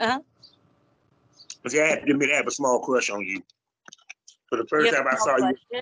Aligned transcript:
Uh-huh. 0.00 0.20
See, 1.68 1.80
I 1.80 1.88
have 1.88 2.06
to 2.06 2.12
admit, 2.12 2.30
I 2.32 2.36
have 2.36 2.46
a 2.46 2.50
small 2.50 2.80
crush 2.80 3.10
on 3.10 3.20
you. 3.20 3.42
For 4.48 4.56
the 4.56 4.66
first 4.66 4.92
time 4.92 5.06
I 5.06 5.16
saw 5.16 5.36
you, 5.36 5.80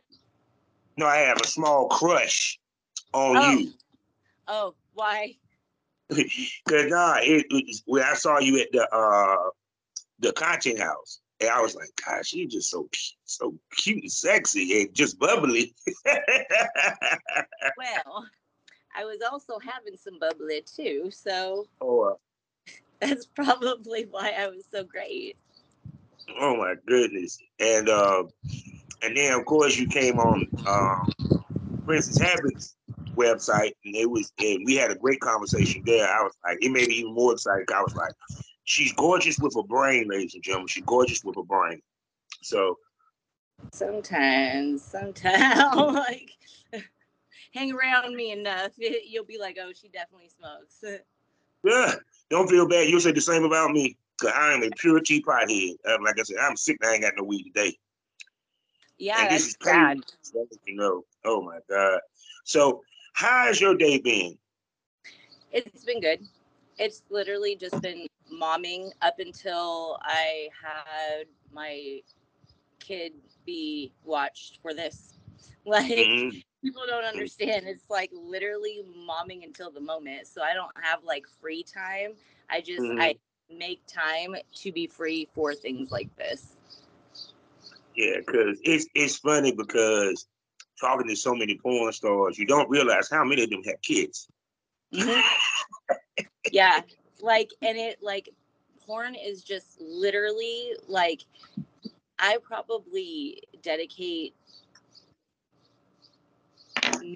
no, 0.96 1.06
I 1.06 1.18
have 1.18 1.40
a 1.40 1.46
small 1.46 1.88
crush 1.88 2.58
on 3.14 3.36
Oh. 3.36 3.50
you. 3.58 3.72
Oh, 4.48 4.74
why? 4.94 5.36
Cause 6.10 6.86
nah, 6.86 7.18
it, 7.20 7.46
it 7.50 7.76
when 7.86 8.02
I 8.02 8.14
saw 8.14 8.38
you 8.38 8.58
at 8.60 8.72
the 8.72 8.88
uh 8.90 9.50
the 10.20 10.32
content 10.32 10.80
house, 10.80 11.20
and 11.40 11.50
I 11.50 11.60
was 11.60 11.74
like, 11.76 11.90
gosh, 12.04 12.28
she's 12.28 12.52
just 12.52 12.70
so 12.70 12.88
cute, 12.90 13.18
so 13.24 13.54
cute 13.76 14.02
and 14.02 14.10
sexy 14.12 14.80
and 14.80 14.94
just 14.94 15.18
bubbly. 15.18 15.74
Well, 17.76 18.26
I 18.96 19.04
was 19.04 19.20
also 19.30 19.58
having 19.58 19.96
some 19.96 20.18
bubbly 20.18 20.62
too, 20.62 21.10
so 21.12 21.66
oh, 21.80 22.00
uh, 22.00 22.14
that's 23.00 23.26
probably 23.26 24.06
why 24.10 24.34
I 24.38 24.48
was 24.48 24.64
so 24.70 24.84
great. 24.84 25.36
oh 26.40 26.56
my 26.56 26.74
goodness. 26.86 27.38
And 27.60 27.88
uh 27.88 28.24
and 29.02 29.16
then 29.16 29.38
of 29.38 29.44
course 29.46 29.76
you 29.76 29.86
came 29.86 30.18
on 30.18 30.46
um 30.66 31.12
Princess 31.86 32.18
Habits 32.20 32.76
website 33.16 33.72
and 33.84 33.96
it 33.96 34.10
was 34.10 34.32
and 34.38 34.62
we 34.64 34.76
had 34.76 34.90
a 34.90 34.96
great 34.96 35.20
conversation 35.20 35.82
there. 35.86 36.08
I 36.08 36.22
was 36.22 36.32
like, 36.44 36.58
it 36.60 36.70
made 36.70 36.88
me 36.88 36.96
even 36.96 37.14
more 37.14 37.32
excited. 37.32 37.70
I 37.72 37.82
was 37.82 37.94
like, 37.94 38.12
she's 38.64 38.92
gorgeous 38.92 39.38
with 39.38 39.56
a 39.56 39.62
brain, 39.62 40.08
ladies 40.08 40.34
and 40.34 40.42
gentlemen. 40.42 40.68
She's 40.68 40.84
gorgeous 40.84 41.24
with 41.24 41.36
a 41.36 41.42
brain. 41.42 41.80
So 42.42 42.76
Sometimes, 43.72 44.82
sometimes, 44.84 45.76
like, 45.76 46.30
hang 47.54 47.72
around 47.72 48.14
me 48.14 48.32
enough, 48.32 48.72
you'll 48.76 49.24
be 49.24 49.38
like, 49.38 49.58
oh, 49.60 49.72
she 49.72 49.88
definitely 49.88 50.28
smokes. 50.28 50.84
yeah, 51.64 51.94
don't 52.30 52.48
feel 52.48 52.66
bad. 52.68 52.88
You'll 52.88 53.00
say 53.00 53.12
the 53.12 53.20
same 53.20 53.44
about 53.44 53.70
me. 53.72 53.96
Cause 54.20 54.32
I 54.34 54.52
am 54.52 54.62
a 54.64 54.70
pure 54.70 55.00
teapot 55.00 55.48
head. 55.50 55.76
Uh, 55.88 55.98
Like 56.02 56.18
I 56.18 56.22
said, 56.24 56.38
I'm 56.40 56.56
sick. 56.56 56.78
I 56.84 56.94
ain't 56.94 57.02
got 57.02 57.14
no 57.16 57.24
weed 57.24 57.44
today. 57.44 57.78
Yeah, 58.98 59.20
and 59.22 59.30
this 59.30 59.42
that's 59.42 59.48
is 59.48 59.56
bad. 59.64 59.98
You 60.66 60.74
know, 60.74 61.04
oh 61.24 61.42
my 61.42 61.58
God. 61.70 62.00
So 62.44 62.82
how 63.12 63.46
has 63.46 63.60
your 63.60 63.76
day 63.76 63.98
been? 63.98 64.36
It's 65.52 65.84
been 65.84 66.00
good. 66.00 66.20
It's 66.78 67.02
literally 67.10 67.56
just 67.56 67.80
been 67.80 68.06
momming 68.32 68.90
up 69.02 69.18
until 69.18 69.98
I 70.02 70.48
had 70.62 71.26
my 71.52 72.00
kid 72.80 73.12
be 73.46 73.92
watched 74.04 74.58
for 74.62 74.74
this. 74.74 75.17
Like, 75.68 75.88
Mhm. 75.88 76.44
people 76.62 76.82
don't 76.86 77.04
understand. 77.04 77.66
It's 77.66 77.90
like 77.90 78.10
literally 78.12 78.82
momming 79.08 79.44
until 79.44 79.70
the 79.70 79.80
moment. 79.80 80.26
So 80.26 80.42
I 80.42 80.54
don't 80.54 80.72
have 80.80 81.04
like 81.04 81.26
free 81.40 81.62
time. 81.62 82.14
I 82.48 82.60
just, 82.60 82.80
Mhm. 82.80 82.98
I 82.98 83.16
make 83.50 83.80
time 83.86 84.34
to 84.56 84.72
be 84.72 84.86
free 84.86 85.28
for 85.34 85.54
things 85.54 85.90
like 85.90 86.14
this. 86.16 86.56
Yeah, 87.96 88.18
because 88.18 88.58
it's 88.62 88.86
it's 88.94 89.16
funny 89.16 89.52
because 89.52 90.26
talking 90.80 91.08
to 91.08 91.16
so 91.16 91.34
many 91.34 91.58
porn 91.58 91.92
stars, 91.92 92.38
you 92.38 92.46
don't 92.46 92.70
realize 92.70 93.08
how 93.10 93.24
many 93.24 93.44
of 93.44 93.50
them 93.50 93.62
have 93.64 93.80
kids. 93.82 94.28
Mhm. 94.92 95.22
yeah 96.52 96.80
like 97.20 97.50
and 97.62 97.76
it 97.76 97.98
like 98.02 98.30
porn 98.86 99.14
is 99.14 99.42
just 99.42 99.80
literally 99.80 100.72
like 100.86 101.24
i 102.18 102.38
probably 102.42 103.42
dedicate 103.62 104.34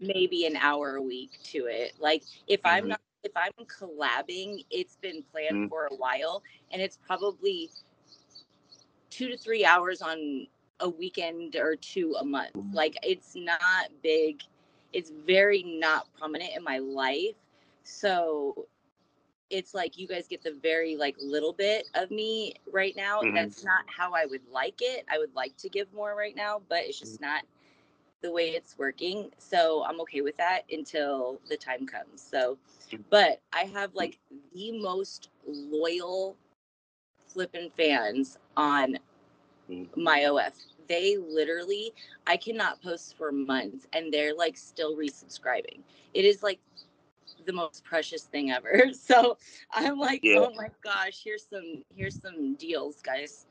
maybe 0.00 0.46
an 0.46 0.56
hour 0.56 0.96
a 0.96 1.02
week 1.02 1.38
to 1.44 1.66
it. 1.66 1.92
Like 2.00 2.24
if 2.46 2.60
i'm 2.64 2.88
Mhm. 2.88 2.88
not 2.88 3.00
if 3.22 3.32
i'm 3.36 3.64
collabing 3.66 4.64
it's 4.70 4.96
been 4.96 5.22
planned 5.22 5.60
Mhm. 5.60 5.68
for 5.68 5.86
a 5.90 5.94
while 5.94 6.42
and 6.70 6.80
it's 6.80 6.96
probably 6.96 7.70
two 9.10 9.28
to 9.28 9.36
three 9.36 9.64
hours 9.64 10.02
on 10.02 10.46
a 10.80 10.88
weekend 10.88 11.56
or 11.56 11.76
two 11.76 12.14
a 12.18 12.24
month. 12.24 12.52
Like 12.72 12.96
it's 13.02 13.34
not 13.36 13.60
big 14.02 14.42
it's 14.92 15.10
very 15.26 15.62
not 15.62 16.06
prominent 16.18 16.52
in 16.56 16.62
my 16.64 16.78
life. 16.78 17.34
So 17.84 18.66
it's 19.50 19.74
like 19.74 19.98
you 19.98 20.06
guys 20.06 20.26
get 20.28 20.42
the 20.42 20.52
very 20.62 20.96
like 20.96 21.16
little 21.20 21.52
bit 21.52 21.86
of 21.94 22.10
me 22.10 22.54
right 22.72 22.94
now. 22.96 23.22
Mhm. 23.22 23.32
that's 23.32 23.64
not 23.64 23.84
how 23.86 24.12
i 24.14 24.24
would 24.26 24.46
like 24.52 24.80
it. 24.80 25.04
I 25.10 25.18
would 25.18 25.34
like 25.34 25.56
to 25.58 25.68
give 25.68 25.92
more 25.92 26.14
right 26.16 26.36
now 26.36 26.60
but 26.68 26.80
it's 26.84 26.98
just 26.98 27.20
not 27.20 27.42
the 28.22 28.30
way 28.32 28.50
it's 28.50 28.78
working 28.78 29.30
so 29.38 29.84
i'm 29.84 30.00
okay 30.00 30.20
with 30.22 30.36
that 30.36 30.62
until 30.72 31.40
the 31.48 31.56
time 31.56 31.86
comes 31.86 32.20
so 32.22 32.58
mm. 32.92 33.02
but 33.10 33.40
i 33.52 33.60
have 33.60 33.92
mm. 33.92 33.96
like 33.96 34.18
the 34.54 34.72
most 34.80 35.30
loyal 35.46 36.36
flippin' 37.28 37.70
fans 37.76 38.38
on 38.56 38.98
Mhm. 39.70 39.96
my 39.96 40.26
OF. 40.26 40.54
They 40.88 41.16
literally, 41.16 41.94
I 42.26 42.36
cannot 42.36 42.82
post 42.82 43.16
for 43.16 43.32
months 43.32 43.86
and 43.92 44.12
they're 44.12 44.34
like 44.34 44.56
still 44.56 44.96
resubscribing. 44.96 45.80
It 46.14 46.24
is 46.24 46.42
like 46.42 46.60
the 47.46 47.52
most 47.52 47.84
precious 47.84 48.24
thing 48.24 48.50
ever. 48.50 48.90
So 48.94 49.38
I'm 49.72 49.98
like, 49.98 50.20
Yeah. 50.22 50.40
oh 50.40 50.52
my 50.54 50.68
gosh, 50.82 51.22
here's 51.24 51.46
some 51.46 51.84
here's 51.96 52.20
some 52.20 52.54
deals, 52.56 53.00
guys. 53.02 53.46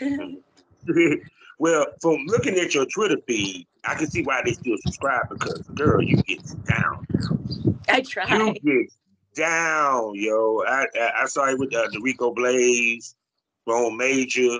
Mm. 0.00 0.42
well, 1.58 1.86
from 2.00 2.24
looking 2.26 2.58
at 2.58 2.74
your 2.74 2.86
Twitter 2.86 3.16
feed, 3.26 3.66
I 3.84 3.94
can 3.94 4.08
see 4.08 4.22
why 4.22 4.42
they 4.44 4.52
still 4.52 4.76
subscribe 4.82 5.28
because 5.28 5.62
girl, 5.74 6.02
you 6.02 6.16
get 6.22 6.42
down. 6.64 7.06
I 7.88 8.00
try. 8.00 8.26
You 8.36 8.54
get 8.54 8.92
down, 9.34 10.12
yo. 10.14 10.62
I 10.66 10.86
I, 10.94 11.10
I 11.22 11.26
saw 11.26 11.48
you 11.48 11.58
with 11.58 11.74
uh, 11.74 11.88
the 11.92 12.00
Rico 12.02 12.32
Blaze, 12.32 13.14
Bone 13.66 13.96
Major. 13.96 14.58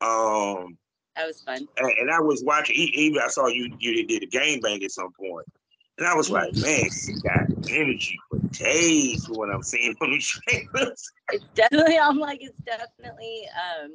Um 0.00 0.78
That 1.16 1.26
was 1.26 1.40
fun. 1.42 1.66
and, 1.76 1.90
and 1.98 2.10
I 2.10 2.20
was 2.20 2.42
watching. 2.44 2.76
Even 2.76 3.20
I 3.20 3.28
saw 3.28 3.46
you 3.48 3.74
you 3.78 4.06
did 4.06 4.22
a 4.22 4.26
game 4.26 4.60
bang 4.60 4.82
at 4.82 4.90
some 4.90 5.12
point, 5.12 5.46
and 5.98 6.06
I 6.06 6.14
was 6.14 6.30
like, 6.30 6.54
man, 6.54 6.90
she 6.90 7.14
got 7.22 7.46
energy 7.68 8.18
for 8.28 8.38
days 8.50 9.24
for 9.26 9.34
what 9.34 9.50
I'm 9.50 9.62
seeing 9.62 9.94
on 10.00 10.10
the 10.10 10.18
trailers. 10.72 11.12
It's 11.32 11.44
definitely 11.54 11.98
I'm 11.98 12.18
like 12.18 12.42
it's 12.42 12.58
definitely 12.64 13.48
um 13.56 13.92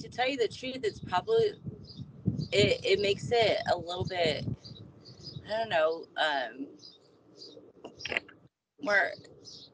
to 0.00 0.08
tell 0.08 0.28
you 0.28 0.36
the 0.36 0.48
truth, 0.48 0.80
it's 0.84 1.00
probably 1.00 1.52
it, 2.52 2.80
it 2.84 3.00
makes 3.00 3.30
it 3.32 3.58
a 3.72 3.76
little 3.76 4.04
bit 4.04 4.46
I 5.46 5.58
don't 5.58 5.68
know, 5.68 6.04
um 6.16 6.66
more 8.82 9.10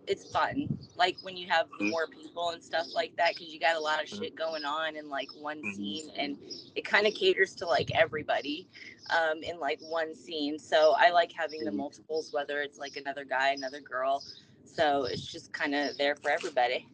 it's 0.08 0.26
fun 0.26 0.68
like 0.96 1.16
when 1.22 1.36
you 1.36 1.46
have 1.48 1.66
Mhm. 1.80 1.90
more 1.90 2.06
people 2.08 2.50
and 2.50 2.62
stuff 2.62 2.86
like 2.94 3.14
that 3.16 3.34
because 3.34 3.52
you 3.52 3.60
got 3.60 3.76
a 3.76 3.80
lot 3.80 4.02
of 4.02 4.08
shit 4.08 4.34
going 4.34 4.64
on 4.64 4.96
in 4.96 5.08
like 5.08 5.28
one 5.40 5.62
Mhm. 5.62 5.74
scene 5.74 6.10
and 6.16 6.36
it 6.74 6.84
kind 6.84 7.06
of 7.06 7.14
caters 7.14 7.54
to 7.54 7.66
like 7.66 7.90
everybody 7.92 8.68
um 9.10 9.42
in 9.42 9.58
like 9.60 9.78
one 9.80 10.14
scene 10.14 10.58
so 10.58 10.94
i 10.98 11.10
like 11.10 11.30
having 11.32 11.64
the 11.64 11.70
multiples 11.70 12.32
whether 12.32 12.60
it's 12.62 12.78
like 12.78 12.96
another 12.96 13.24
guy 13.24 13.50
another 13.50 13.80
girl 13.80 14.22
so 14.64 15.04
it's 15.04 15.24
just 15.30 15.52
kind 15.52 15.74
of 15.74 15.96
there 15.98 16.16
for 16.16 16.30
everybody 16.30 16.86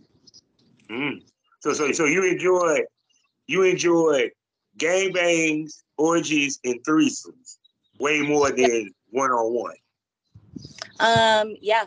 Mm. 0.90 1.22
So 1.60 1.72
so 1.72 1.92
so 1.92 2.04
you 2.04 2.24
enjoy 2.24 2.80
you 3.52 3.62
enjoy 3.64 4.30
gang 4.78 5.12
bangs, 5.12 5.84
orgies, 5.98 6.58
and 6.64 6.82
threesomes 6.84 7.58
way 7.98 8.20
more 8.22 8.50
than 8.50 8.92
one 9.10 9.30
on 9.30 9.54
one. 9.54 9.76
um 11.00 11.56
yeah 11.60 11.84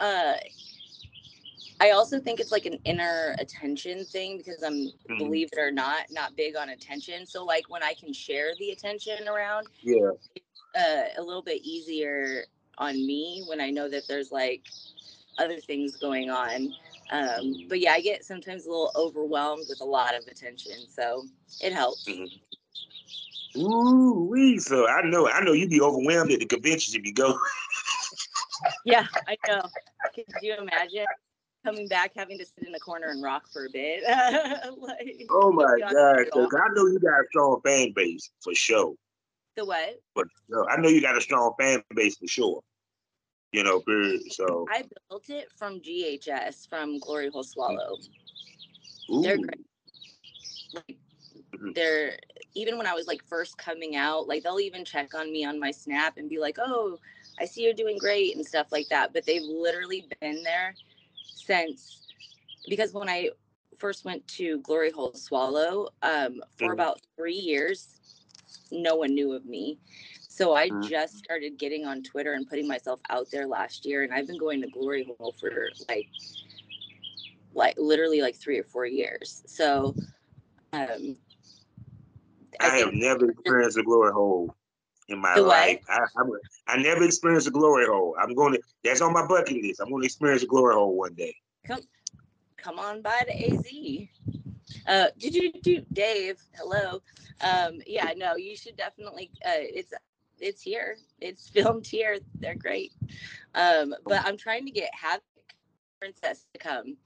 uh 0.00 0.34
I 1.80 1.90
also 1.90 2.18
think 2.18 2.40
it's 2.40 2.52
like 2.52 2.66
an 2.66 2.78
inner 2.84 3.36
attention 3.38 4.06
thing 4.06 4.38
because 4.38 4.62
I'm, 4.62 4.92
Mhm. 5.10 5.18
believe 5.18 5.50
it 5.52 5.58
or 5.58 5.70
not, 5.70 6.10
not 6.10 6.36
big 6.36 6.56
on 6.56 6.70
attention. 6.70 7.26
So 7.26 7.44
like 7.44 7.68
when 7.68 7.82
I 7.82 7.94
can 7.94 8.12
share 8.12 8.54
the 8.56 8.70
attention 8.70 9.28
around, 9.28 9.68
Yeah. 9.82 10.12
uh, 10.74 11.04
a 11.18 11.22
little 11.22 11.42
bit 11.42 11.62
easier 11.64 12.46
on 12.78 13.06
me 13.06 13.42
when 13.46 13.60
I 13.60 13.70
know 13.70 13.88
that 13.88 14.08
there's 14.08 14.32
like 14.32 14.72
other 15.38 15.60
things 15.60 15.96
going 15.96 16.30
on. 16.30 16.74
Um, 17.10 17.66
but 17.68 17.80
yeah, 17.80 17.92
I 17.92 18.00
get 18.00 18.24
sometimes 18.24 18.66
a 18.66 18.68
little 18.68 18.90
overwhelmed 18.96 19.66
with 19.68 19.80
a 19.80 19.84
lot 19.84 20.14
of 20.14 20.26
attention, 20.26 20.88
so 20.88 21.26
it 21.60 21.72
helps. 21.72 22.08
Mhm. 22.08 22.30
Ooh, 23.56 24.28
wee. 24.30 24.58
So 24.58 24.86
I 24.86 25.02
know 25.02 25.28
I 25.28 25.42
know 25.42 25.52
you'd 25.52 25.70
be 25.70 25.80
overwhelmed 25.80 26.32
at 26.32 26.40
the 26.40 26.46
conventions 26.46 26.94
if 26.94 27.04
you 27.04 27.12
go. 27.12 27.38
Yeah, 28.84 29.06
I 29.26 29.36
know. 29.46 29.62
Could 30.14 30.24
you 30.42 30.54
imagine 30.54 31.06
coming 31.64 31.88
back 31.88 32.12
having 32.14 32.38
to 32.38 32.44
sit 32.44 32.68
in 32.68 32.74
a 32.74 32.80
corner 32.80 33.08
and 33.08 33.22
rock 33.22 33.48
for 33.52 33.66
a 33.66 33.70
bit? 33.70 34.02
like, 34.80 35.26
Oh 35.30 35.52
my 35.52 35.78
god! 35.80 36.26
I 36.30 36.68
know 36.74 36.86
you 36.86 37.00
got 37.00 37.20
a 37.20 37.24
strong 37.30 37.60
fan 37.64 37.92
base 37.92 38.30
for 38.42 38.54
sure. 38.54 38.94
The 39.56 39.64
what? 39.64 40.00
But 40.14 40.26
no, 40.48 40.66
I 40.66 40.76
know 40.76 40.88
you 40.88 41.00
got 41.00 41.16
a 41.16 41.20
strong 41.20 41.54
fan 41.58 41.82
base 41.94 42.16
for 42.18 42.28
sure. 42.28 42.62
You 43.56 43.64
know, 43.64 43.80
period. 43.80 44.30
So 44.32 44.66
I 44.68 44.84
built 45.08 45.30
it 45.30 45.50
from 45.56 45.80
GHS 45.80 46.68
from 46.68 46.98
Glory 46.98 47.30
Hole 47.30 47.42
Swallow. 47.44 47.98
ooh. 49.10 49.22
They're 49.22 49.38
great. 49.38 49.66
Like, 50.72 50.98
Mhm. 51.54 51.74
they're 51.74 52.18
even 52.54 52.78
when 52.78 52.86
I 52.86 52.94
was 52.94 53.06
like 53.06 53.22
first 53.24 53.58
coming 53.58 53.96
out, 53.96 54.28
like 54.28 54.42
they'll 54.42 54.60
even 54.60 54.84
check 54.84 55.14
on 55.14 55.32
me 55.32 55.44
on 55.44 55.60
my 55.60 55.70
snap 55.70 56.18
and 56.18 56.28
be 56.28 56.38
like, 56.38 56.56
"Oh, 56.58 57.00
I 57.38 57.46
see 57.46 57.64
you're 57.64 57.74
doing 57.74 57.98
great" 57.98 58.36
and 58.36 58.46
stuff 58.46 58.68
like 58.72 58.88
that. 58.90 59.12
But 59.12 59.26
they've 59.26 59.44
literally 59.44 60.06
been 60.20 60.42
there 60.42 60.76
since 61.34 62.02
because 62.68 62.94
when 62.94 63.08
I 63.08 63.30
first 63.78 64.04
went 64.04 64.26
to 64.28 64.60
Glory 64.60 64.90
Hole 64.92 65.14
Swallow 65.14 65.90
um, 66.02 66.42
for 66.56 66.72
Mhm. 66.72 66.74
about 66.74 67.00
three 67.16 67.34
years, 67.36 68.00
no 68.70 68.96
one 68.96 69.14
knew 69.14 69.32
of 69.32 69.46
me. 69.46 69.78
So 70.36 70.52
I 70.54 70.68
Mhm. 70.68 70.86
just 70.86 71.16
started 71.16 71.56
getting 71.56 71.86
on 71.86 72.02
Twitter 72.02 72.34
and 72.34 72.46
putting 72.46 72.68
myself 72.68 73.00
out 73.08 73.30
there 73.30 73.46
last 73.46 73.86
year, 73.86 74.02
and 74.02 74.12
I've 74.12 74.26
been 74.26 74.36
going 74.36 74.60
to 74.60 74.68
Glory 74.68 75.02
Hole 75.18 75.34
for 75.40 75.70
like, 75.88 76.06
like 77.54 77.74
literally 77.78 78.20
like 78.20 78.36
three 78.36 78.58
or 78.58 78.64
four 78.64 78.84
years. 78.84 79.42
So, 79.46 79.96
um, 80.74 81.16
I, 82.60 82.66
I 82.66 82.76
have 82.80 82.92
never 82.92 83.30
experienced 83.30 83.78
a 83.78 83.82
glory 83.82 84.12
hole 84.12 84.54
in 85.08 85.20
my 85.20 85.38
life. 85.38 85.80
I, 85.88 86.00
I'm, 86.18 86.30
I 86.66 86.76
never 86.76 87.04
experienced 87.04 87.48
a 87.48 87.50
glory 87.50 87.86
hole. 87.86 88.14
I'm 88.20 88.34
going 88.34 88.52
to. 88.52 88.60
That's 88.84 89.00
on 89.00 89.14
my 89.14 89.26
bucket 89.26 89.62
list. 89.62 89.80
I'm 89.80 89.88
going 89.88 90.02
to 90.02 90.06
experience 90.06 90.42
a 90.42 90.46
glory 90.46 90.74
hole 90.74 90.94
one 90.94 91.14
day. 91.14 91.34
come 91.66 91.80
come 92.58 92.78
on 92.78 93.00
by 93.00 93.22
to 93.22 93.54
AZ. 93.54 93.66
Uh, 94.86 95.06
did 95.16 95.34
you 95.34 95.50
do 95.62 95.80
Dave? 95.94 96.38
Hello. 96.52 97.00
Um, 97.40 97.80
yeah, 97.86 98.12
no, 98.18 98.36
you 98.36 98.54
should 98.54 98.76
definitely. 98.76 99.30
Uh, 99.42 99.64
it's 99.64 99.94
it's 100.40 100.62
here. 100.62 100.96
It's 101.20 101.48
filmed 101.54 101.86
here. 101.86 102.18
They're 102.40 102.54
great. 102.54 102.92
Um, 103.54 103.94
but 104.04 104.22
I'm 104.24 104.36
trying 104.36 104.64
to 104.66 104.70
get 104.70 104.90
Havoc 104.94 105.22
Princess 106.00 106.46
to 106.52 106.58
come 106.58 106.96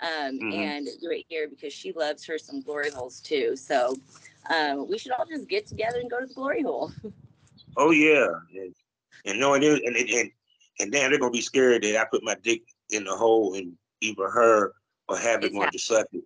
um, 0.00 0.38
Mhm. 0.38 0.52
and 0.54 0.88
do 1.00 1.10
it 1.10 1.24
here 1.28 1.48
because 1.48 1.72
she 1.72 1.92
loves 1.92 2.24
her 2.26 2.38
some 2.38 2.60
glory 2.62 2.90
holes 2.90 3.20
too. 3.20 3.56
So 3.56 3.94
um, 4.48 4.88
we 4.88 4.98
should 4.98 5.12
all 5.12 5.26
just 5.26 5.48
get 5.48 5.66
together 5.66 5.98
and 6.00 6.10
go 6.10 6.20
to 6.20 6.26
the 6.26 6.34
glory 6.34 6.62
hole. 6.62 6.92
Oh 7.76 7.92
yeah, 7.92 8.26
and, 8.52 8.74
and 9.24 9.38
no, 9.38 9.54
and, 9.54 9.62
it- 9.62 9.82
and 9.84 9.96
and 9.96 10.30
and 10.80 10.92
then 10.92 11.10
they're 11.10 11.20
gonna 11.20 11.30
be 11.30 11.40
scared 11.40 11.82
that 11.84 11.96
I 12.00 12.04
put 12.10 12.24
my 12.24 12.34
dick 12.42 12.62
in 12.90 13.04
the 13.04 13.16
hole 13.16 13.54
and 13.54 13.76
either 14.00 14.28
her 14.28 14.72
or 15.08 15.16
It's 15.16 15.54
going 15.54 15.70
to 15.70 15.78
suck 15.78 16.06
it. 16.12 16.24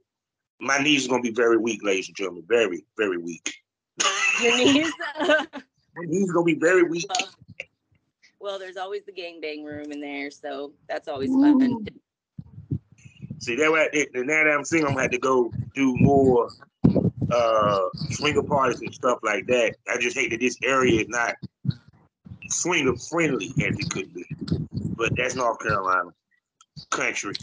My 0.58 0.78
knees 0.78 1.04
are 1.04 1.10
gonna 1.10 1.22
be 1.22 1.32
very 1.32 1.58
weak, 1.58 1.84
ladies 1.84 2.08
and 2.08 2.16
gentlemen, 2.16 2.44
very 2.48 2.84
very 2.96 3.18
weak. 3.18 3.54
Your 4.40 4.56
knees. 4.56 4.90
My 5.96 6.04
knees 6.04 6.30
gonna 6.32 6.44
be 6.44 6.54
very 6.54 6.82
weak. 6.82 7.10
well, 8.40 8.58
there's 8.58 8.76
always 8.76 9.04
the 9.04 9.12
gangbang 9.12 9.64
room 9.64 9.92
in 9.92 10.00
there, 10.00 10.30
so 10.30 10.72
that's 10.88 11.08
always 11.08 11.30
fun. 11.30 11.86
See 13.38 13.56
that 13.56 13.70
way, 13.70 14.08
and 14.14 14.26
now 14.26 14.44
that 14.44 14.50
I'm 14.50 14.64
single, 14.64 14.88
I'm 14.88 14.94
gonna 14.94 15.02
have 15.02 15.10
to 15.12 15.18
go 15.18 15.52
do 15.74 15.96
more 15.96 16.48
uh 17.30 17.80
swinger 18.10 18.42
parties 18.42 18.80
and 18.80 18.94
stuff 18.94 19.18
like 19.22 19.46
that. 19.46 19.76
I 19.88 19.98
just 19.98 20.16
hate 20.16 20.30
that 20.30 20.40
this 20.40 20.58
area 20.62 21.00
is 21.00 21.08
not 21.08 21.34
swinger 22.48 22.96
friendly 22.96 23.48
as 23.60 23.78
it 23.78 23.90
could 23.90 24.12
be. 24.14 24.24
But 24.96 25.16
that's 25.16 25.34
North 25.34 25.60
Carolina 25.60 26.10
country. 26.90 27.34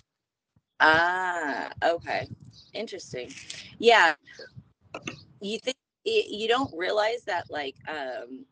Ah, 0.79 1.69
okay. 1.83 2.27
Interesting. 2.73 3.31
Yeah. 3.77 4.15
You 5.41 5.59
think 5.59 5.77
y- 6.05 6.25
you 6.29 6.47
don't 6.47 6.71
realize 6.75 7.23
that 7.25 7.49
like 7.49 7.75
um 7.87 8.45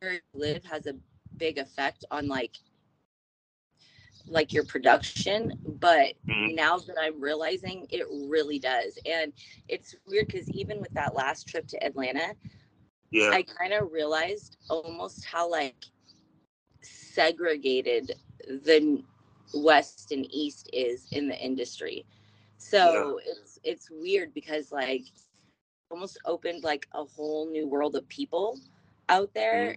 where 0.00 0.14
you 0.14 0.20
live 0.34 0.64
has 0.64 0.86
a 0.86 0.94
big 1.36 1.58
effect 1.58 2.04
on 2.10 2.28
like 2.28 2.56
like 4.26 4.52
your 4.52 4.64
production, 4.64 5.52
but 5.80 6.14
Mhm. 6.28 6.48
now 6.48 6.78
that 6.78 6.96
I'm 7.00 7.20
realizing 7.20 7.86
it 7.90 8.06
really 8.28 8.58
does. 8.58 8.98
And 9.06 9.32
it's 9.68 9.94
weird 10.06 10.28
because 10.28 10.50
even 10.50 10.80
with 10.80 10.92
that 10.94 11.14
last 11.14 11.48
trip 11.48 11.66
to 11.68 11.84
Atlanta, 11.84 12.34
Yeah, 13.10 13.32
I 13.32 13.42
kind 13.42 13.72
of 13.72 13.92
realized 13.92 14.56
almost 14.68 15.26
how 15.26 15.50
like 15.50 15.84
segregated 16.82 18.12
the 18.48 19.02
west 19.54 20.12
and 20.12 20.26
east 20.32 20.68
is 20.72 21.06
in 21.12 21.28
the 21.28 21.38
industry. 21.38 22.04
So 22.58 23.20
it's 23.24 23.58
it's 23.64 23.90
weird 23.90 24.34
because 24.34 24.72
like 24.72 25.02
almost 25.90 26.18
opened 26.24 26.64
like 26.64 26.86
a 26.92 27.04
whole 27.04 27.50
new 27.50 27.66
world 27.66 27.96
of 27.96 28.08
people 28.08 28.58
out 29.08 29.32
there 29.34 29.76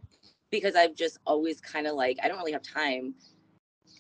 because 0.52 0.76
I've 0.76 0.96
just 0.96 1.20
always 1.26 1.60
kind 1.62 1.88
of 1.88 1.96
like 1.96 2.18
I 2.24 2.28
don't 2.28 2.38
really 2.38 2.54
have 2.54 2.64
time. 2.64 3.16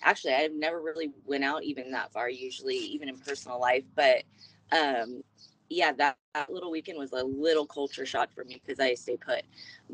Actually, 0.01 0.33
I've 0.33 0.53
never 0.53 0.81
really 0.81 1.11
went 1.25 1.43
out 1.43 1.63
even 1.63 1.91
that 1.91 2.11
far 2.11 2.29
usually 2.29 2.77
even 2.77 3.09
in 3.09 3.17
personal 3.17 3.59
life, 3.59 3.83
but 3.95 4.23
um 4.71 5.23
yeah, 5.69 5.91
that, 5.93 6.17
that 6.33 6.51
little 6.51 6.71
weekend 6.71 6.97
was 6.97 7.11
a 7.11 7.23
little 7.23 7.65
culture 7.65 8.05
shock 8.05 8.31
for 8.31 8.43
me 8.45 8.61
because 8.63 8.79
I 8.79 8.93
stay 8.93 9.17
put. 9.17 9.43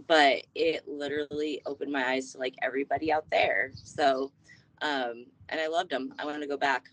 But 0.08 0.46
it 0.56 0.88
literally 0.88 1.62
opened 1.66 1.92
my 1.92 2.06
eyes 2.08 2.34
to 2.34 2.38
like 2.40 2.56
everybody 2.62 3.12
out 3.12 3.26
there. 3.32 3.72
So, 3.74 4.32
um, 4.82 5.26
and 5.50 5.60
I 5.60 5.68
loved 5.68 5.90
them. 5.90 6.14
I 6.20 6.26
want 6.26 6.42
to 6.42 6.48
go 6.48 6.58
back. 6.58 6.90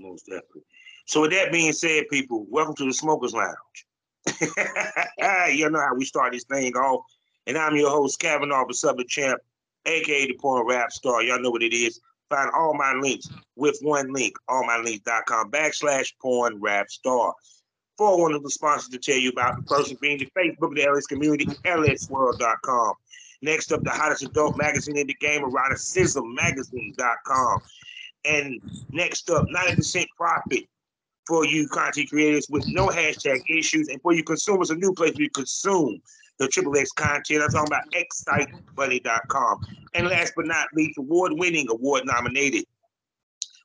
most 0.00 0.26
definitely. 0.26 0.62
So 1.06 1.22
with 1.22 1.32
that 1.32 1.52
being 1.52 1.72
said, 1.72 2.04
people, 2.10 2.46
welcome 2.48 2.76
to 2.76 2.84
the 2.84 2.92
Smokers 2.92 3.34
Lounge. 3.34 3.86
you 5.56 5.70
know 5.70 5.80
how 5.80 5.94
we 5.94 6.04
start 6.04 6.32
this 6.32 6.44
thing 6.44 6.74
off. 6.74 7.04
And 7.46 7.58
I'm 7.58 7.76
your 7.76 7.90
host, 7.90 8.20
Kavanaugh, 8.20 8.70
Southern 8.70 9.08
Champ, 9.08 9.40
aka 9.86 10.26
the 10.26 10.34
Porn 10.34 10.66
Rap 10.66 10.92
Star. 10.92 11.22
Y'all 11.22 11.40
know 11.40 11.50
what 11.50 11.62
it 11.62 11.72
is. 11.72 12.00
Find 12.30 12.50
all 12.54 12.74
my 12.74 12.94
links 12.94 13.28
with 13.56 13.78
one 13.82 14.12
link, 14.12 14.34
allmylinks.com 14.48 15.50
backslash 15.50 16.12
porn 16.22 16.60
rap 16.60 16.88
star. 16.88 17.34
For 17.98 18.22
one 18.22 18.34
of 18.34 18.44
the 18.44 18.50
sponsors 18.50 18.90
to 18.90 18.98
tell 18.98 19.18
you 19.18 19.30
about 19.30 19.56
the 19.56 19.64
person 19.64 19.96
being 20.00 20.18
the 20.18 20.28
Facebook 20.36 20.70
of 20.70 20.76
the 20.76 20.86
LS 20.86 21.06
community, 21.06 21.46
lsswirl.com. 21.46 22.94
Next 23.42 23.72
up, 23.72 23.82
the 23.82 23.90
hottest 23.90 24.22
adult 24.22 24.56
magazine 24.56 24.96
in 24.96 25.08
the 25.08 25.14
game, 25.14 25.42
eroticismmagazine.com. 25.42 27.60
And 28.24 28.60
next 28.92 29.28
up, 29.30 29.46
90% 29.48 30.06
profit 30.16 30.68
for 31.30 31.46
you 31.46 31.68
content 31.68 32.10
creators 32.10 32.48
with 32.50 32.66
no 32.66 32.88
hashtag 32.88 33.40
issues 33.48 33.86
and 33.86 34.02
for 34.02 34.12
you 34.12 34.24
consumers, 34.24 34.70
a 34.70 34.74
new 34.74 34.92
place 34.92 35.12
where 35.12 35.22
you 35.22 35.30
consume 35.30 36.02
the 36.40 36.48
Triple 36.48 36.76
X 36.76 36.90
content. 36.90 37.40
I'm 37.40 37.50
talking 37.50 37.68
about 37.68 37.84
xsitebunny.com. 37.92 39.64
And 39.94 40.08
last 40.08 40.32
but 40.34 40.46
not 40.46 40.66
least, 40.74 40.98
award 40.98 41.34
winning, 41.36 41.68
award 41.70 42.04
nominated. 42.04 42.64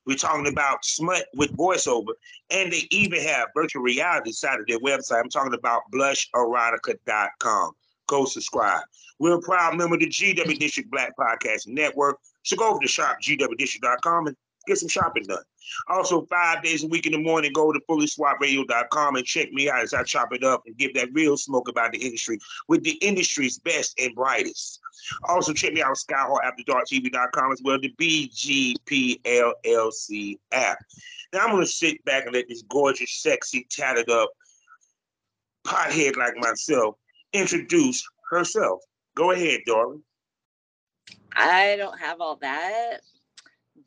We're 0.06 0.14
talking 0.14 0.46
about 0.46 0.84
smut 0.84 1.24
with 1.34 1.56
voiceover, 1.56 2.12
and 2.50 2.72
they 2.72 2.86
even 2.92 3.20
have 3.22 3.48
virtual 3.52 3.82
reality 3.82 4.30
side 4.30 4.60
of 4.60 4.68
their 4.68 4.78
website. 4.78 5.18
I'm 5.18 5.28
talking 5.28 5.54
about 5.54 5.82
blusherotica.com. 5.92 7.72
Go 8.06 8.26
subscribe. 8.26 8.84
We're 9.18 9.38
a 9.38 9.42
proud 9.42 9.76
member 9.76 9.96
of 9.96 10.02
the 10.02 10.06
GW 10.06 10.56
District 10.60 10.88
Black 10.88 11.16
Podcast 11.18 11.66
Network. 11.66 12.20
So 12.44 12.54
go 12.54 12.70
over 12.70 12.78
to 12.78 12.86
shopgwdistrict.com 12.86 14.28
and 14.28 14.36
get 14.66 14.78
some 14.78 14.88
shopping 14.88 15.24
done. 15.24 15.42
Also, 15.88 16.24
five 16.26 16.62
days 16.62 16.84
a 16.84 16.86
week 16.86 17.06
in 17.06 17.12
the 17.12 17.18
morning, 17.18 17.52
go 17.52 17.72
to 17.72 17.80
fullyswapradio.com 17.88 19.16
and 19.16 19.24
check 19.24 19.50
me 19.52 19.68
out 19.68 19.82
as 19.82 19.94
I 19.94 20.02
chop 20.04 20.32
it 20.32 20.44
up 20.44 20.62
and 20.66 20.76
give 20.76 20.94
that 20.94 21.08
real 21.12 21.36
smoke 21.36 21.68
about 21.68 21.92
the 21.92 21.98
industry 21.98 22.38
with 22.68 22.82
the 22.84 22.92
industry's 23.02 23.58
best 23.58 23.98
and 24.00 24.14
brightest. 24.14 24.80
Also, 25.24 25.52
check 25.52 25.72
me 25.72 25.82
out 25.82 25.90
on 25.90 25.94
SkyHawkAfterDarkTV.com 25.96 27.52
as 27.52 27.60
well, 27.64 27.78
the 27.80 27.94
BGPLLC 29.24 30.38
app. 30.52 30.78
Now, 31.32 31.40
I'm 31.40 31.50
going 31.50 31.64
to 31.64 31.70
sit 31.70 32.04
back 32.04 32.24
and 32.24 32.34
let 32.34 32.48
this 32.48 32.62
gorgeous, 32.70 33.20
sexy, 33.20 33.66
tatted 33.70 34.08
up 34.10 34.30
pothead 35.66 36.16
like 36.16 36.36
myself 36.36 36.94
introduce 37.32 38.06
herself. 38.30 38.80
Go 39.14 39.32
ahead, 39.32 39.60
darling. 39.66 40.02
I 41.34 41.76
don't 41.76 41.98
have 41.98 42.20
all 42.20 42.36
that, 42.36 43.00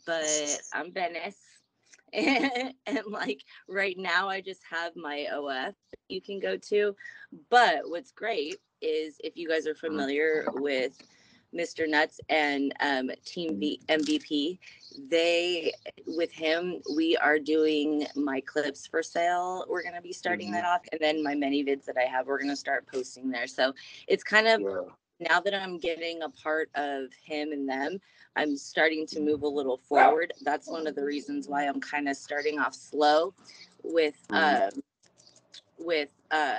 but 0.06 0.62
I'm 0.74 0.91
Venice. 0.91 1.38
and, 2.13 2.74
like 3.08 3.44
right 3.68 3.96
now, 3.98 4.27
I 4.27 4.41
just 4.41 4.62
have 4.70 4.96
my 4.96 5.27
OF 5.32 5.75
you 6.08 6.22
can 6.22 6.39
go 6.39 6.58
to. 6.58 6.96
But 7.50 7.82
what's 7.86 8.12
great 8.12 8.58
is 8.82 9.18
if 9.24 9.38
you 9.38 9.48
guys 9.48 9.68
are 9.68 9.75
familiar 9.75 10.46
with 10.56 10.98
Mr. 11.53 11.89
Nuts 11.89 12.20
and 12.29 12.74
um, 12.79 13.12
Team 13.25 13.60
v- 13.60 13.82
MVP, 13.89 14.60
they 15.10 15.72
with 16.08 16.32
him 16.32 16.82
we 16.96 17.18
are 17.18 17.39
doing 17.39 18.06
my 18.15 18.41
clips 18.41 18.88
for 18.88 19.01
sale. 19.03 19.65
We're 19.68 19.84
gonna 19.84 20.01
be 20.01 20.13
starting 20.13 20.50
Mhm. 20.50 20.53
that 20.53 20.65
off, 20.65 20.82
and 20.91 21.01
then 21.01 21.24
my 21.24 21.36
many 21.36 21.63
vids 21.63 21.86
that 21.86 21.98
I 21.98 22.06
have, 22.06 22.27
we're 22.27 22.39
gonna 22.39 22.56
start 22.56 22.88
posting 22.91 23.29
there. 23.29 23.48
So 23.48 23.74
it's 24.08 24.24
kind 24.24 24.48
of 24.48 24.62
Yeah. 24.62 24.94
Now 25.19 25.39
that 25.41 25.53
I'm 25.53 25.77
getting 25.77 26.21
a 26.23 26.29
part 26.29 26.69
of 26.75 27.11
him 27.23 27.51
and 27.51 27.67
them, 27.67 27.99
I'm 28.35 28.55
starting 28.55 29.05
to 29.07 29.19
move 29.19 29.43
a 29.43 29.47
little 29.47 29.77
forward. 29.77 30.33
That's 30.41 30.67
one 30.67 30.88
of 30.88 30.95
the 30.95 31.03
reasons 31.03 31.47
why 31.47 31.63
I'm 31.65 31.81
kind 31.81 32.07
of 32.07 32.15
starting 32.15 32.59
off 32.59 32.73
slow 32.73 33.33
with 33.83 34.15
Mhm. 34.29 34.71
um 34.73 34.83
with 35.77 36.09
uh 36.31 36.57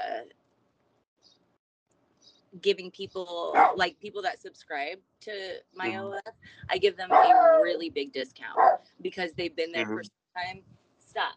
giving 2.61 2.91
people 2.91 3.55
like 3.77 3.99
people 4.01 4.21
that 4.23 4.41
subscribe 4.43 4.99
to 5.21 5.63
my 5.75 5.91
Mhm. 5.91 6.19
OF, 6.27 6.35
I 6.69 6.79
give 6.79 6.97
them 6.97 7.13
a 7.13 7.61
really 7.63 7.91
big 7.91 8.13
discount 8.13 8.59
because 9.01 9.33
they've 9.35 9.55
been 9.55 9.73
there 9.73 9.87
for 9.87 10.03
Mhm. 10.03 10.05
some 10.05 10.43
time. 10.45 10.65
Stop. 10.99 11.37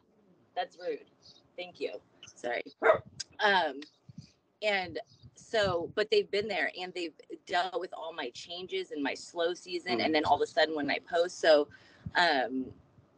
That's 0.55 0.77
rude. 0.77 1.05
Thank 1.55 1.79
you. 1.79 2.01
Sorry. 2.35 2.63
Um 3.39 3.81
and 4.61 4.99
so 5.35 5.91
but 5.95 6.09
they've 6.11 6.29
been 6.31 6.47
there 6.47 6.71
and 6.79 6.93
they've 6.93 7.13
dealt 7.45 7.79
with 7.79 7.93
all 7.93 8.13
my 8.13 8.29
changes 8.31 8.91
and 8.91 9.01
my 9.03 9.13
slow 9.13 9.53
season 9.53 9.97
Mhm. 9.97 10.05
and 10.05 10.15
then 10.15 10.25
all 10.25 10.35
of 10.35 10.41
a 10.41 10.47
sudden 10.47 10.75
when 10.75 10.89
I 10.89 10.99
post 10.99 11.39
so 11.39 11.67
um 12.15 12.73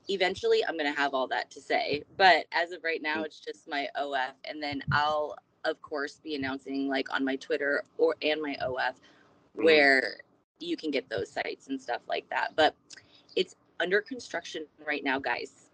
eventually 0.09 0.63
I'm 0.65 0.77
going 0.77 0.91
to 0.91 0.99
have 0.99 1.13
all 1.13 1.27
that 1.27 1.49
to 1.51 1.61
say. 1.61 2.03
But 2.17 2.45
as 2.51 2.71
of 2.71 2.83
right 2.83 3.01
now, 3.01 3.23
it's 3.23 3.39
just 3.39 3.67
my 3.67 3.87
OF. 3.95 4.33
And 4.45 4.61
then 4.61 4.81
I'll, 4.91 5.35
of 5.63 5.81
course, 5.81 6.19
be 6.23 6.35
announcing 6.35 6.87
like 6.87 7.13
on 7.13 7.25
my 7.25 7.35
Twitter 7.37 7.83
or 7.97 8.15
and 8.21 8.41
my 8.41 8.55
OF 8.61 8.77
mm-hmm. 8.77 9.63
where 9.63 10.17
you 10.59 10.77
can 10.77 10.91
get 10.91 11.09
those 11.09 11.31
sites 11.31 11.67
and 11.67 11.81
stuff 11.81 12.01
like 12.07 12.29
that. 12.29 12.51
But 12.55 12.75
it's 13.35 13.55
under 13.79 14.01
construction 14.01 14.65
right 14.85 15.03
now, 15.03 15.19
guys. 15.19 15.69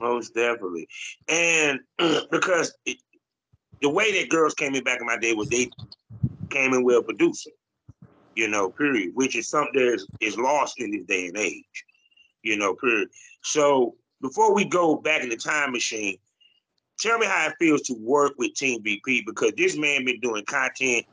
Most 0.00 0.34
definitely. 0.34 0.88
And 1.28 1.80
because 2.30 2.72
it, 2.86 2.98
the 3.80 3.88
way 3.88 4.20
that 4.20 4.30
girls 4.30 4.54
came 4.54 4.74
in 4.74 4.84
back 4.84 5.00
in 5.00 5.06
my 5.06 5.16
day 5.18 5.32
was 5.32 5.48
they 5.48 5.70
came 6.50 6.74
in 6.74 6.84
with 6.84 6.96
a 6.96 7.02
producer, 7.02 7.50
you 8.34 8.48
know, 8.48 8.70
period, 8.70 9.10
which 9.14 9.36
is 9.36 9.48
something 9.48 9.72
that 9.74 9.94
is, 9.94 10.06
is 10.20 10.36
lost 10.36 10.80
in 10.80 10.90
this 10.90 11.06
day 11.06 11.26
and 11.26 11.36
age, 11.36 11.84
you 12.42 12.56
know, 12.56 12.74
period. 12.74 13.08
So 13.42 13.96
before 14.20 14.54
we 14.54 14.64
go 14.64 14.96
back 14.96 15.22
in 15.22 15.28
the 15.28 15.36
time 15.36 15.72
machine, 15.72 16.18
tell 16.98 17.18
me 17.18 17.26
how 17.26 17.48
it 17.48 17.54
feels 17.58 17.82
to 17.82 17.94
work 17.94 18.32
with 18.38 18.54
Team 18.54 18.82
VP 18.82 19.24
because 19.26 19.52
this 19.56 19.76
man 19.76 20.04
been 20.04 20.20
doing 20.20 20.44
content 20.44 21.06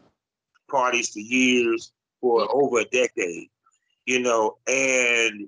parties 0.69 1.09
for 1.09 1.19
years, 1.19 1.91
for 2.19 2.47
over 2.53 2.79
a 2.79 2.85
decade, 2.85 3.47
you 4.05 4.19
know, 4.19 4.57
and 4.67 5.47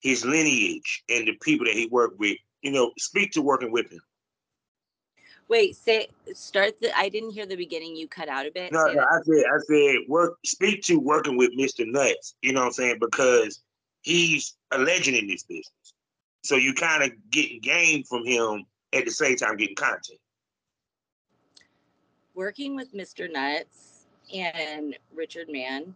his 0.00 0.24
lineage 0.24 1.04
and 1.08 1.26
the 1.26 1.36
people 1.42 1.66
that 1.66 1.74
he 1.74 1.86
worked 1.86 2.18
with, 2.18 2.36
you 2.62 2.72
know, 2.72 2.92
speak 2.98 3.30
to 3.32 3.42
working 3.42 3.70
with 3.70 3.90
him. 3.90 4.00
Wait, 5.48 5.76
say 5.76 6.08
start 6.34 6.78
the. 6.80 6.96
I 6.96 7.08
didn't 7.08 7.30
hear 7.30 7.46
the 7.46 7.56
beginning. 7.56 7.96
You 7.96 8.06
cut 8.06 8.28
out 8.28 8.46
a 8.46 8.50
bit. 8.50 8.70
No, 8.70 8.84
no 8.86 9.00
I 9.00 9.18
said 9.22 9.44
I 9.46 9.58
said 9.66 9.96
work. 10.06 10.38
Speak 10.44 10.82
to 10.84 10.96
working 10.96 11.36
with 11.36 11.56
Mr. 11.56 11.86
Nuts. 11.86 12.34
You 12.42 12.52
know 12.52 12.60
what 12.60 12.66
I'm 12.66 12.72
saying? 12.72 12.98
Because 13.00 13.62
he's 14.02 14.56
a 14.72 14.78
legend 14.78 15.16
in 15.16 15.26
this 15.26 15.44
business. 15.44 15.94
So 16.44 16.56
you 16.56 16.74
kind 16.74 17.02
of 17.02 17.12
get 17.30 17.62
game 17.62 18.04
from 18.04 18.24
him 18.24 18.64
at 18.92 19.04
the 19.04 19.10
same 19.10 19.36
time 19.36 19.56
getting 19.56 19.74
content. 19.74 20.18
Working 22.34 22.76
with 22.76 22.94
Mr. 22.94 23.30
Nuts 23.30 24.06
and 24.32 24.96
Richard 25.14 25.48
Mann 25.50 25.94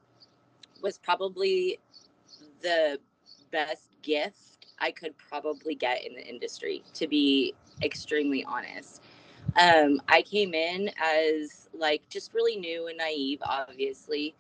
was 0.83 0.99
probably 0.99 1.79
the 2.63 2.99
best 3.51 3.89
gift 4.03 4.67
I 4.81 4.91
could 4.91 5.17
probably 5.17 5.75
get 5.75 6.05
in 6.05 6.15
the 6.15 6.27
industry, 6.27 6.83
to 6.95 7.07
be 7.07 7.55
extremely 7.83 8.45
honest. 8.45 9.02
Um, 9.61 10.01
I 10.09 10.23
came 10.23 10.55
in 10.55 10.91
as 11.03 11.69
like 11.75 12.09
just 12.09 12.35
really 12.35 12.57
new 12.57 12.89
and 12.89 12.99
naive, 12.99 13.39
obviously, 13.43 14.35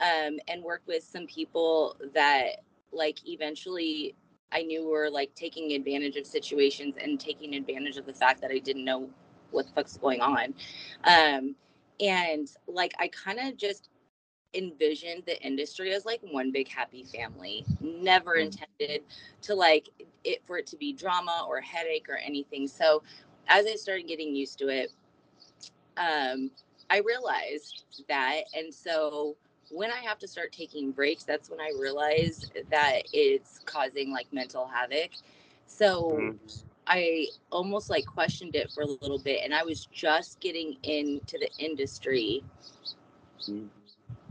um, 0.00 0.38
and 0.48 0.62
worked 0.62 0.86
with 0.86 1.02
some 1.02 1.26
people 1.26 1.96
that 2.14 2.62
like 2.92 3.28
eventually 3.28 4.14
I 4.52 4.62
knew 4.62 4.88
were 4.88 5.10
like 5.10 5.34
taking 5.34 5.72
advantage 5.72 6.16
of 6.16 6.26
situations 6.26 6.94
and 7.00 7.18
taking 7.18 7.54
advantage 7.54 7.96
of 7.96 8.06
the 8.06 8.12
fact 8.12 8.40
that 8.42 8.50
I 8.50 8.58
didn't 8.58 8.84
know 8.84 9.08
what 9.50 9.66
the 9.66 9.72
fuck's 9.72 9.96
going 9.96 10.20
on. 10.20 10.54
Um, 11.04 11.54
and 12.00 12.48
like 12.66 12.92
I 12.98 13.08
kind 13.08 13.38
of 13.38 13.56
just 13.56 13.88
envisioned 14.54 15.22
the 15.26 15.40
industry 15.42 15.92
as 15.92 16.04
like 16.04 16.20
one 16.30 16.50
big 16.50 16.68
happy 16.68 17.04
family. 17.04 17.64
Never 17.80 18.36
mm. 18.36 18.46
intended 18.46 19.02
to 19.42 19.54
like 19.54 19.88
it 20.24 20.42
for 20.46 20.58
it 20.58 20.66
to 20.68 20.76
be 20.76 20.92
drama 20.92 21.44
or 21.48 21.60
headache 21.60 22.08
or 22.08 22.16
anything. 22.16 22.66
So 22.66 23.02
as 23.48 23.66
I 23.66 23.74
started 23.74 24.06
getting 24.08 24.34
used 24.34 24.58
to 24.58 24.68
it, 24.68 24.92
um, 25.96 26.50
I 26.90 27.00
realized 27.00 27.84
that. 28.08 28.42
And 28.54 28.72
so 28.72 29.36
when 29.70 29.90
I 29.90 29.98
have 29.98 30.18
to 30.20 30.28
start 30.28 30.52
taking 30.52 30.92
breaks, 30.92 31.24
that's 31.24 31.50
when 31.50 31.60
I 31.60 31.72
realize 31.78 32.50
that 32.70 33.02
it's 33.12 33.60
causing 33.64 34.10
like 34.10 34.26
mental 34.32 34.66
havoc. 34.66 35.10
So 35.66 36.12
mm-hmm. 36.12 36.36
I 36.86 37.26
almost 37.50 37.90
like 37.90 38.06
questioned 38.06 38.54
it 38.54 38.70
for 38.72 38.82
a 38.82 38.86
little 38.86 39.18
bit. 39.18 39.40
And 39.42 39.54
I 39.54 39.62
was 39.62 39.86
just 39.86 40.40
getting 40.40 40.76
into 40.82 41.38
the 41.38 41.50
industry. 41.58 42.42
Mm-hmm. 43.42 43.66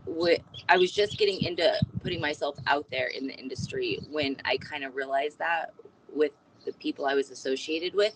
With, 0.08 0.42
I 0.70 0.78
was 0.78 0.92
just 0.92 1.18
getting 1.18 1.42
into 1.42 1.74
putting 2.04 2.22
myself 2.22 2.58
out 2.68 2.86
there 2.92 3.08
in 3.08 3.26
the 3.26 3.34
industry 3.34 4.00
when 4.12 4.38
I 4.46 4.58
kind 4.58 4.84
of 4.84 4.96
realized 4.96 5.40
that 5.40 5.74
with 6.14 6.32
the 6.64 6.74
people 6.74 7.06
I 7.06 7.16
was 7.16 7.32
associated 7.32 7.96
with. 7.96 8.14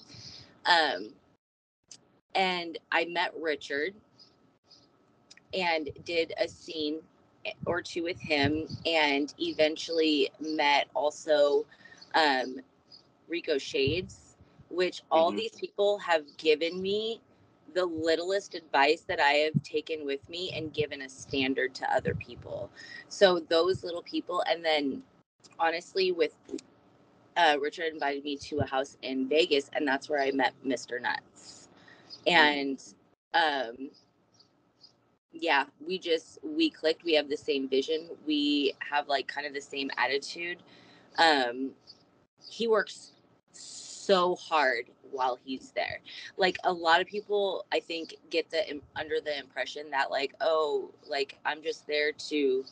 Um, 0.66 1.10
and 2.36 2.78
I 2.92 3.06
met 3.06 3.34
Richard 3.40 3.94
and 5.54 5.90
did 6.06 6.34
a 6.40 6.48
scene 6.48 7.00
or 7.66 7.82
two 7.82 8.04
with 8.04 8.20
him, 8.20 8.68
and 8.86 9.34
eventually 9.40 10.30
met 10.40 10.88
also 10.94 11.66
um, 12.14 12.58
Rico 13.28 13.58
Shades, 13.58 14.36
which 14.70 15.02
all 15.10 15.30
mm-hmm. 15.30 15.38
these 15.38 15.56
people 15.56 15.98
have 16.00 16.24
given 16.38 16.82
me 16.82 17.22
the 17.74 17.86
littlest 17.86 18.56
advice 18.56 19.02
that 19.02 19.20
I 19.20 19.34
have 19.34 19.64
taken 19.64 20.06
with 20.06 20.28
me 20.30 20.52
and 20.56 20.74
given 20.74 21.02
a 21.02 21.10
standard 21.10 21.74
to 21.76 21.94
other 21.94 22.16
people. 22.16 22.70
So 23.08 23.40
those 23.40 23.84
little 23.84 24.02
people, 24.02 24.44
and 24.50 24.64
then 24.64 25.04
honestly, 25.60 26.12
with 26.12 26.34
uh, 27.40 27.58
Richard 27.60 27.94
invited 27.94 28.24
me 28.24 28.36
to 28.36 28.60
a 28.60 28.66
house 28.66 28.98
in 29.02 29.28
Vegas, 29.30 29.70
and 29.74 29.88
that's 29.88 30.10
where 30.10 30.22
I 30.22 30.32
met 30.32 30.54
Mr. 30.66 31.02
Nuts. 31.02 31.70
And 32.28 32.84
um, 33.34 33.92
yeah, 35.32 35.64
we 35.86 36.00
just 36.00 36.40
we 36.44 36.70
clicked. 36.70 37.06
We 37.06 37.14
have 37.14 37.30
the 37.30 37.38
same 37.38 37.70
vision. 37.70 38.10
We 38.28 38.74
have 38.80 39.08
like 39.08 39.28
kind 39.28 39.48
of 39.48 39.54
the 39.54 39.62
same 39.62 39.90
attitude. 39.98 40.58
Um, 41.18 41.72
he 42.50 42.68
works 42.68 43.14
so 43.54 44.36
hard 44.36 44.90
while 45.12 45.40
he's 45.44 45.72
there. 45.72 46.02
Like 46.36 46.58
a 46.66 46.74
lot 46.74 47.00
of 47.00 47.08
people, 47.08 47.66
I 47.72 47.80
think, 47.80 48.16
get 48.30 48.50
the 48.50 48.82
under 48.98 49.22
the 49.24 49.38
impression 49.40 49.90
that 49.92 50.12
like, 50.12 50.34
oh, 50.42 50.92
like 51.08 51.38
I'm 51.46 51.64
just 51.64 51.88
there 51.88 52.12
to 52.12 52.66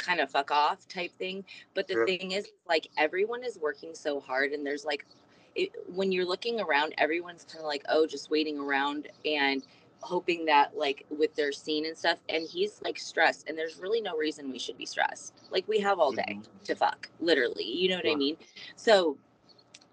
kind 0.00 0.20
of 0.20 0.30
fuck 0.30 0.50
off 0.50 0.88
type 0.88 1.12
thing. 1.18 1.44
But 1.74 1.86
the 1.86 2.04
yeah. 2.06 2.16
thing 2.18 2.32
is, 2.32 2.48
like, 2.68 2.88
everyone 2.96 3.44
is 3.44 3.58
working 3.58 3.94
so 3.94 4.20
hard, 4.20 4.52
and 4.52 4.66
there's 4.66 4.84
like, 4.84 5.06
it, 5.54 5.70
when 5.86 6.12
you're 6.12 6.26
looking 6.26 6.60
around, 6.60 6.94
everyone's 6.98 7.44
kind 7.44 7.60
of 7.60 7.66
like, 7.66 7.84
oh, 7.88 8.06
just 8.06 8.30
waiting 8.30 8.58
around 8.58 9.08
and 9.24 9.62
hoping 10.02 10.44
that 10.46 10.76
like 10.76 11.04
with 11.10 11.34
their 11.34 11.52
scene 11.52 11.86
and 11.86 11.96
stuff 11.96 12.18
and 12.28 12.48
he's 12.48 12.80
like 12.82 12.98
stressed 12.98 13.48
and 13.48 13.58
there's 13.58 13.78
really 13.78 14.00
no 14.00 14.16
reason 14.16 14.50
we 14.50 14.58
should 14.58 14.78
be 14.78 14.86
stressed 14.86 15.34
like 15.50 15.66
we 15.68 15.78
have 15.78 15.98
all 15.98 16.12
day 16.12 16.22
mm-hmm. 16.26 16.64
to 16.64 16.74
fuck 16.74 17.08
literally 17.20 17.64
you 17.64 17.88
know 17.88 17.96
what 17.96 18.04
yeah. 18.04 18.12
i 18.12 18.16
mean 18.16 18.36
so 18.76 19.16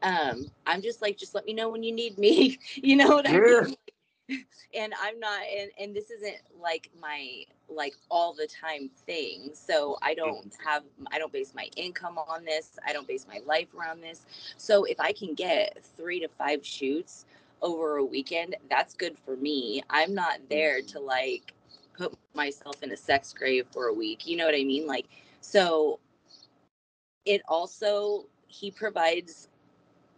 um 0.04 0.46
i'm 0.66 0.82
just 0.82 1.02
like 1.02 1.18
just 1.18 1.36
let 1.36 1.46
me 1.46 1.54
know 1.54 1.70
when 1.70 1.84
you 1.84 1.92
need 1.92 2.18
me 2.18 2.58
you 2.76 2.96
know 2.96 3.08
what 3.10 3.30
yeah. 3.30 3.38
i 3.38 3.66
mean 4.30 4.46
and 4.74 4.94
i'm 5.02 5.20
not 5.20 5.42
and, 5.58 5.72
and 5.80 5.96
this 5.96 6.10
isn't 6.10 6.38
like 6.60 6.90
my 7.02 7.44
like 7.70 7.94
all 8.10 8.34
the 8.34 8.48
time 8.48 8.90
thing 9.06 9.50
so 9.54 9.98
i 10.02 10.14
don't 10.14 10.50
mm-hmm. 10.50 10.68
have 10.68 10.84
i 11.12 11.18
don't 11.18 11.34
base 11.34 11.54
my 11.56 11.70
income 11.76 12.18
on 12.18 12.46
this 12.46 12.78
i 12.86 12.94
don't 12.94 13.08
base 13.08 13.26
my 13.28 13.40
life 13.46 13.68
around 13.78 14.02
this 14.02 14.26
so 14.58 14.84
if 14.86 15.00
i 15.00 15.12
can 15.12 15.34
get 15.34 15.78
three 15.98 16.20
to 16.20 16.28
five 16.38 16.66
shoots 16.66 17.26
over 17.62 17.98
a 17.98 18.06
weekend 18.06 18.56
that's 18.70 18.94
good 18.94 19.18
for 19.26 19.36
me 19.36 19.82
i'm 19.90 20.14
not 20.14 20.40
there 20.50 20.80
mm-hmm. 20.80 20.88
to 20.88 21.00
like 21.00 21.54
put 21.98 22.14
myself 22.34 22.82
in 22.84 22.92
a 22.92 22.98
sex 22.98 23.34
grave 23.34 23.66
for 23.72 23.88
a 23.88 23.94
week 23.94 24.26
you 24.28 24.38
know 24.38 24.46
what 24.46 24.56
i 24.56 24.64
mean 24.64 24.88
like 24.88 25.08
so 25.42 26.00
it 27.26 27.42
also 27.48 28.26
he 28.48 28.72
provides 28.72 29.50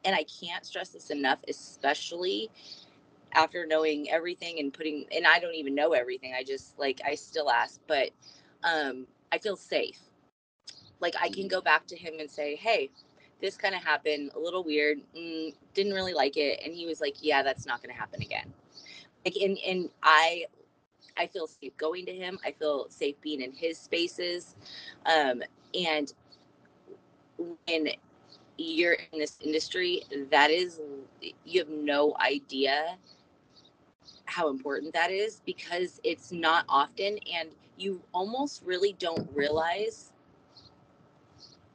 and 0.05 0.15
i 0.15 0.23
can't 0.23 0.65
stress 0.65 0.89
this 0.89 1.09
enough 1.09 1.39
especially 1.47 2.49
after 3.33 3.65
knowing 3.65 4.09
everything 4.09 4.59
and 4.59 4.73
putting 4.73 5.05
and 5.15 5.25
I 5.27 5.39
don't 5.39 5.55
even 5.55 5.75
know 5.75 5.93
everything. 5.93 6.33
I 6.37 6.43
just 6.43 6.77
like 6.79 7.01
I 7.05 7.15
still 7.15 7.49
ask, 7.49 7.81
but 7.87 8.09
um 8.63 9.07
I 9.31 9.37
feel 9.39 9.57
safe. 9.57 9.99
Like 11.01 11.15
I 11.21 11.29
can 11.29 11.47
go 11.47 11.61
back 11.61 11.87
to 11.87 11.97
him 11.97 12.15
and 12.19 12.29
say, 12.29 12.55
"Hey, 12.55 12.91
this 13.41 13.57
kind 13.57 13.75
of 13.75 13.83
happened, 13.83 14.31
a 14.35 14.39
little 14.39 14.63
weird. 14.63 14.99
Mm, 15.15 15.53
didn't 15.73 15.93
really 15.93 16.13
like 16.13 16.37
it." 16.37 16.61
And 16.65 16.73
he 16.73 16.85
was 16.85 17.01
like, 17.01 17.17
"Yeah, 17.21 17.43
that's 17.43 17.65
not 17.65 17.81
going 17.81 17.93
to 17.93 17.99
happen 17.99 18.21
again." 18.21 18.53
Like 19.25 19.35
and 19.37 19.57
and 19.65 19.89
I 20.03 20.45
I 21.17 21.27
feel 21.27 21.47
safe 21.47 21.77
going 21.77 22.05
to 22.07 22.13
him. 22.13 22.39
I 22.45 22.51
feel 22.53 22.87
safe 22.89 23.19
being 23.21 23.41
in 23.41 23.53
his 23.53 23.77
spaces. 23.77 24.55
Um 25.05 25.43
and 25.73 26.13
when 27.37 27.89
you're 28.57 28.93
in 29.11 29.19
this 29.19 29.37
industry, 29.41 30.03
that 30.31 30.51
is 30.51 30.81
you 31.45 31.59
have 31.59 31.69
no 31.69 32.15
idea 32.19 32.97
how 34.29 34.49
important 34.49 34.93
that 34.93 35.11
is 35.11 35.41
because 35.45 35.99
it's 36.03 36.31
not 36.31 36.65
often 36.69 37.17
and 37.33 37.49
you 37.77 38.01
almost 38.13 38.61
really 38.65 38.93
don't 38.99 39.27
realize 39.33 40.11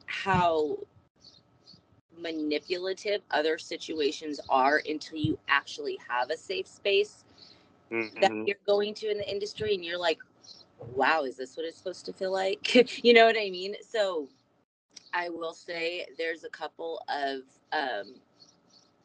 how 0.05 0.77
manipulative 2.17 3.21
other 3.31 3.57
situations 3.57 4.39
are 4.49 4.81
until 4.87 5.17
you 5.17 5.37
actually 5.49 5.97
have 6.07 6.29
a 6.29 6.37
safe 6.37 6.67
space 6.67 7.25
mm-hmm. 7.91 8.19
that 8.21 8.31
you're 8.47 8.57
going 8.65 8.93
to 8.93 9.11
in 9.11 9.17
the 9.17 9.29
industry 9.29 9.73
and 9.73 9.83
you're 9.83 9.99
like 9.99 10.19
wow 10.93 11.23
is 11.23 11.35
this 11.35 11.57
what 11.57 11.65
it's 11.65 11.77
supposed 11.77 12.05
to 12.05 12.13
feel 12.13 12.31
like 12.31 12.75
you 13.03 13.13
know 13.13 13.25
what 13.25 13.35
i 13.37 13.49
mean 13.49 13.75
so 13.81 14.27
I 15.15 15.29
will 15.29 15.53
say 15.53 16.05
there's 16.17 16.43
a 16.43 16.49
couple 16.49 17.01
of 17.07 17.43
um, 17.71 18.15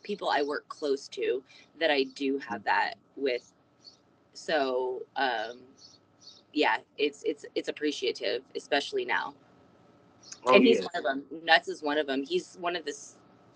people 0.03 0.29
I 0.29 0.43
work 0.43 0.69
close 0.69 1.07
to 1.09 1.43
that 1.79 1.91
I 1.91 2.05
do 2.15 2.39
have 2.39 2.65
that 2.65 2.95
with. 3.21 3.53
So 4.33 5.03
um, 5.17 5.61
yeah, 6.53 6.79
it's 6.99 7.23
it's 7.25 7.45
it's 7.55 7.69
appreciative, 7.69 8.43
especially 8.57 9.05
now. 9.05 9.35
Oh, 10.47 10.55
and 10.55 10.65
he's 10.65 10.79
yeah. 10.79 10.87
one 10.93 10.97
of 10.97 11.05
them. 11.05 11.43
Nuts 11.45 11.69
is 11.69 11.83
one 11.83 11.99
of 11.99 12.07
them. 12.07 12.25
He's 12.25 12.57
one 12.61 12.77
of 12.77 12.85
the 12.85 12.95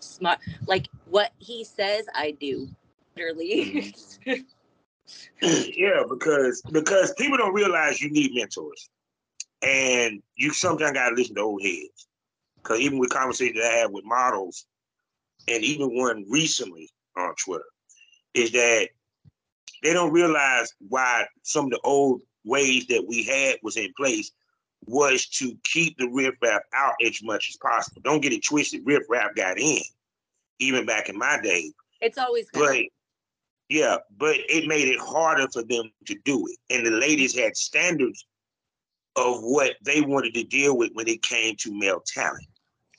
smart. 0.01 0.39
Like 0.67 0.87
what 1.07 1.33
he 1.39 1.65
says, 1.65 2.07
I 2.15 2.33
do. 2.33 2.69
Literally. 3.17 3.95
yeah, 5.43 6.03
because 6.09 6.63
because 6.73 7.15
people 7.15 7.39
don't 7.39 7.55
realize 7.55 8.01
you 8.01 8.11
need 8.11 8.35
mentors, 8.35 8.91
and 9.63 10.23
you 10.37 10.53
sometimes 10.53 10.93
gotta 10.93 11.15
listen 11.15 11.37
to 11.37 11.43
old 11.43 11.63
heads. 11.63 12.09
Because 12.57 12.81
even 12.81 12.99
with 12.99 13.11
conversations 13.11 13.61
I 13.63 13.77
have 13.79 13.91
with 13.91 14.05
models, 14.05 14.67
and 15.49 15.63
even 15.63 15.97
one 15.97 16.25
recently 16.29 16.91
on 17.17 17.35
Twitter, 17.37 17.65
is 18.33 18.53
that 18.53 18.89
they 19.85 19.93
don't 19.93 20.13
realize 20.13 20.73
why 20.89 21.27
some 21.43 21.67
of 21.67 21.71
the 21.71 21.81
old 21.85 22.23
ways 22.45 22.87
that 22.87 23.05
we 23.07 23.23
had 23.23 23.57
was 23.63 23.77
in 23.77 23.93
place 23.97 24.33
was 24.87 25.27
to 25.27 25.57
keep 25.65 25.97
the 25.99 26.09
riffraff 26.09 26.63
out 26.75 26.95
as 27.05 27.23
much 27.23 27.51
as 27.51 27.57
possible. 27.59 28.01
Don't 28.03 28.21
get 28.21 28.33
it 28.33 28.45
twisted. 28.45 28.83
Riffraff 28.85 29.35
got 29.37 29.59
in, 29.59 29.81
even 30.59 30.87
back 30.87 31.09
in 31.09 31.17
my 31.17 31.39
day. 31.43 31.71
it's 32.01 32.19
always 32.19 32.51
gonna. 32.51 32.67
But 32.67 32.83
yeah, 33.69 33.99
but 34.17 34.37
it 34.49 34.67
made 34.67 34.89
it 34.89 35.01
harder 35.01 35.49
for 35.53 35.63
them 35.63 35.91
to 36.07 36.17
do 36.25 36.47
it. 36.49 36.75
And 36.75 36.87
the 36.87 36.91
ladies 36.91 37.39
had 37.39 37.57
standards 37.57 38.27
of 39.17 39.43
what 39.43 39.75
they 39.85 40.01
wanted 40.01 40.35
to 40.35 40.45
deal 40.45 40.77
with 40.77 40.93
when 40.95 41.09
it 41.09 41.23
came 41.23 41.57
to 41.57 41.79
male 41.79 42.03
talent. 42.07 42.47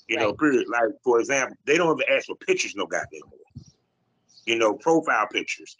You 0.07 0.17
know, 0.17 0.33
period. 0.33 0.67
Like, 0.69 0.91
for 1.03 1.19
example, 1.19 1.57
they 1.65 1.77
don't 1.77 1.99
ever 1.99 2.15
ask 2.15 2.27
for 2.27 2.35
pictures 2.35 2.75
no 2.75 2.85
goddamn 2.85 3.21
more. 3.27 3.63
You 4.45 4.57
know, 4.59 4.73
profile 4.75 5.27
pictures, 5.31 5.75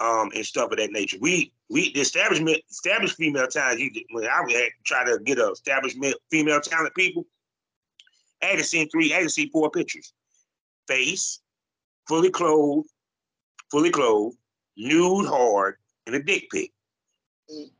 um, 0.00 0.30
and 0.34 0.44
stuff 0.44 0.70
of 0.70 0.78
that 0.78 0.92
nature. 0.92 1.18
We 1.20 1.52
we 1.70 1.92
the 1.92 2.00
establishment 2.00 2.58
established 2.70 3.16
female 3.16 3.46
talent. 3.46 3.80
You 3.80 3.90
when 4.10 4.26
I 4.26 4.40
would 4.42 4.54
try 4.84 5.04
to 5.04 5.18
get 5.24 5.38
a 5.38 5.50
establishment 5.50 6.16
female 6.30 6.60
talent 6.60 6.94
people, 6.94 7.26
I 8.42 8.46
had 8.46 8.58
to 8.58 8.64
see 8.64 8.84
three, 8.86 9.12
I 9.12 9.18
had 9.18 9.24
to 9.24 9.30
see 9.30 9.48
four 9.50 9.70
pictures. 9.70 10.12
Face, 10.88 11.40
fully 12.08 12.30
clothed, 12.30 12.88
fully 13.70 13.90
clothed, 13.90 14.36
nude 14.76 15.26
hard, 15.26 15.76
and 16.06 16.16
a 16.16 16.22
dick 16.22 16.50
pic. 16.50 16.72
Mm. 17.50 17.70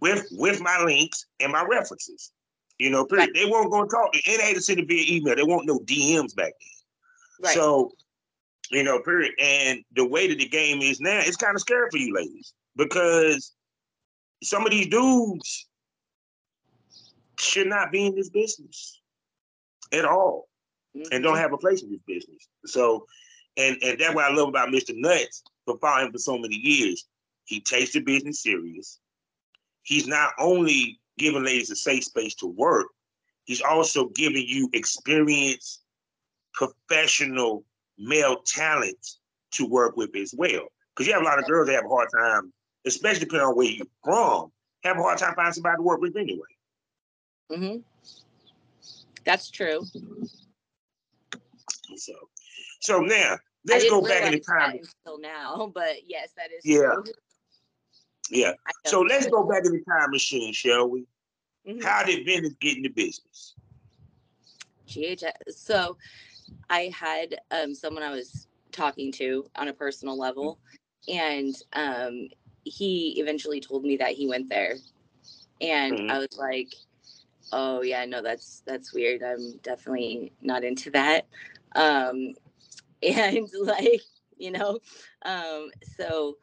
With 0.00 0.26
with 0.32 0.60
my 0.60 0.82
links 0.84 1.26
and 1.40 1.52
my 1.52 1.64
references. 1.64 2.32
You 2.78 2.90
know, 2.90 3.04
period. 3.06 3.30
They 3.34 3.46
weren't 3.46 3.70
gonna 3.70 3.88
talk 3.88 4.12
they 4.12 4.32
had 4.42 4.56
to 4.56 4.60
send 4.60 4.80
it 4.80 4.88
via 4.88 5.16
email. 5.16 5.36
They 5.36 5.44
won't 5.44 5.66
no 5.66 5.78
DMs 5.80 6.34
back 6.34 6.52
then. 6.60 7.44
Right. 7.44 7.54
So, 7.54 7.92
you 8.74 8.82
know, 8.82 9.00
period. 9.00 9.32
And 9.38 9.84
the 9.94 10.04
way 10.06 10.26
that 10.28 10.38
the 10.38 10.48
game 10.48 10.82
is 10.82 11.00
now, 11.00 11.20
it's 11.22 11.36
kind 11.36 11.54
of 11.54 11.60
scary 11.60 11.88
for 11.90 11.98
you 11.98 12.14
ladies 12.14 12.52
because 12.76 13.52
some 14.42 14.64
of 14.64 14.70
these 14.70 14.86
dudes 14.88 15.68
should 17.38 17.66
not 17.66 17.90
be 17.92 18.06
in 18.06 18.14
this 18.14 18.30
business 18.30 19.00
at 19.92 20.04
all 20.04 20.48
and 21.10 21.22
don't 21.22 21.36
Mhm. 21.36 21.40
have 21.40 21.52
a 21.52 21.58
place 21.58 21.82
in 21.82 21.90
this 21.90 22.00
business. 22.06 22.48
So, 22.66 23.06
and 23.56 23.76
and 23.82 23.98
that's 23.98 24.14
what 24.14 24.24
I 24.24 24.34
love 24.34 24.48
about 24.48 24.68
Mr. 24.70 24.94
Nuts 24.94 25.42
for 25.64 25.78
following 25.78 26.06
him 26.06 26.12
for 26.12 26.18
so 26.18 26.38
many 26.38 26.56
years. 26.56 27.06
He 27.44 27.60
takes 27.60 27.92
the 27.92 28.00
business 28.00 28.42
serious. 28.42 29.00
He's 29.82 30.06
not 30.06 30.32
only 30.38 31.00
giving 31.18 31.44
ladies 31.44 31.70
a 31.70 31.76
safe 31.76 32.04
space 32.04 32.34
to 32.36 32.46
work, 32.46 32.88
he's 33.44 33.60
also 33.60 34.08
giving 34.08 34.46
you 34.48 34.70
experience, 34.72 35.82
professional 36.54 37.64
male 37.98 38.42
talent 38.46 38.98
to 39.52 39.66
work 39.66 39.96
with 39.96 40.14
as 40.16 40.34
well. 40.36 40.66
Because 40.94 41.06
you 41.06 41.12
have 41.14 41.22
a 41.22 41.24
lot 41.24 41.38
of 41.38 41.46
girls 41.46 41.66
that 41.68 41.74
have 41.74 41.84
a 41.84 41.88
hard 41.88 42.08
time, 42.16 42.52
especially 42.86 43.20
depending 43.20 43.48
on 43.48 43.56
where 43.56 43.66
you're 43.66 43.86
from, 44.04 44.52
have 44.84 44.96
a 44.98 45.02
hard 45.02 45.18
time 45.18 45.34
finding 45.34 45.54
somebody 45.54 45.76
to 45.76 45.82
work 45.82 46.00
with 46.00 46.16
anyway. 46.16 46.46
hmm 47.50 47.76
That's 49.24 49.50
true. 49.50 49.82
So, 51.96 52.12
so 52.80 53.00
now 53.00 53.38
let's 53.66 53.84
go 53.88 54.02
back 54.02 54.24
in 54.24 54.32
the 54.32 54.40
time. 54.40 54.78
until 55.04 55.18
now, 55.18 55.70
but 55.74 56.08
yes, 56.08 56.32
that 56.36 56.50
is 56.52 56.64
Yeah. 56.64 56.94
true. 56.94 57.04
Yeah. 58.30 58.52
So 58.86 59.00
let's 59.02 59.26
go 59.26 59.44
back 59.44 59.64
in 59.64 59.72
the 59.72 59.84
time 59.88 60.10
machine, 60.10 60.52
shall 60.52 60.88
we? 60.88 61.06
Mhm. 61.66 61.82
How 61.82 62.04
did 62.04 62.24
Venice 62.26 62.54
get 62.60 62.76
into 62.76 62.90
business? 62.90 63.54
GHS. 64.86 65.32
So 65.56 65.96
I 66.70 66.92
had 66.94 67.36
um, 67.50 67.74
someone 67.74 68.02
I 68.02 68.10
was 68.10 68.46
talking 68.72 69.12
to 69.12 69.44
on 69.56 69.68
a 69.68 69.72
personal 69.72 70.18
level, 70.18 70.58
and 71.08 71.54
um, 71.72 72.28
he 72.64 73.14
eventually 73.20 73.60
told 73.60 73.84
me 73.84 73.96
that 73.98 74.12
he 74.12 74.26
went 74.26 74.48
there, 74.48 74.76
and 75.60 76.00
Mhm. 76.00 76.08
I 76.08 76.18
was 76.18 76.36
like, 76.38 76.74
"Oh 77.52 77.82
yeah, 77.82 78.04
no, 78.06 78.22
that's 78.22 78.62
that's 78.66 78.92
weird. 78.92 79.22
I'm 79.22 79.58
definitely 79.62 80.32
not 80.42 80.64
into 80.64 80.90
that." 80.92 81.26
Um, 81.74 82.34
and 83.02 83.48
like 83.62 84.02
you 84.38 84.50
know, 84.52 84.80
um, 85.24 85.70
so 85.96 86.36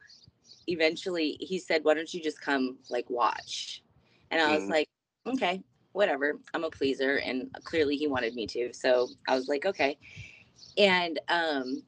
eventually 0.66 1.36
he 1.40 1.58
said, 1.58 1.84
"Why 1.84 1.94
don't 1.94 2.12
you 2.12 2.22
just 2.22 2.40
come 2.40 2.78
like 2.90 3.08
watch?" 3.10 3.82
And 4.30 4.40
I 4.40 4.54
was 4.54 4.68
Mhm. 4.68 4.70
like, 4.70 4.88
"Okay." 5.26 5.62
Whatever 5.92 6.38
i'm 6.54 6.64
a 6.64 6.70
pleaser 6.70 7.16
and 7.18 7.50
clearly 7.64 7.96
he 7.96 8.06
wanted 8.06 8.34
me 8.34 8.46
to 8.46 8.72
so 8.72 9.08
i 9.28 9.34
was 9.34 9.48
like 9.48 9.66
okay. 9.66 9.98
And 10.78 11.20
um 11.28 11.82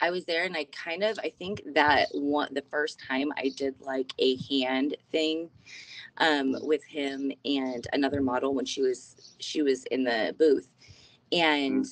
i 0.00 0.10
was 0.10 0.24
there 0.24 0.44
and 0.44 0.56
i 0.56 0.64
kind 0.66 1.02
of 1.02 1.18
i 1.22 1.32
think 1.38 1.62
that 1.74 2.08
one 2.12 2.52
the 2.52 2.64
first 2.70 3.00
time 3.00 3.32
i 3.36 3.50
did 3.56 3.74
like 3.80 4.12
a 4.18 4.36
hand 4.50 4.96
thing 5.10 5.48
um 6.18 6.56
with 6.62 6.84
him 6.84 7.32
and 7.44 7.86
another 7.92 8.22
model 8.22 8.54
when 8.54 8.64
she 8.64 8.82
was 8.82 9.34
she 9.40 9.62
was 9.62 9.84
in 9.86 10.04
the 10.04 10.34
booth 10.38 10.68
and 11.32 11.86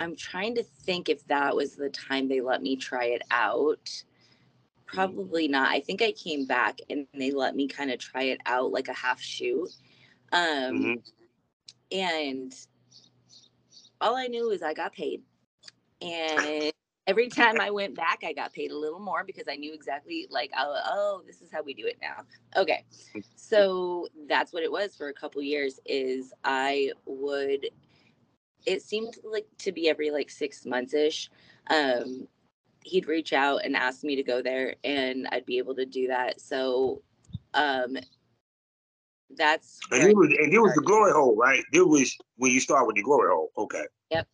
i'm 0.00 0.16
trying 0.16 0.54
to 0.54 0.62
think 0.62 1.08
if 1.08 1.24
that 1.26 1.54
was 1.54 1.76
the 1.76 1.90
time 1.90 2.28
they 2.28 2.40
let 2.40 2.62
me 2.62 2.76
try 2.76 3.06
it 3.06 3.22
out 3.30 3.90
probably 4.92 5.48
not 5.48 5.70
i 5.70 5.80
think 5.80 6.02
i 6.02 6.12
came 6.12 6.46
back 6.46 6.78
and 6.90 7.06
they 7.14 7.30
let 7.32 7.56
me 7.56 7.68
kind 7.68 7.90
of 7.90 7.98
try 7.98 8.24
it 8.24 8.40
out 8.46 8.72
like 8.72 8.88
a 8.88 8.94
half 8.94 9.20
shoot 9.20 9.70
um 10.32 10.92
Mhm. 10.94 11.02
and 11.92 12.54
all 14.00 14.16
I 14.16 14.26
knew 14.26 14.50
is 14.50 14.62
I 14.62 14.74
got 14.74 14.92
paid. 14.92 15.22
And 16.00 16.72
every 17.06 17.28
time 17.28 17.60
I 17.60 17.70
went 17.70 17.94
back, 17.94 18.20
I 18.24 18.32
got 18.32 18.52
paid 18.52 18.70
a 18.70 18.78
little 18.78 19.00
more 19.00 19.24
because 19.24 19.44
I 19.48 19.56
knew 19.56 19.74
exactly 19.74 20.26
like, 20.30 20.50
oh, 20.56 20.80
oh, 20.86 21.22
this 21.26 21.42
is 21.42 21.50
how 21.52 21.62
we 21.62 21.74
do 21.74 21.86
it 21.86 21.98
now. 22.02 22.24
Okay. 22.56 22.84
So 23.36 24.08
that's 24.28 24.52
what 24.52 24.62
it 24.62 24.72
was 24.72 24.96
for 24.96 25.08
a 25.08 25.14
couple 25.14 25.42
years 25.42 25.80
is 25.86 26.32
I 26.44 26.92
would 27.06 27.68
it 28.66 28.82
seemed 28.82 29.16
like 29.24 29.46
to 29.58 29.72
be 29.72 29.88
every 29.88 30.10
like 30.10 30.30
six 30.30 30.64
months 30.66 30.94
ish. 30.94 31.30
Um 31.70 32.28
he'd 32.84 33.06
reach 33.08 33.32
out 33.32 33.64
and 33.64 33.76
ask 33.76 34.04
me 34.04 34.16
to 34.16 34.22
go 34.22 34.42
there 34.42 34.76
and 34.84 35.26
I'd 35.32 35.46
be 35.46 35.58
able 35.58 35.74
to 35.76 35.86
do 35.86 36.08
that. 36.08 36.40
So 36.40 37.02
um 37.54 37.96
that's 39.36 39.80
And 39.90 40.02
it 40.08 40.16
was 40.16 40.28
and 40.38 40.52
it 40.52 40.58
was 40.58 40.74
the 40.74 40.82
glory 40.82 41.12
hole, 41.12 41.36
right? 41.36 41.62
It 41.72 41.86
was 41.86 42.16
when 42.36 42.52
you 42.52 42.60
start 42.60 42.86
with 42.86 42.96
the 42.96 43.02
glory 43.02 43.30
hole. 43.30 43.50
Okay. 43.56 43.84
Yep, 44.10 44.28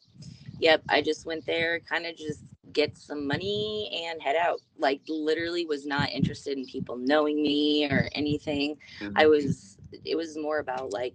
Yep. 0.60 0.82
I 0.88 1.02
just 1.02 1.26
went 1.26 1.46
there, 1.46 1.80
kind 1.80 2.06
of 2.06 2.16
just 2.16 2.44
get 2.72 2.96
some 2.98 3.26
money 3.26 4.04
and 4.06 4.20
head 4.20 4.36
out. 4.36 4.60
Like 4.76 5.00
literally 5.08 5.64
was 5.66 5.86
not 5.86 6.10
interested 6.10 6.58
in 6.58 6.66
people 6.66 6.96
knowing 6.96 7.42
me 7.42 7.86
or 7.90 8.08
anything. 8.12 8.76
I 9.16 9.26
was 9.26 9.76
it 10.04 10.16
was 10.16 10.36
more 10.36 10.58
about 10.58 10.90
like 10.90 11.14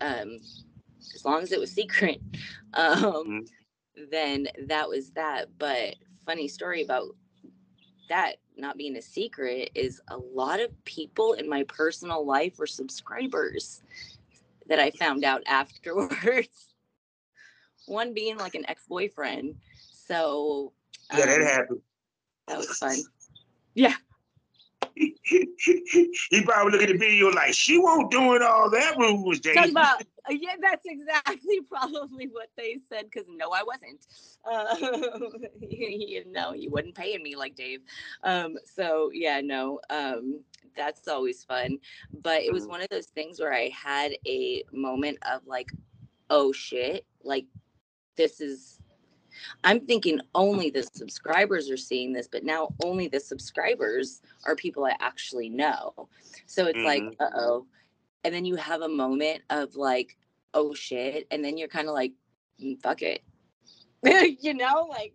um 0.00 0.38
as 1.14 1.24
long 1.24 1.42
as 1.42 1.52
it 1.52 1.60
was 1.60 1.72
secret. 1.72 2.20
Um 2.76 3.02
Mhm. 3.04 3.48
then 4.10 4.48
that 4.66 4.88
was 4.88 5.10
that. 5.12 5.46
But 5.58 5.94
funny 6.26 6.48
story 6.48 6.82
about 6.82 7.14
that 8.08 8.36
not 8.56 8.76
being 8.76 8.96
a 8.96 9.02
secret 9.02 9.70
is 9.74 10.00
a 10.08 10.16
lot 10.16 10.60
of 10.60 10.70
people 10.84 11.34
in 11.34 11.48
my 11.48 11.64
personal 11.64 12.24
life 12.24 12.58
were 12.58 12.66
subscribers 12.66 13.82
that 14.68 14.78
I 14.78 14.90
found 14.92 15.24
out 15.24 15.42
afterwards. 15.46 16.68
One 17.86 18.14
being 18.14 18.36
like 18.38 18.54
an 18.54 18.64
ex-boyfriend. 18.68 19.56
So 19.90 20.72
Yeah, 21.12 21.26
that 21.26 21.40
um, 21.40 21.46
happened. 21.46 21.80
that 22.48 22.58
was 22.58 22.78
fun. 22.78 22.96
Yeah. 23.74 23.94
He 24.94 26.42
probably 26.44 26.72
look 26.72 26.82
at 26.82 26.88
the 26.88 26.96
video 26.98 27.30
like 27.30 27.54
she 27.54 27.78
won't 27.78 28.10
doing 28.10 28.42
all 28.42 28.70
that 28.70 28.96
rules, 28.98 29.40
Talk 29.40 29.70
about 29.70 30.02
uh, 30.28 30.32
yeah, 30.32 30.54
that's 30.60 30.84
exactly 30.86 31.60
probably 31.68 32.26
what 32.28 32.48
they 32.56 32.78
said. 32.88 33.04
Because 33.10 33.28
no, 33.28 33.50
I 33.50 33.62
wasn't. 33.62 34.06
Uh, 34.46 34.76
you 35.70 36.22
know, 36.30 36.52
you 36.52 36.70
wouldn't 36.70 36.94
paying 36.94 37.22
me 37.22 37.34
like 37.34 37.54
Dave. 37.54 37.80
Um, 38.24 38.56
so 38.66 39.10
yeah, 39.12 39.40
no. 39.40 39.80
Um, 39.88 40.40
that's 40.76 41.08
always 41.08 41.44
fun. 41.44 41.78
But 42.22 42.42
it 42.42 42.52
was 42.52 42.64
Mm-hmm. 42.64 42.70
one 42.70 42.82
of 42.82 42.88
those 42.90 43.06
things 43.06 43.40
where 43.40 43.54
I 43.54 43.70
had 43.70 44.12
a 44.26 44.62
moment 44.70 45.18
of 45.30 45.46
like, 45.46 45.72
oh 46.28 46.52
shit, 46.52 47.06
like 47.22 47.46
this 48.16 48.40
is 48.42 48.80
I'm 49.64 49.80
thinking 49.86 50.20
only 50.34 50.70
the 50.70 50.82
subscribers 50.82 51.70
are 51.70 51.76
seeing 51.76 52.12
this, 52.12 52.28
but 52.28 52.44
now 52.44 52.74
only 52.84 53.08
the 53.08 53.20
subscribers 53.20 54.22
are 54.44 54.54
people 54.56 54.84
I 54.84 54.96
actually 55.00 55.48
know. 55.48 56.08
So 56.46 56.66
it's 56.66 56.84
like, 56.84 57.02
Mhm. 57.02 57.16
uh 57.20 57.30
oh. 57.34 57.66
And 58.24 58.34
then 58.34 58.44
you 58.44 58.56
have 58.56 58.82
a 58.82 58.88
moment 58.88 59.42
of 59.50 59.76
like, 59.76 60.16
oh 60.54 60.74
shit. 60.74 61.26
And 61.30 61.44
then 61.44 61.56
you're 61.58 61.68
kind 61.68 61.88
of 61.88 61.94
like, 61.94 62.12
"Mm, 62.60 62.80
fuck 62.80 63.02
it. 63.02 63.22
you 64.42 64.54
know, 64.54 64.86
like, 64.90 65.14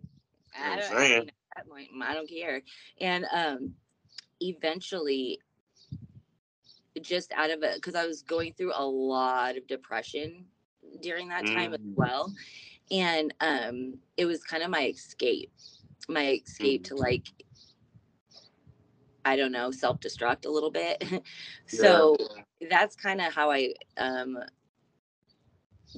I 0.56 0.76
don't, 0.76 0.84
I, 0.90 0.94
saying. 0.98 1.20
mean, 1.20 1.28
at 1.28 1.34
that 1.56 1.68
point, 1.68 1.88
I 2.02 2.14
don't 2.14 2.28
care. 2.28 2.62
And 3.00 3.26
um, 3.32 3.74
eventually, 4.40 5.40
just 7.00 7.32
out 7.32 7.50
of 7.50 7.62
it, 7.62 7.76
because 7.76 7.94
I 7.94 8.06
was 8.06 8.22
going 8.22 8.52
through 8.54 8.72
a 8.74 8.84
lot 8.84 9.56
of 9.56 9.66
depression 9.66 10.46
during 11.00 11.28
that 11.28 11.46
time 11.46 11.72
as 11.72 11.80
Mm. 11.80 11.94
well 11.94 12.32
and 12.90 13.34
um 13.40 13.98
it 14.16 14.24
was 14.26 14.42
kind 14.42 14.62
of 14.62 14.70
my 14.70 14.86
escape 14.86 15.52
my 16.08 16.40
escape 16.44 16.84
to 16.84 16.94
like 16.96 17.28
i 19.24 19.36
don't 19.36 19.52
know 19.52 19.70
self-destruct 19.70 20.46
a 20.46 20.50
little 20.50 20.70
bit. 20.70 21.02
So 21.66 22.16
that's 22.68 22.96
kind 22.96 23.20
of 23.20 23.32
how 23.32 23.50
i 23.50 23.74
um 23.96 24.38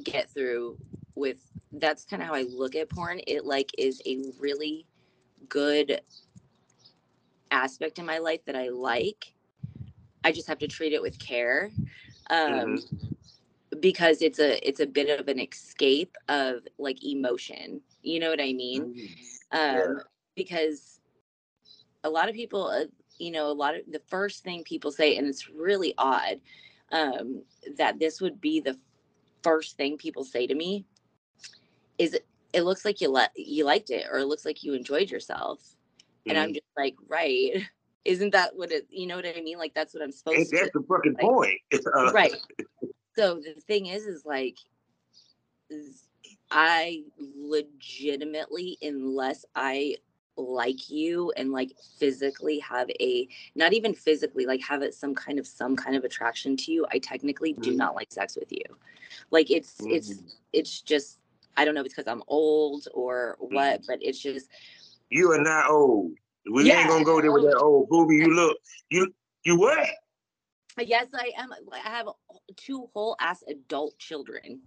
get 0.03 0.31
through 0.31 0.79
with 1.15 1.39
that's 1.73 2.05
kind 2.05 2.23
of 2.23 2.29
how 2.29 2.35
i 2.35 2.43
look 2.43 2.75
at 2.75 2.91
porn. 2.91 3.21
It 3.27 3.45
like 3.45 3.71
is 3.79 4.01
a 4.07 4.23
really 4.39 4.87
good 5.49 6.01
aspect 7.51 7.99
in 7.99 8.07
my 8.07 8.19
life 8.19 8.45
that 8.47 8.57
i 8.57 8.69
like. 8.69 9.35
I 10.25 10.33
just 10.33 10.49
have 10.49 10.59
to 10.59 10.69
treat 10.69 10.93
it 10.93 11.03
with 11.03 11.19
care. 11.19 11.71
Um 12.31 12.79
because 13.83 14.23
it's 14.23 14.39
a 14.39 14.67
it's 14.67 14.81
a 14.81 14.87
bit 14.87 15.11
of 15.21 15.29
an 15.29 15.39
escape 15.39 16.17
of 16.29 16.61
like 16.79 17.05
emotion 17.05 17.83
you 18.03 18.19
know 18.21 18.31
what 18.31 18.41
i 18.41 18.53
mean 18.55 18.83
um 19.53 19.77
Yeah. 19.77 19.87
because 20.37 21.01
a 22.05 22.09
lot 22.11 22.29
of 22.31 22.35
people 22.35 22.67
uh, 22.69 22.85
you 23.19 23.31
know 23.33 23.51
a 23.51 23.53
lot 23.65 23.75
of 23.75 23.83
the 23.91 24.01
first 24.09 24.43
thing 24.45 24.63
people 24.65 24.91
say 24.93 25.17
and 25.17 25.27
it's 25.27 25.51
really 25.51 25.93
odd 25.99 26.41
um 26.93 27.43
that 27.77 27.99
this 27.99 28.21
would 28.23 28.41
be 28.41 28.61
the 28.61 28.79
first 29.43 29.77
thing 29.77 29.99
people 29.99 30.25
say 30.25 30.47
to 30.47 30.55
me 30.55 30.87
is 31.99 32.17
it 32.53 32.63
looks 32.63 32.85
like 32.85 33.01
you 33.01 33.09
let 33.11 33.33
you 33.37 33.65
liked 33.65 33.91
it 33.91 34.07
or 34.11 34.19
it 34.19 34.27
looks 34.27 34.45
like 34.47 34.63
you 34.63 34.73
enjoyed 34.75 35.11
yourself 35.11 35.75
and 36.27 36.39
i'm 36.39 36.51
Mhm. 36.51 36.55
just 36.55 36.67
like 36.77 36.95
right 37.09 37.51
isn't 38.05 38.31
that 38.33 38.57
what 38.57 38.73
it 38.73 38.87
you 38.91 39.07
know 39.07 39.17
what 39.17 39.27
i 39.27 39.41
mean 39.41 39.59
like 39.59 39.75
that's 39.75 39.95
what 39.95 40.03
i'm 40.03 40.11
supposed 40.13 40.51
to 40.51 40.57
that 40.57 40.71
the 40.75 40.83
fucking 40.89 41.15
like- 41.15 41.23
point? 41.23 41.61
Uh, 41.97 42.13
right 42.21 42.35
so 43.15 43.37
the 43.37 43.61
thing 43.61 43.87
is 43.87 44.07
is 44.07 44.25
like 44.25 44.59
is 45.71 46.09
i 46.51 47.03
legitimately 47.19 48.79
unless 48.83 49.45
i 49.55 49.95
like 50.37 50.89
you 50.89 51.31
and 51.37 51.53
like 51.53 51.73
physically 51.99 52.59
have 52.59 52.89
a 53.01 53.29
not 53.55 53.73
even 53.75 53.95
physically 53.95 54.47
like 54.47 54.63
have 54.63 54.83
it 54.83 54.95
some 54.95 55.15
kind 55.15 55.39
of 55.39 55.47
some 55.47 55.77
kind 55.77 55.95
of 55.95 56.05
attraction 56.05 56.57
to 56.57 56.73
you 56.73 56.87
i 56.91 56.99
technically 56.99 57.53
do 57.55 57.73
Mhm. 57.73 57.77
not 57.77 57.95
like 57.95 58.11
sex 58.11 58.37
with 58.37 58.51
you 58.51 58.63
like 59.31 59.51
it's 59.51 59.81
it's 59.91 60.15
Mhm. 60.15 60.33
it's 60.53 60.81
just 60.81 61.19
i 61.57 61.65
don't 61.65 61.75
know 61.75 61.81
if 61.81 61.87
it's 61.87 61.95
because 61.95 62.11
i'm 62.11 62.23
old 62.29 62.89
or 62.95 63.37
what 63.41 63.81
Mm-hmm. 63.81 63.87
but 63.87 63.99
it's 64.03 64.19
just 64.19 64.49
You 65.11 65.31
are 65.33 65.43
not 65.43 65.71
old. 65.71 66.13
We 66.51 66.65
Yeah. 66.65 66.79
ain't 66.79 66.89
gonna 66.89 67.05
go 67.05 67.21
there 67.21 67.33
with 67.33 67.45
that 67.45 67.59
old 67.59 67.89
booby. 67.91 68.17
You 68.17 68.35
look, 68.35 68.57
you 68.89 69.13
you 69.45 69.59
what? 69.59 69.87
Yes 70.79 71.09
i 71.15 71.31
am 71.37 71.51
i 71.73 71.79
have 71.79 72.09
two 72.57 72.89
whole 72.95 73.17
ass 73.21 73.43
adult 73.49 73.97
children 73.99 74.61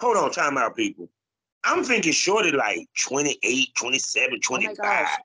Hold 0.00 0.16
on, 0.16 0.32
time 0.32 0.58
out, 0.58 0.74
people. 0.74 1.08
I'm 1.62 1.84
thinking 1.84 2.12
shorty 2.12 2.50
like 2.50 2.88
28, 3.00 3.74
27, 3.76 4.40
Oh 4.50 4.52
my 4.56 4.60
25. 4.74 4.76
gosh. 4.76 5.16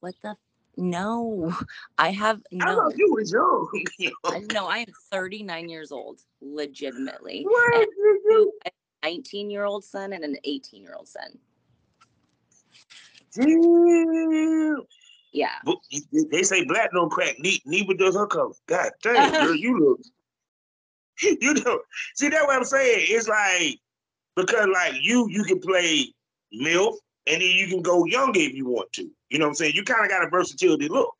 what 0.00 0.14
the 0.22 0.28
f- 0.30 0.36
no 0.76 1.52
i 1.98 2.10
have 2.10 2.40
I 2.60 2.64
no 2.66 2.76
thought 2.76 2.96
you 2.96 3.12
was 3.12 3.32
young. 3.32 3.68
I 4.24 4.38
no, 4.52 4.66
I 4.68 4.78
am 4.78 4.86
39 5.10 5.68
years 5.68 5.90
old, 5.92 6.20
legitimately. 6.40 7.42
what? 7.44 7.74
And 7.74 7.88
You- 8.30 8.52
a 8.64 8.70
19 9.04 9.50
year 9.50 9.64
old 9.64 9.84
son 9.84 10.12
and 10.12 10.22
an 10.24 10.36
18 10.44 10.82
year 10.82 10.94
old 10.96 11.08
son. 11.08 11.36
Damn. 13.34 14.86
Yeah. 15.32 15.54
They 16.30 16.42
say 16.42 16.64
black 16.64 16.90
don't 16.92 17.10
crack. 17.10 17.36
Ne- 17.38 17.62
Neither 17.64 17.94
does 17.94 18.14
her 18.14 18.26
color. 18.26 18.52
God 18.66 18.90
damn, 19.02 19.30
girl, 19.44 19.54
you 19.56 19.78
look. 19.78 20.00
You 21.40 21.54
know, 21.54 21.80
see 22.16 22.28
that's 22.30 22.46
what 22.46 22.56
I'm 22.56 22.64
saying. 22.64 23.06
It's 23.08 23.28
like 23.28 23.78
because 24.34 24.66
like 24.72 24.94
you, 25.02 25.28
you 25.30 25.44
can 25.44 25.60
play 25.60 26.06
milf, 26.58 26.94
and 27.26 27.40
then 27.40 27.50
you 27.50 27.68
can 27.68 27.80
go 27.82 28.04
younger 28.06 28.40
if 28.40 28.54
you 28.54 28.66
want 28.66 28.92
to. 28.94 29.08
You 29.30 29.38
know 29.38 29.44
what 29.44 29.50
I'm 29.50 29.54
saying? 29.54 29.74
You 29.76 29.84
kind 29.84 30.04
of 30.04 30.10
got 30.10 30.24
a 30.26 30.30
versatility 30.30 30.88
look. 30.88 31.14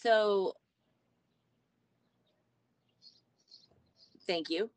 So 0.00 0.54
thank 4.26 4.48
you. 4.48 4.70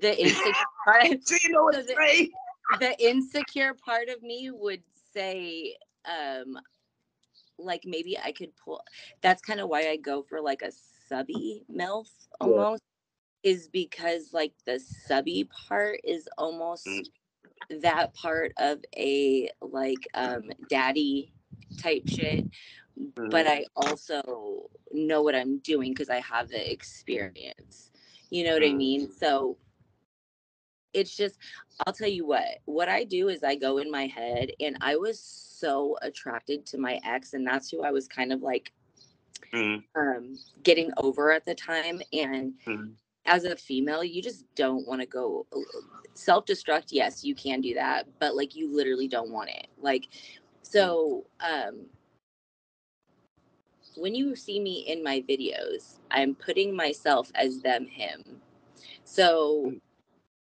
The 0.00 0.18
insecure 0.22 0.52
part, 0.84 1.28
See, 1.28 1.38
you 1.48 1.52
know 1.52 1.64
what 1.64 1.74
I'm 1.76 1.82
Does 1.82 1.90
it- 1.90 1.96
saying? 1.98 2.30
the 2.78 3.04
insecure 3.04 3.74
part 3.74 4.08
of 4.08 4.22
me 4.22 4.50
would 4.50 4.82
say, 5.12 5.76
um, 6.04 6.58
like 7.58 7.82
maybe 7.84 8.18
I 8.18 8.32
could 8.32 8.56
pull. 8.56 8.82
That's 9.22 9.42
kind 9.42 9.60
of 9.60 9.68
why 9.68 9.88
I 9.88 9.96
go 9.96 10.22
for 10.22 10.40
like 10.40 10.62
a 10.62 10.72
subby 10.72 11.64
MILF 11.70 12.08
Yeah. 12.40 12.40
almost, 12.40 12.82
is 13.42 13.68
because 13.68 14.32
like 14.32 14.52
the 14.66 14.78
subby 14.80 15.48
part 15.68 16.00
is 16.04 16.28
almost 16.38 16.86
Mm. 16.88 17.80
that 17.82 18.14
part 18.14 18.52
of 18.58 18.80
a 18.96 19.50
like 19.60 20.08
um 20.14 20.50
daddy 20.68 21.32
type 21.78 22.08
shit. 22.08 22.46
But 23.30 23.46
I 23.46 23.66
also 23.76 24.70
know 24.92 25.22
what 25.22 25.34
I'm 25.34 25.58
doing 25.58 25.92
because 25.92 26.10
I 26.10 26.20
have 26.20 26.48
the 26.48 26.70
experience. 26.72 27.90
You 28.30 28.44
know 28.44 28.54
what 28.54 28.64
I 28.64 28.72
Mm. 28.72 28.76
mean? 28.76 29.10
So 29.10 29.56
it's 30.94 31.16
just 31.16 31.38
I'll 31.86 31.92
tell 31.92 32.08
you 32.08 32.26
what. 32.26 32.58
What 32.66 32.88
I 32.88 33.04
do 33.04 33.28
is 33.28 33.42
I 33.44 33.54
go 33.56 33.78
in 33.78 33.90
my 33.90 34.06
head 34.06 34.50
and 34.60 34.76
I 34.80 34.96
was 34.96 35.20
so 35.20 35.96
attracted 36.02 36.66
to 36.66 36.78
my 36.78 37.00
ex 37.04 37.34
and 37.34 37.46
that's 37.46 37.70
who 37.70 37.82
I 37.82 37.90
was 37.90 38.08
kind 38.08 38.32
of 38.32 38.42
like 38.42 38.72
Mhm. 39.52 39.84
um 39.96 40.38
getting 40.62 40.90
over 40.98 41.32
at 41.32 41.44
the 41.44 41.54
time 41.54 42.00
and 42.12 42.54
Mhm. 42.66 42.96
as 43.26 43.44
a 43.44 43.56
female 43.56 44.04
you 44.04 44.22
just 44.22 44.44
don't 44.54 44.86
want 44.86 45.00
to 45.00 45.06
go 45.06 45.46
self-destruct 46.14 46.86
yes 46.90 47.24
you 47.24 47.34
can 47.34 47.60
do 47.60 47.74
that 47.74 48.06
but 48.18 48.36
like 48.36 48.54
you 48.54 48.74
literally 48.74 49.08
don't 49.08 49.30
want 49.30 49.50
it 49.50 49.66
like 49.78 50.08
so 50.62 51.26
um 51.40 51.86
when 53.96 54.14
you 54.14 54.34
see 54.36 54.60
me 54.60 54.80
in 54.88 55.02
my 55.02 55.22
videos 55.28 55.98
i'm 56.10 56.34
putting 56.34 56.74
myself 56.74 57.30
as 57.34 57.60
them 57.60 57.86
him 57.86 58.22
so 59.04 59.72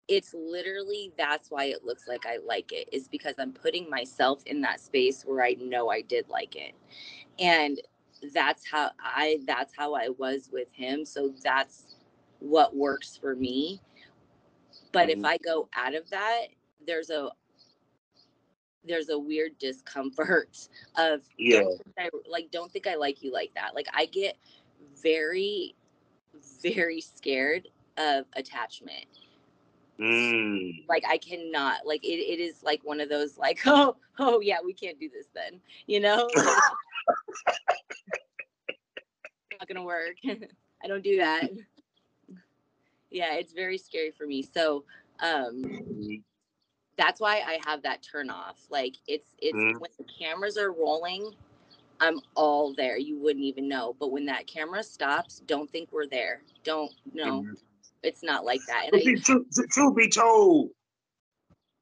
it's 0.08 0.34
literally 0.34 1.12
that's 1.17 1.52
why 1.52 1.65
it 1.65 1.84
looks 1.84 2.08
like 2.08 2.26
i 2.26 2.38
like 2.46 2.72
it 2.72 2.89
is 2.91 3.08
because 3.08 3.36
i'm 3.39 3.54
putting 3.54 3.89
myself 3.89 4.41
in 4.46 4.62
that 4.62 4.80
space 4.80 5.24
where 5.24 5.43
i 5.43 5.54
know 5.60 5.89
i 5.89 6.02
did 6.02 6.28
like 6.30 6.56
it 6.56 6.74
and 7.39 7.80
that's 8.34 8.70
how 8.70 8.91
i 9.00 9.39
that's 9.48 9.76
how 9.76 9.93
i 9.96 10.10
was 10.17 10.50
with 10.52 10.72
him 10.74 11.06
so 11.06 11.34
that's 11.43 11.96
what 12.39 12.76
works 12.76 13.17
for 13.17 13.36
me 13.36 13.82
but 14.93 15.10
if 15.10 15.20
Mhm. 15.20 15.26
i 15.26 15.38
go 15.38 15.70
out 15.76 15.96
of 15.96 16.10
that 16.10 16.48
there's 16.86 17.10
a 17.10 17.30
there's 18.86 19.10
a 19.10 19.20
weird 19.20 19.58
discomfort 19.60 20.70
of 20.98 21.22
Yeah. 21.38 21.62
don't 21.62 21.82
I, 21.98 22.10
like 22.30 22.52
don't 22.52 22.72
think 22.72 22.88
i 22.88 22.96
like 22.96 23.24
you 23.24 23.32
like 23.32 23.54
that 23.56 23.76
like 23.76 23.88
i 23.93 24.06
get 24.06 24.38
very 25.02 25.76
very 26.62 27.02
scared 27.02 27.67
of 27.98 28.26
attachment 28.36 29.06
Mm. 29.99 30.86
like 30.88 31.03
i 31.07 31.17
cannot 31.17 31.86
like 31.86 32.03
it, 32.03 32.07
it 32.19 32.39
is 32.39 32.63
like 32.63 32.81
one 32.83 32.99
of 32.99 33.10
those 33.10 33.38
like 33.38 33.60
oh 33.65 33.95
oh 34.19 34.39
yeah 34.39 34.57
we 34.63 34.73
can't 34.73 34.99
do 34.99 35.10
this 35.10 35.27
then 35.33 35.60
you 35.88 35.99
know 35.99 36.27
not 39.60 39.67
gonna 39.67 39.83
work 39.83 40.15
i 40.83 40.88
don't 40.88 41.03
do 41.03 41.17
that 41.17 41.49
yeah 43.10 43.36
it's 43.36 43.53
very 43.53 43.77
scary 43.77 44.12
for 44.12 44.25
me 44.25 44.41
so 44.41 44.83
um 45.19 45.63
Mhm. 45.63 46.23
that's 46.97 47.19
why 47.19 47.41
i 47.45 47.60
have 47.65 47.81
that 47.83 48.01
turn 48.03 48.29
off 48.29 48.65
like 48.69 48.95
it's 49.07 49.36
it's 49.39 49.55
Mhm. 49.55 49.79
when 49.79 49.91
the 49.97 50.05
cameras 50.05 50.57
are 50.57 50.71
rolling 50.71 51.36
I'm 51.99 52.19
all 52.36 52.73
there. 52.75 52.97
You 52.97 53.17
wouldn't 53.17 53.45
even 53.45 53.67
know. 53.67 53.95
But 53.99 54.12
when 54.12 54.25
that 54.27 54.47
camera 54.47 54.83
stops, 54.83 55.39
don't 55.47 55.69
think 55.69 55.91
we're 55.91 56.07
there. 56.07 56.43
Don't 56.63 56.91
no. 57.13 57.41
Mm-hmm. 57.41 57.53
It's 58.03 58.23
not 58.23 58.45
like 58.45 58.62
that. 58.67 58.89
And 58.91 59.01
I, 59.01 59.21
truth, 59.21 59.47
truth 59.69 59.95
be 59.95 60.10
told, 60.10 60.69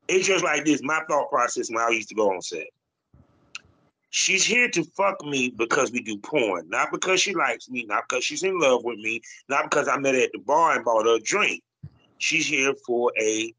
it's 0.07 0.27
just 0.27 0.43
like 0.43 0.65
this. 0.65 0.81
My 0.83 1.01
thought 1.09 1.29
process 1.29 1.69
when 1.69 1.83
I 1.83 1.89
used 1.89 2.09
to 2.09 2.15
go 2.15 2.33
on 2.33 2.41
set. 2.41 2.67
She's 4.11 4.45
here 4.45 4.69
to 4.69 4.83
fuck 4.95 5.23
me 5.25 5.49
because 5.49 5.91
we 5.91 6.01
do 6.01 6.17
porn, 6.17 6.69
not 6.69 6.89
because 6.91 7.19
she 7.19 7.33
likes 7.35 7.69
me, 7.69 7.85
not 7.85 8.05
because 8.07 8.23
she's 8.23 8.43
in 8.43 8.57
love 8.59 8.85
with 8.85 8.97
me, 8.99 9.21
not 9.49 9.69
because 9.69 9.89
I 9.89 9.97
met 9.97 10.15
her 10.15 10.21
at 10.21 10.31
the 10.31 10.39
bar 10.39 10.75
and 10.75 10.85
bought 10.85 11.05
her 11.05 11.17
a 11.17 11.19
drink. 11.19 11.61
She's 12.17 12.47
here 12.47 12.73
for 12.85 13.11
a 13.19 13.53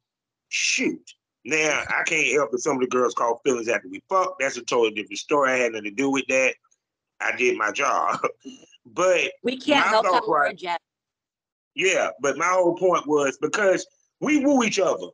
shoot. 0.48 1.12
Now, 1.44 1.82
I 1.88 2.02
can't 2.04 2.32
help 2.32 2.52
but 2.52 2.60
some 2.60 2.76
of 2.76 2.80
the 2.80 2.88
girls 2.88 3.14
call 3.14 3.40
feelings 3.44 3.68
after 3.68 3.88
we 3.88 4.02
fuck. 4.08 4.36
That's 4.40 4.56
a 4.56 4.62
totally 4.62 4.94
different 4.94 5.18
story. 5.18 5.52
I 5.52 5.56
had 5.56 5.72
nothing 5.72 5.84
to 5.84 5.90
do 5.90 6.10
with 6.10 6.24
that. 6.28 6.54
I 7.20 7.36
did 7.36 7.58
my 7.58 7.70
job. 7.70 8.18
but 8.86 9.32
we 9.42 9.58
can't 9.58 9.86
help 9.86 10.04
that 10.04 10.26
we're 10.26 10.52
Yeah, 11.76 12.08
but 12.20 12.38
my 12.38 12.46
whole 12.46 12.74
point 12.74 13.06
was 13.06 13.36
because 13.40 13.86
we 14.20 14.44
woo 14.44 14.64
each 14.64 14.80
other, 14.80 15.08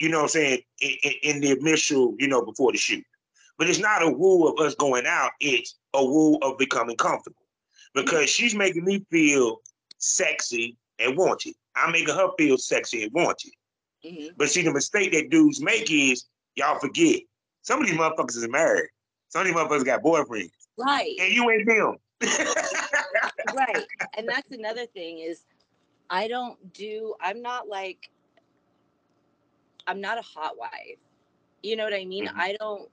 you 0.00 0.08
know 0.08 0.18
what 0.18 0.22
I'm 0.24 0.28
saying, 0.30 0.60
in, 0.80 1.12
in, 1.22 1.40
the 1.40 1.50
initial, 1.50 2.14
you 2.18 2.28
know, 2.28 2.42
before 2.42 2.72
the 2.72 2.78
shoot. 2.78 3.04
But 3.58 3.68
it's 3.68 3.78
not 3.78 4.02
a 4.02 4.10
woo 4.10 4.48
of 4.48 4.58
us 4.58 4.74
going 4.74 5.06
out, 5.06 5.32
it's 5.38 5.76
a 5.92 6.04
woo 6.04 6.38
of 6.40 6.56
becoming 6.56 6.96
comfortable. 6.96 7.42
Because 7.94 8.30
she's 8.30 8.54
making 8.54 8.84
me 8.84 9.04
feel 9.10 9.60
sexy 9.98 10.76
and 10.98 11.16
wanted. 11.16 11.54
I'm 11.76 11.92
making 11.92 12.14
her 12.14 12.30
feel 12.38 12.56
sexy 12.56 13.04
and 13.04 13.12
wanted. 13.12 13.52
Mm-hmm. 14.04 14.28
But 14.38 14.48
see, 14.48 14.62
the 14.62 14.72
mistake 14.72 15.12
that 15.12 15.30
dudes 15.30 15.60
make 15.60 15.90
is 15.90 16.24
y'all 16.54 16.78
forget. 16.78 17.20
Some 17.62 17.82
of 17.82 17.86
these 17.86 17.98
motherfuckers 17.98 18.36
is 18.36 18.48
married. 18.48 18.88
Some 19.28 19.42
of 19.42 19.46
these 19.46 19.56
motherfuckers 19.56 19.84
got 19.84 20.02
boyfriends. 20.02 20.50
Right. 20.78 21.14
And 21.20 21.32
you 21.32 21.50
ain't 21.50 21.66
them. 21.66 21.96
right. 23.54 23.84
And 24.16 24.28
that's 24.28 24.50
another 24.50 24.86
thing 24.86 25.18
is 25.18 25.44
I 26.10 26.28
don't 26.28 26.72
do 26.72 27.14
I'm 27.20 27.42
not 27.42 27.68
like 27.68 28.10
I'm 29.86 30.00
not 30.00 30.18
a 30.18 30.22
hot 30.22 30.58
wife. 30.58 30.98
You 31.62 31.76
know 31.76 31.84
what 31.84 31.94
I 31.94 32.04
mean? 32.04 32.26
Mm-hmm. 32.26 32.40
I 32.40 32.56
don't 32.58 32.88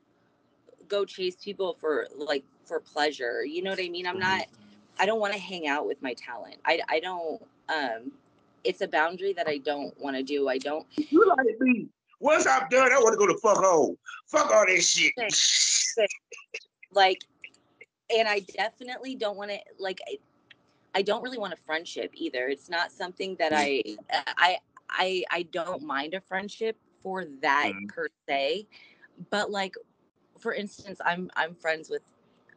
go 0.87 1.05
chase 1.05 1.35
people 1.43 1.77
for 1.79 2.07
like 2.15 2.43
for 2.65 2.79
pleasure. 2.79 3.43
You 3.45 3.63
know 3.63 3.71
what 3.71 3.79
I 3.79 3.89
mean? 3.89 4.07
I'm 4.07 4.19
mm-hmm. 4.19 4.37
not 4.37 4.47
I 4.99 5.05
don't 5.05 5.19
want 5.19 5.33
to 5.33 5.39
hang 5.39 5.67
out 5.67 5.87
with 5.87 6.01
my 6.01 6.13
talent. 6.13 6.57
I 6.65 6.79
I 6.89 6.99
don't 6.99 7.41
um 7.69 8.11
it's 8.63 8.81
a 8.81 8.87
boundary 8.87 9.33
that 9.33 9.47
I 9.47 9.57
don't 9.57 9.97
want 9.99 10.15
to 10.15 10.23
do. 10.23 10.47
I 10.47 10.57
don't. 10.57 10.85
You 10.95 11.25
like 11.37 11.59
me. 11.59 11.87
Once 12.19 12.47
I'm 12.47 12.67
done, 12.69 12.91
I 12.91 12.97
want 12.99 13.13
to 13.13 13.17
go 13.17 13.27
to 13.27 13.37
fuck 13.39 13.57
home. 13.57 13.97
Fuck 14.27 14.51
all 14.51 14.65
this 14.65 14.87
shit. 14.87 15.13
like, 16.93 17.21
and 18.15 18.27
I 18.27 18.39
definitely 18.55 19.15
don't 19.15 19.37
want 19.37 19.51
to 19.51 19.59
like. 19.79 19.99
I, 20.95 21.01
don't 21.01 21.23
really 21.23 21.37
want 21.37 21.53
a 21.53 21.57
friendship 21.57 22.11
either. 22.13 22.47
It's 22.47 22.69
not 22.69 22.91
something 22.91 23.35
that 23.37 23.51
I 23.53 23.83
I 24.37 24.57
I 24.89 25.23
I 25.31 25.43
don't 25.43 25.83
mind 25.83 26.13
a 26.13 26.21
friendship 26.21 26.77
for 27.01 27.25
that 27.41 27.71
mm. 27.73 27.87
per 27.89 28.09
se, 28.27 28.67
but 29.29 29.51
like 29.51 29.75
for 30.39 30.53
instance, 30.53 30.99
I'm 31.03 31.31
I'm 31.35 31.55
friends 31.55 31.89
with 31.89 32.01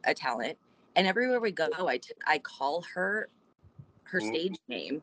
a 0.05 0.15
talent, 0.15 0.59
and 0.95 1.07
everywhere 1.07 1.41
we 1.41 1.51
go, 1.51 1.69
I, 1.87 1.99
t- 1.99 2.15
I 2.27 2.39
call 2.39 2.85
her 2.95 3.29
her 4.05 4.21
mm. 4.21 4.29
stage 4.29 4.57
name. 4.69 5.03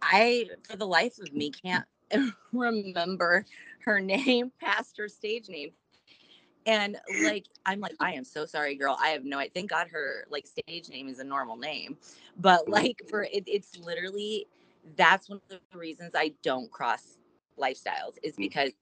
I, 0.00 0.48
for 0.62 0.76
the 0.76 0.86
life 0.86 1.18
of 1.18 1.32
me, 1.32 1.50
can't 1.50 1.84
remember 2.52 3.44
her 3.84 4.00
name 4.00 4.52
past 4.60 4.96
her 4.98 5.08
stage 5.08 5.48
name. 5.48 5.70
And 6.68 6.98
like, 7.22 7.46
I'm 7.64 7.80
like, 7.80 7.94
I 7.98 8.12
am 8.12 8.24
so 8.24 8.44
sorry, 8.44 8.74
girl. 8.74 8.98
I 9.00 9.08
have 9.08 9.24
no 9.24 9.38
idea. 9.38 9.52
Thank 9.54 9.70
God 9.70 9.88
her 9.88 10.26
like 10.28 10.46
stage 10.46 10.90
name 10.90 11.08
is 11.08 11.18
a 11.18 11.24
normal 11.24 11.56
name. 11.56 11.96
But 12.38 12.68
like, 12.68 13.00
for 13.08 13.22
it, 13.22 13.44
it's 13.46 13.78
literally 13.78 14.46
that's 14.96 15.30
one 15.30 15.40
of 15.50 15.60
the 15.72 15.78
reasons 15.78 16.12
I 16.14 16.32
don't 16.42 16.70
cross 16.70 17.16
lifestyles 17.58 18.16
is 18.22 18.34
mm. 18.34 18.38
because 18.38 18.72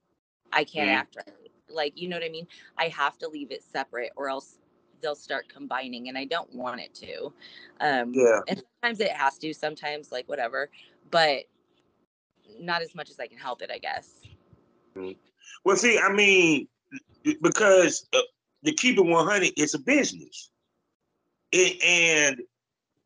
I 0.52 0.64
can't 0.64 0.88
mm-hmm. 0.88 0.98
act 0.98 1.16
right. 1.16 1.50
Like, 1.68 2.00
you 2.00 2.08
know 2.08 2.16
what 2.16 2.24
I 2.24 2.28
mean? 2.28 2.48
I 2.76 2.88
have 2.88 3.18
to 3.18 3.28
leave 3.28 3.52
it 3.52 3.62
separate 3.62 4.10
or 4.16 4.28
else 4.28 4.58
they'll 5.00 5.14
start 5.14 5.48
combining 5.48 6.08
and 6.08 6.18
I 6.18 6.24
don't 6.24 6.52
want 6.54 6.80
it 6.80 6.92
to. 6.94 7.32
Um, 7.80 8.12
yeah. 8.12 8.40
And 8.48 8.62
sometimes 8.82 8.98
it 8.98 9.12
has 9.12 9.38
to, 9.38 9.54
sometimes 9.54 10.10
like 10.10 10.28
whatever, 10.28 10.70
but 11.12 11.44
not 12.58 12.82
as 12.82 12.96
much 12.96 13.10
as 13.10 13.20
I 13.20 13.28
can 13.28 13.38
help 13.38 13.62
it, 13.62 13.70
I 13.70 13.78
guess. 13.78 14.10
Mm-hmm. 14.96 15.12
Well, 15.64 15.76
see, 15.76 15.98
I 15.98 16.12
mean, 16.12 16.66
because 17.42 18.08
uh, 18.14 18.20
to 18.64 18.72
keep 18.72 18.98
it 18.98 19.02
100, 19.02 19.52
it's 19.56 19.74
a 19.74 19.78
business. 19.78 20.50
It, 21.52 21.82
and 21.82 22.40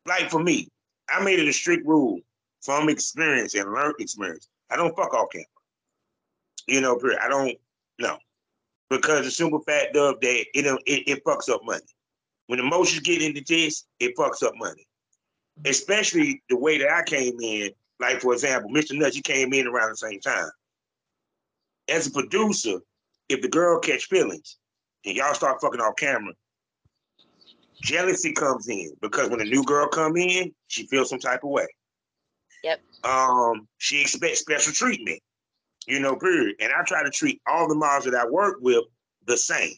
like 0.05 0.29
for 0.29 0.41
me, 0.41 0.69
I 1.09 1.23
made 1.23 1.39
it 1.39 1.47
a 1.47 1.53
strict 1.53 1.85
rule 1.85 2.19
from 2.61 2.89
experience 2.89 3.53
and 3.55 3.71
learned 3.71 3.95
experience. 3.99 4.49
I 4.69 4.75
don't 4.75 4.95
fuck 4.95 5.13
off 5.13 5.29
camera. 5.31 5.45
You 6.67 6.81
know, 6.81 6.95
period. 6.95 7.19
I 7.21 7.27
don't, 7.27 7.57
no 7.99 8.17
because 8.91 9.23
the 9.23 9.31
simple 9.31 9.61
fact 9.61 9.95
of 9.95 10.19
that 10.19 10.45
it, 10.53 10.81
it, 10.85 11.03
it 11.07 11.23
fucks 11.23 11.49
up 11.49 11.61
money. 11.63 11.81
When 12.47 12.59
emotions 12.59 12.99
get 12.99 13.21
into 13.21 13.41
this, 13.47 13.85
it 13.99 14.15
fucks 14.17 14.43
up 14.43 14.53
money. 14.57 14.85
Especially 15.65 16.43
the 16.49 16.57
way 16.57 16.77
that 16.77 16.91
I 16.91 17.03
came 17.03 17.39
in, 17.41 17.71
like 17.99 18.19
for 18.19 18.33
example, 18.33 18.69
Mr. 18.69 18.97
Nuts, 18.97 19.15
you 19.15 19.21
came 19.21 19.53
in 19.53 19.65
around 19.65 19.91
the 19.91 19.97
same 19.97 20.19
time. 20.19 20.49
As 21.87 22.07
a 22.07 22.11
producer, 22.11 22.79
if 23.31 23.41
the 23.41 23.49
girl 23.49 23.79
catch 23.79 24.05
feelings 24.05 24.57
and 25.05 25.15
y'all 25.15 25.33
start 25.33 25.61
fucking 25.61 25.81
off 25.81 25.95
camera, 25.95 26.33
jealousy 27.81 28.33
comes 28.33 28.67
in 28.67 28.91
because 29.01 29.29
when 29.29 29.41
a 29.41 29.45
new 29.45 29.63
girl 29.63 29.87
come 29.87 30.17
in, 30.17 30.53
she 30.67 30.87
feels 30.87 31.09
some 31.09 31.19
type 31.19 31.43
of 31.43 31.49
way. 31.49 31.67
Yep. 32.63 32.81
Um, 33.03 33.67
she 33.77 34.01
expects 34.01 34.39
special 34.39 34.73
treatment 34.73 35.19
you 35.87 35.99
know, 35.99 36.15
period. 36.15 36.55
And 36.59 36.71
I 36.71 36.83
try 36.83 37.03
to 37.03 37.09
treat 37.09 37.41
all 37.47 37.67
the 37.67 37.75
models 37.75 38.05
that 38.05 38.15
I 38.15 38.27
work 38.27 38.57
with 38.61 38.83
the 39.25 39.37
same, 39.37 39.73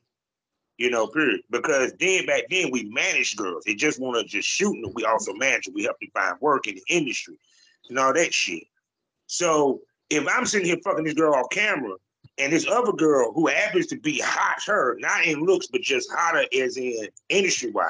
you 0.77 0.89
know, 0.89 1.07
period. 1.07 1.41
Because 1.49 1.93
then 1.99 2.25
back 2.25 2.43
then 2.49 2.71
we 2.71 2.83
managed 2.89 3.37
girls. 3.37 3.63
They 3.65 3.75
just 3.75 3.99
want 3.99 4.17
to 4.17 4.23
just 4.23 4.47
shoot 4.47 4.79
them. 4.81 4.91
We 4.93 5.05
also 5.05 5.33
manage 5.33 5.65
them. 5.65 5.73
We 5.73 5.83
help 5.83 5.99
them 5.99 6.09
find 6.13 6.39
work 6.41 6.67
in 6.67 6.75
the 6.75 6.83
industry 6.89 7.39
and 7.89 7.97
all 7.99 8.13
that 8.13 8.33
shit. 8.33 8.63
So 9.27 9.81
if 10.09 10.27
I'm 10.27 10.45
sitting 10.45 10.67
here 10.67 10.77
fucking 10.83 11.05
this 11.05 11.13
girl 11.13 11.33
off 11.33 11.49
camera 11.51 11.95
and 12.37 12.51
this 12.51 12.67
other 12.67 12.91
girl 12.91 13.31
who 13.33 13.47
happens 13.47 13.87
to 13.87 13.97
be 13.97 14.19
hot, 14.19 14.61
her, 14.65 14.97
not 14.99 15.25
in 15.25 15.43
looks, 15.43 15.67
but 15.67 15.81
just 15.81 16.09
hotter 16.11 16.45
as 16.59 16.77
in 16.77 17.07
industry 17.29 17.71
wise, 17.71 17.89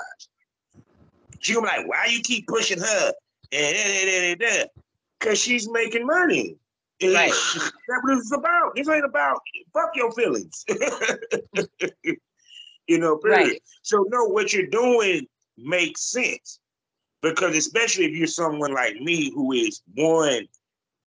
she 1.40 1.54
gonna 1.54 1.68
be 1.68 1.78
like, 1.78 1.88
why 1.88 2.06
you 2.06 2.22
keep 2.22 2.48
pushing 2.48 2.80
her? 2.80 3.14
And 3.52 4.44
because 5.20 5.40
she's 5.40 5.70
making 5.70 6.06
money. 6.06 6.58
Right. 7.02 7.32
That's 7.56 8.04
what 8.04 8.18
it's 8.18 8.32
about. 8.32 8.76
This 8.76 8.88
ain't 8.88 9.06
about 9.06 9.40
fuck 9.74 9.92
your 9.96 10.12
feelings. 10.14 10.66
you 12.88 12.98
know, 12.98 13.18
period. 13.18 13.48
Right. 13.48 13.64
So 13.82 14.06
no, 14.10 14.26
what 14.26 14.54
you're 14.54 14.68
doing 14.68 15.28
makes 15.58 16.12
sense. 16.12 16.60
Because 17.22 17.56
especially 17.56 18.06
if 18.06 18.16
you're 18.16 18.28
someone 18.28 18.74
like 18.74 18.96
me 18.96 19.32
who 19.34 19.54
is 19.54 19.82
one, 19.96 20.48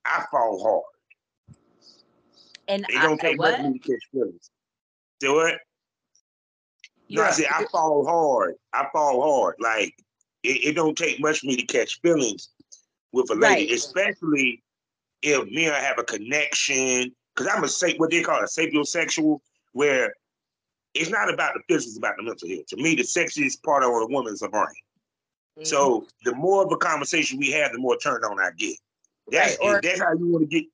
I 0.05 0.25
fall 0.31 0.61
hard. 0.63 0.94
And 2.67 2.85
it 2.89 3.01
don't 3.01 3.19
take 3.19 3.37
much 3.37 3.57
to 3.57 3.79
catch 3.79 4.03
feelings. 4.11 4.49
Do 5.19 5.39
it. 5.41 5.59
No, 7.09 7.23
I 7.23 7.31
say 7.31 7.45
I 7.45 7.65
fall 7.71 8.05
hard. 8.05 8.55
I 8.73 8.87
fall 8.91 9.21
hard. 9.21 9.55
Like 9.59 9.93
it, 10.43 10.69
it, 10.69 10.75
don't 10.75 10.97
take 10.97 11.19
much 11.19 11.39
for 11.39 11.47
me 11.47 11.55
to 11.55 11.65
catch 11.65 12.01
feelings 12.01 12.49
with 13.11 13.29
a 13.29 13.35
lady, 13.35 13.67
right. 13.67 13.71
especially 13.71 14.63
if 15.21 15.47
me 15.49 15.65
and 15.65 15.75
I 15.75 15.79
have 15.79 15.99
a 15.99 16.03
connection, 16.03 17.13
because 17.35 17.51
I'm 17.53 17.63
a 17.63 17.67
say 17.67 17.95
what 17.97 18.11
they 18.11 18.21
call 18.21 18.39
a 18.39 18.45
sapiosexual, 18.45 19.39
where 19.73 20.13
it's 20.93 21.09
not 21.09 21.31
about 21.31 21.53
the 21.53 21.61
physical, 21.67 21.91
it's 21.91 21.97
about 21.97 22.15
the 22.17 22.23
mental 22.23 22.49
health. 22.49 22.65
To 22.67 22.77
me, 22.77 22.95
the 22.95 23.03
sexiest 23.03 23.61
part 23.63 23.83
of 23.83 23.89
a 23.89 24.07
woman 24.07 24.33
is 24.33 24.41
a 24.41 24.49
brain. 24.49 24.65
Mm-hmm. 25.57 25.63
So 25.65 26.07
the 26.23 26.33
more 26.35 26.65
of 26.65 26.71
a 26.71 26.77
conversation 26.77 27.37
we 27.37 27.51
have, 27.51 27.71
the 27.71 27.77
more 27.77 27.97
turned 27.97 28.23
on 28.25 28.39
I 28.39 28.49
get. 28.57 28.77
That's 29.31 29.57
right, 29.59 29.75
or, 29.75 29.81
that's 29.81 29.99
how 29.99 30.13
you 30.13 30.27
want 30.27 30.49
to 30.49 30.61
get. 30.61 30.65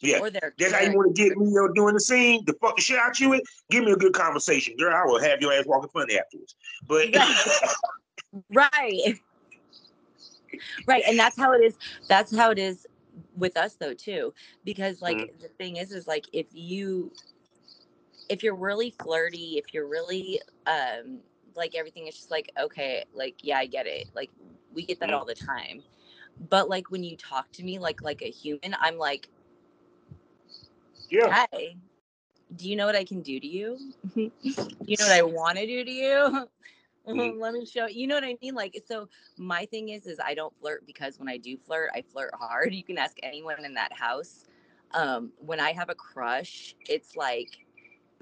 Yeah, 0.00 0.20
that's 0.58 0.72
how 0.72 0.80
you 0.82 0.96
want 0.96 1.14
to 1.14 1.22
get 1.22 1.36
me 1.36 1.46
you 1.46 1.54
know, 1.54 1.68
doing 1.72 1.94
the 1.94 2.00
scene. 2.00 2.44
The 2.44 2.54
fuck 2.54 2.76
the 2.76 2.82
shit 2.82 2.98
out 2.98 3.18
you 3.18 3.30
with. 3.30 3.42
Give 3.70 3.84
me 3.84 3.92
a 3.92 3.96
good 3.96 4.12
conversation, 4.12 4.76
girl. 4.76 4.94
I 4.94 5.04
will 5.04 5.20
have 5.20 5.40
your 5.40 5.52
ass 5.52 5.64
walking 5.66 5.90
funny 5.92 6.18
afterwards. 6.18 6.54
But 6.86 7.08
right, 8.52 9.18
right, 10.86 11.02
and 11.06 11.18
that's 11.18 11.36
how 11.36 11.52
it 11.52 11.64
is. 11.64 11.74
That's 12.08 12.36
how 12.36 12.50
it 12.50 12.58
is 12.58 12.86
with 13.36 13.56
us 13.56 13.74
though 13.74 13.94
too 13.94 14.32
because 14.64 15.00
like 15.00 15.16
mm-hmm. 15.16 15.40
the 15.40 15.48
thing 15.48 15.76
is 15.76 15.92
is 15.92 16.06
like 16.06 16.26
if 16.32 16.46
you 16.52 17.12
if 18.28 18.42
you're 18.42 18.54
really 18.54 18.94
flirty 19.02 19.58
if 19.58 19.72
you're 19.72 19.88
really 19.88 20.40
um 20.66 21.18
like 21.54 21.74
everything 21.74 22.06
is 22.06 22.14
just 22.14 22.30
like 22.30 22.50
okay 22.60 23.04
like 23.14 23.36
yeah 23.42 23.58
i 23.58 23.66
get 23.66 23.86
it 23.86 24.08
like 24.14 24.30
we 24.74 24.84
get 24.84 25.00
that 25.00 25.08
mm-hmm. 25.08 25.18
all 25.18 25.24
the 25.24 25.34
time 25.34 25.82
but 26.48 26.68
like 26.68 26.90
when 26.90 27.02
you 27.02 27.16
talk 27.16 27.50
to 27.52 27.62
me 27.62 27.78
like 27.78 28.02
like 28.02 28.22
a 28.22 28.30
human 28.30 28.76
i'm 28.80 28.98
like 28.98 29.28
yeah 31.10 31.46
hey 31.52 31.76
do 32.56 32.68
you 32.68 32.76
know 32.76 32.86
what 32.86 32.96
i 32.96 33.04
can 33.04 33.20
do 33.20 33.38
to 33.38 33.46
you 33.46 33.78
you 34.14 34.30
know 34.54 35.06
what 35.06 35.12
i 35.12 35.22
want 35.38 35.58
to 35.58 35.66
do 35.66 35.84
to 35.84 35.90
you 35.90 36.48
Mm-hmm. 37.08 37.40
Let 37.40 37.54
me 37.54 37.64
show 37.64 37.86
you 37.86 38.06
know 38.06 38.14
what 38.14 38.24
I 38.24 38.36
mean? 38.42 38.54
Like, 38.54 38.82
so 38.86 39.08
my 39.36 39.66
thing 39.66 39.90
is, 39.90 40.06
is 40.06 40.18
I 40.24 40.34
don't 40.34 40.54
flirt 40.60 40.86
because 40.86 41.18
when 41.18 41.28
I 41.28 41.38
do 41.38 41.56
flirt, 41.56 41.90
I 41.94 42.02
flirt 42.02 42.34
hard. 42.34 42.74
You 42.74 42.84
can 42.84 42.98
ask 42.98 43.16
anyone 43.22 43.64
in 43.64 43.74
that 43.74 43.92
house. 43.92 44.44
Um, 44.92 45.32
when 45.38 45.60
I 45.60 45.72
have 45.72 45.90
a 45.90 45.94
crush, 45.94 46.74
it's 46.88 47.16
like, 47.16 47.58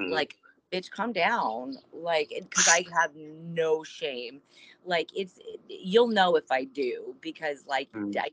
mm-hmm. 0.01 0.13
like, 0.13 0.37
bitch, 0.73 0.91
calm 0.91 1.13
down. 1.13 1.77
Like, 1.93 2.33
because 2.39 2.69
I 2.69 2.85
have 3.01 3.13
no 3.15 3.85
shame. 3.85 4.41
Like, 4.85 5.11
it's 5.15 5.39
you'll 5.69 6.09
know 6.09 6.37
if 6.37 6.51
I 6.51 6.65
do 6.65 7.15
because, 7.21 7.65
like, 7.67 7.91
mm-hmm. 7.93 8.19
I, 8.19 8.31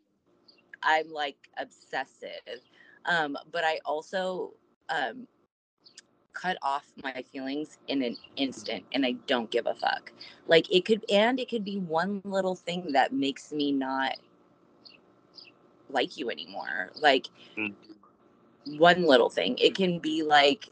I'm 0.83 1.11
like 1.11 1.37
obsessive. 1.57 2.61
Um, 3.05 3.37
but 3.51 3.63
I 3.63 3.79
also 3.85 4.53
um 4.89 5.27
cut 6.33 6.57
off 6.61 6.85
my 7.03 7.23
feelings 7.31 7.77
in 7.87 8.01
an 8.01 8.17
instant 8.35 8.83
and 8.91 9.05
I 9.05 9.13
don't 9.27 9.49
give 9.49 9.67
a 9.67 9.75
fuck. 9.75 10.11
Like 10.47 10.73
it 10.73 10.83
could 10.85 11.05
and 11.09 11.39
it 11.39 11.49
could 11.49 11.63
be 11.63 11.77
one 11.77 12.21
little 12.25 12.55
thing 12.55 12.91
that 12.93 13.13
makes 13.13 13.51
me 13.51 13.71
not 13.71 14.17
like 15.89 16.17
you 16.17 16.29
anymore. 16.29 16.91
Like 16.99 17.27
mm. 17.57 17.73
one 18.77 19.05
little 19.05 19.29
thing. 19.29 19.57
It 19.59 19.75
can 19.75 19.99
be 19.99 20.23
like 20.23 20.69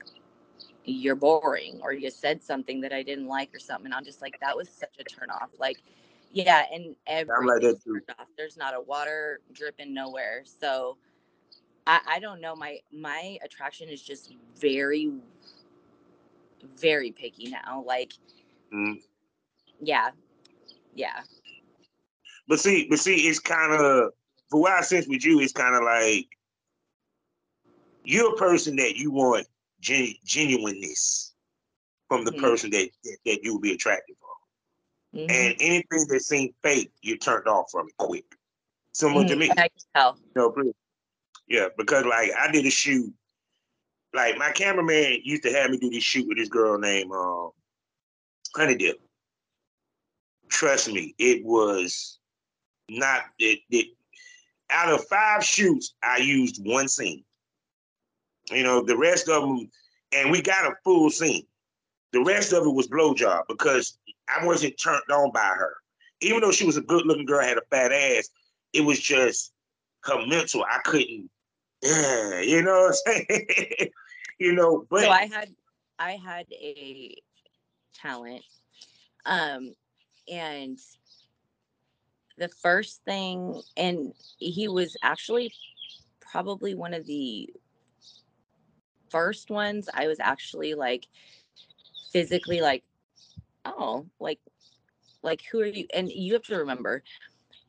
you're 0.83 1.15
boring 1.15 1.79
or 1.81 1.93
you 1.93 2.09
said 2.09 2.41
something 2.41 2.81
that 2.81 2.91
I 2.91 3.03
didn't 3.03 3.27
like 3.27 3.53
or 3.55 3.59
something. 3.59 3.85
And 3.85 3.93
I'm 3.93 4.03
just 4.03 4.21
like, 4.21 4.39
that 4.41 4.57
was 4.57 4.67
such 4.67 4.97
a 4.99 5.03
turn 5.03 5.29
off. 5.29 5.49
Like, 5.59 5.77
yeah, 6.31 6.63
and 6.73 6.95
everything 7.07 7.79
like 7.87 8.19
off. 8.19 8.27
There's 8.37 8.57
not 8.57 8.73
a 8.73 8.81
water 8.81 9.41
dripping 9.53 9.93
nowhere. 9.93 10.43
So 10.43 10.97
I, 11.87 11.99
I 12.07 12.19
don't 12.19 12.41
know. 12.41 12.55
My 12.55 12.79
my 12.91 13.37
attraction 13.43 13.89
is 13.89 14.01
just 14.01 14.33
very 14.59 15.11
very 16.77 17.11
picky 17.11 17.49
now. 17.49 17.83
Like, 17.85 18.13
mm. 18.73 19.01
yeah, 19.81 20.09
yeah. 20.95 21.21
But 22.47 22.59
see, 22.59 22.87
but 22.89 22.99
see, 22.99 23.27
it's 23.27 23.39
kind 23.39 23.73
of 23.73 24.11
for 24.49 24.61
what 24.61 24.73
I 24.73 24.81
sense 24.81 25.07
with 25.07 25.25
you, 25.25 25.39
it's 25.39 25.53
kind 25.53 25.75
of 25.75 25.83
like 25.83 26.27
you're 28.03 28.33
a 28.33 28.37
person 28.37 28.75
that 28.77 28.97
you 28.97 29.11
want 29.11 29.47
gen- 29.79 30.15
genuineness 30.25 31.33
from 32.07 32.25
the 32.25 32.31
mm-hmm. 32.31 32.41
person 32.41 32.69
that, 32.71 32.89
that, 33.03 33.17
that 33.25 33.43
you 33.43 33.53
would 33.53 33.61
be 33.61 33.73
attracted 33.73 34.15
for, 34.19 35.17
mm-hmm. 35.17 35.31
and 35.31 35.55
anything 35.59 36.07
that 36.09 36.21
seems 36.21 36.53
fake, 36.61 36.91
you're 37.01 37.17
turned 37.17 37.47
off 37.47 37.71
from 37.71 37.87
it 37.87 37.97
quick. 37.97 38.25
Similar 38.93 39.23
mm-hmm. 39.23 39.29
to 39.29 39.35
me. 39.37 39.51
I 39.51 39.55
can 39.55 39.69
tell. 39.95 40.17
You 40.35 40.41
know, 40.41 40.73
yeah, 41.51 41.67
because 41.77 42.05
like 42.05 42.31
I 42.39 42.51
did 42.51 42.65
a 42.65 42.69
shoot 42.69 43.13
like 44.13 44.37
my 44.37 44.51
cameraman 44.51 45.19
used 45.23 45.43
to 45.43 45.53
have 45.53 45.69
me 45.69 45.77
do 45.77 45.89
this 45.89 46.03
shoot 46.03 46.27
with 46.27 46.37
this 46.37 46.49
girl 46.49 46.77
named 46.77 47.11
um, 47.11 47.51
Honey 48.55 48.75
Dip. 48.75 48.99
Trust 50.49 50.91
me, 50.91 51.15
it 51.17 51.45
was 51.45 52.19
not 52.89 53.23
it, 53.39 53.59
it 53.69 53.87
out 54.69 54.91
of 54.91 55.05
five 55.07 55.43
shoots, 55.43 55.93
I 56.03 56.17
used 56.17 56.65
one 56.65 56.87
scene. 56.87 57.23
You 58.51 58.63
know, 58.63 58.81
the 58.81 58.97
rest 58.97 59.29
of 59.29 59.43
them, 59.43 59.69
and 60.13 60.31
we 60.31 60.41
got 60.41 60.65
a 60.65 60.75
full 60.83 61.09
scene. 61.09 61.45
The 62.11 62.21
rest 62.21 62.51
of 62.51 62.65
it 62.65 62.69
was 62.73 62.87
blowjob 62.87 63.43
because 63.47 63.97
I 64.27 64.45
wasn't 64.45 64.79
turned 64.79 65.09
on 65.11 65.31
by 65.31 65.51
her. 65.55 65.75
Even 66.21 66.41
though 66.41 66.51
she 66.51 66.65
was 66.65 66.77
a 66.77 66.81
good 66.81 67.05
looking 67.05 67.25
girl, 67.25 67.43
had 67.43 67.57
a 67.57 67.61
fat 67.69 67.91
ass, 67.91 68.29
it 68.73 68.81
was 68.81 68.99
just 68.99 69.53
her 70.03 70.25
mental. 70.27 70.63
I 70.63 70.79
couldn't, 70.83 71.29
yeah, 71.83 72.39
you 72.41 72.61
know 72.61 72.89
what 72.89 72.95
I'm 73.07 73.25
saying? 73.29 73.91
you 74.39 74.53
know, 74.53 74.85
but 74.89 75.01
so 75.01 75.09
I 75.09 75.25
had 75.25 75.49
I 75.99 76.11
had 76.11 76.45
a 76.51 77.15
talent. 77.93 78.43
Um 79.25 79.73
and 80.31 80.79
the 82.37 82.47
first 82.47 83.03
thing 83.03 83.61
and 83.77 84.13
he 84.37 84.67
was 84.67 84.97
actually 85.03 85.53
probably 86.19 86.73
one 86.73 86.93
of 86.93 87.05
the 87.05 87.49
first 89.09 89.49
ones 89.49 89.89
I 89.93 90.07
was 90.07 90.19
actually 90.19 90.73
like 90.73 91.07
physically 92.11 92.61
like 92.61 92.83
oh 93.65 94.07
like 94.19 94.39
like 95.21 95.41
who 95.51 95.61
are 95.61 95.65
you 95.65 95.85
and 95.93 96.09
you 96.09 96.33
have 96.33 96.43
to 96.43 96.57
remember 96.57 97.03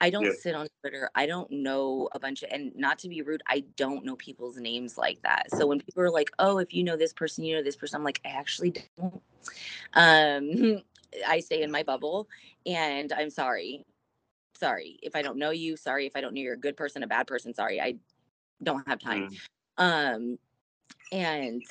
I 0.03 0.11
don't 0.11 0.25
yeah. 0.25 0.33
sit 0.37 0.57
on 0.57 0.67
Twitter. 0.81 1.09
I 1.15 1.27
don't 1.27 1.49
know 1.49 2.09
a 2.11 2.19
bunch 2.19 2.43
of, 2.43 2.51
and 2.51 2.75
not 2.75 2.99
to 2.99 3.09
be 3.09 3.23
rude, 3.23 3.41
I 3.47 3.61
don't 3.77 4.05
know 4.05 4.17
people's 4.17 4.57
names 4.57 4.99
like 4.99 5.23
that. 5.23 5.47
So 5.53 5.65
when 5.65 5.79
people 5.79 6.03
are 6.03 6.11
like, 6.11 6.33
"Oh, 6.41 6.59
if 6.59 6.75
you 6.75 6.83
know 6.83 6.97
this 6.97 7.12
person, 7.12 7.45
you 7.45 7.55
know 7.55 7.62
this 7.62 7.77
person," 7.77 7.99
I'm 7.99 8.05
like, 8.05 8.21
I 8.25 8.31
actually 8.31 8.75
don't. 8.99 9.23
Um, 9.95 10.83
I 11.29 11.38
stay 11.38 11.62
in 11.62 11.71
my 11.71 11.85
bubble, 11.85 12.29
and 12.67 13.12
I'm 13.12 13.31
sorry, 13.31 13.87
sorry 14.59 14.99
if 15.05 15.15
I 15.15 15.23
don't 15.23 15.38
know 15.38 15.51
you. 15.51 15.77
Sorry 15.77 16.05
if 16.07 16.17
I 16.17 16.21
don't 16.21 16.35
know 16.35 16.41
you're 16.41 16.55
a 16.55 16.59
good 16.59 16.77
person, 16.77 17.05
a 17.05 17.07
bad 17.07 17.29
person. 17.29 17.55
Sorry, 17.55 17.81
I 17.81 17.95
don't 18.61 18.87
have 18.88 18.99
time. 18.99 19.31
Mm. 19.79 20.17
Um, 20.17 20.38
and 21.12 21.62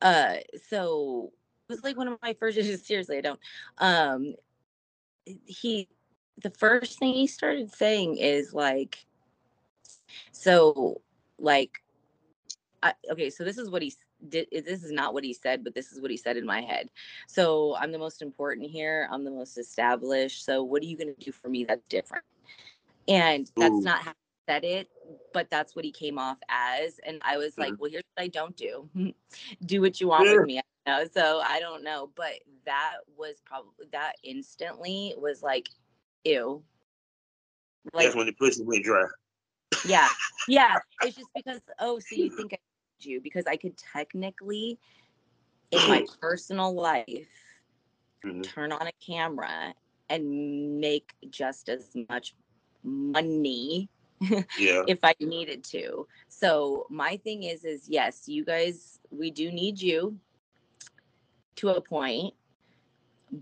uh, 0.00 0.36
so 0.70 1.30
it 1.68 1.72
was 1.74 1.84
like 1.84 1.98
one 1.98 2.08
of 2.08 2.18
my 2.22 2.32
first. 2.40 2.56
Seriously, 2.86 3.18
I 3.18 3.20
don't. 3.20 3.40
Um, 3.76 4.34
he 5.44 5.88
the 6.42 6.50
first 6.50 6.98
thing 6.98 7.14
he 7.14 7.26
started 7.26 7.72
saying 7.72 8.16
is 8.18 8.52
like, 8.52 9.04
so 10.32 11.00
like, 11.38 11.82
I, 12.82 12.92
okay, 13.10 13.30
so 13.30 13.44
this 13.44 13.58
is 13.58 13.70
what 13.70 13.82
he 13.82 13.94
did. 14.28 14.48
This 14.50 14.84
is 14.84 14.92
not 14.92 15.14
what 15.14 15.24
he 15.24 15.32
said, 15.32 15.64
but 15.64 15.74
this 15.74 15.92
is 15.92 16.00
what 16.00 16.10
he 16.10 16.16
said 16.16 16.36
in 16.36 16.46
my 16.46 16.60
head. 16.60 16.90
So 17.26 17.76
I'm 17.76 17.92
the 17.92 17.98
most 17.98 18.22
important 18.22 18.70
here. 18.70 19.08
I'm 19.10 19.24
the 19.24 19.30
most 19.30 19.58
established. 19.58 20.44
So 20.44 20.62
what 20.62 20.82
are 20.82 20.86
you 20.86 20.96
going 20.96 21.14
to 21.14 21.24
do 21.24 21.32
for 21.32 21.48
me 21.48 21.64
that's 21.64 21.84
different? 21.88 22.24
And 23.08 23.50
that's 23.56 23.74
Ooh. 23.74 23.82
not 23.82 24.02
how 24.02 24.10
he 24.10 24.52
said 24.52 24.64
it, 24.64 24.88
but 25.32 25.48
that's 25.50 25.74
what 25.74 25.84
he 25.84 25.92
came 25.92 26.18
off 26.18 26.38
as. 26.48 27.00
And 27.06 27.20
I 27.22 27.36
was 27.38 27.56
like, 27.56 27.74
well, 27.78 27.90
here's 27.90 28.04
what 28.14 28.24
I 28.24 28.28
don't 28.28 28.56
do. 28.56 28.88
do 29.66 29.80
what 29.80 30.00
you 30.00 30.08
want 30.08 30.26
yeah. 30.26 30.36
with 30.36 30.46
me. 30.46 30.60
know, 30.86 31.04
so 31.12 31.40
I 31.44 31.60
don't 31.60 31.82
know, 31.82 32.10
but 32.14 32.32
that 32.64 32.94
was 33.16 33.36
probably 33.44 33.86
that 33.92 34.14
instantly 34.22 35.14
was 35.16 35.42
like 35.42 35.68
ew. 36.26 36.62
Like, 37.92 38.04
That's 38.04 38.16
when 38.16 38.26
the 38.26 38.32
pussy 38.32 38.64
went 38.64 38.84
dry. 38.84 39.04
Yeah, 39.86 40.08
yeah. 40.48 40.76
It's 41.02 41.16
just 41.16 41.28
because 41.34 41.60
oh, 41.78 41.98
so 41.98 42.16
you 42.16 42.34
think 42.34 42.52
I 42.54 42.58
need 43.00 43.10
you 43.10 43.20
because 43.20 43.46
I 43.46 43.56
could 43.56 43.76
technically, 43.76 44.78
in 45.70 45.78
my 45.88 46.04
personal 46.20 46.74
life, 46.74 47.28
mm-hmm. 48.24 48.40
turn 48.42 48.72
on 48.72 48.86
a 48.86 48.92
camera 49.04 49.74
and 50.08 50.80
make 50.80 51.12
just 51.30 51.68
as 51.68 51.96
much 52.08 52.34
money 52.82 53.88
yeah. 54.58 54.82
if 54.86 54.98
I 55.02 55.14
needed 55.20 55.64
to. 55.64 56.06
So 56.28 56.86
my 56.90 57.16
thing 57.18 57.44
is 57.44 57.64
is 57.64 57.88
yes, 57.88 58.24
you 58.26 58.44
guys 58.44 58.98
we 59.10 59.30
do 59.30 59.52
need 59.52 59.80
you 59.80 60.16
to 61.56 61.70
a 61.70 61.80
point. 61.80 62.34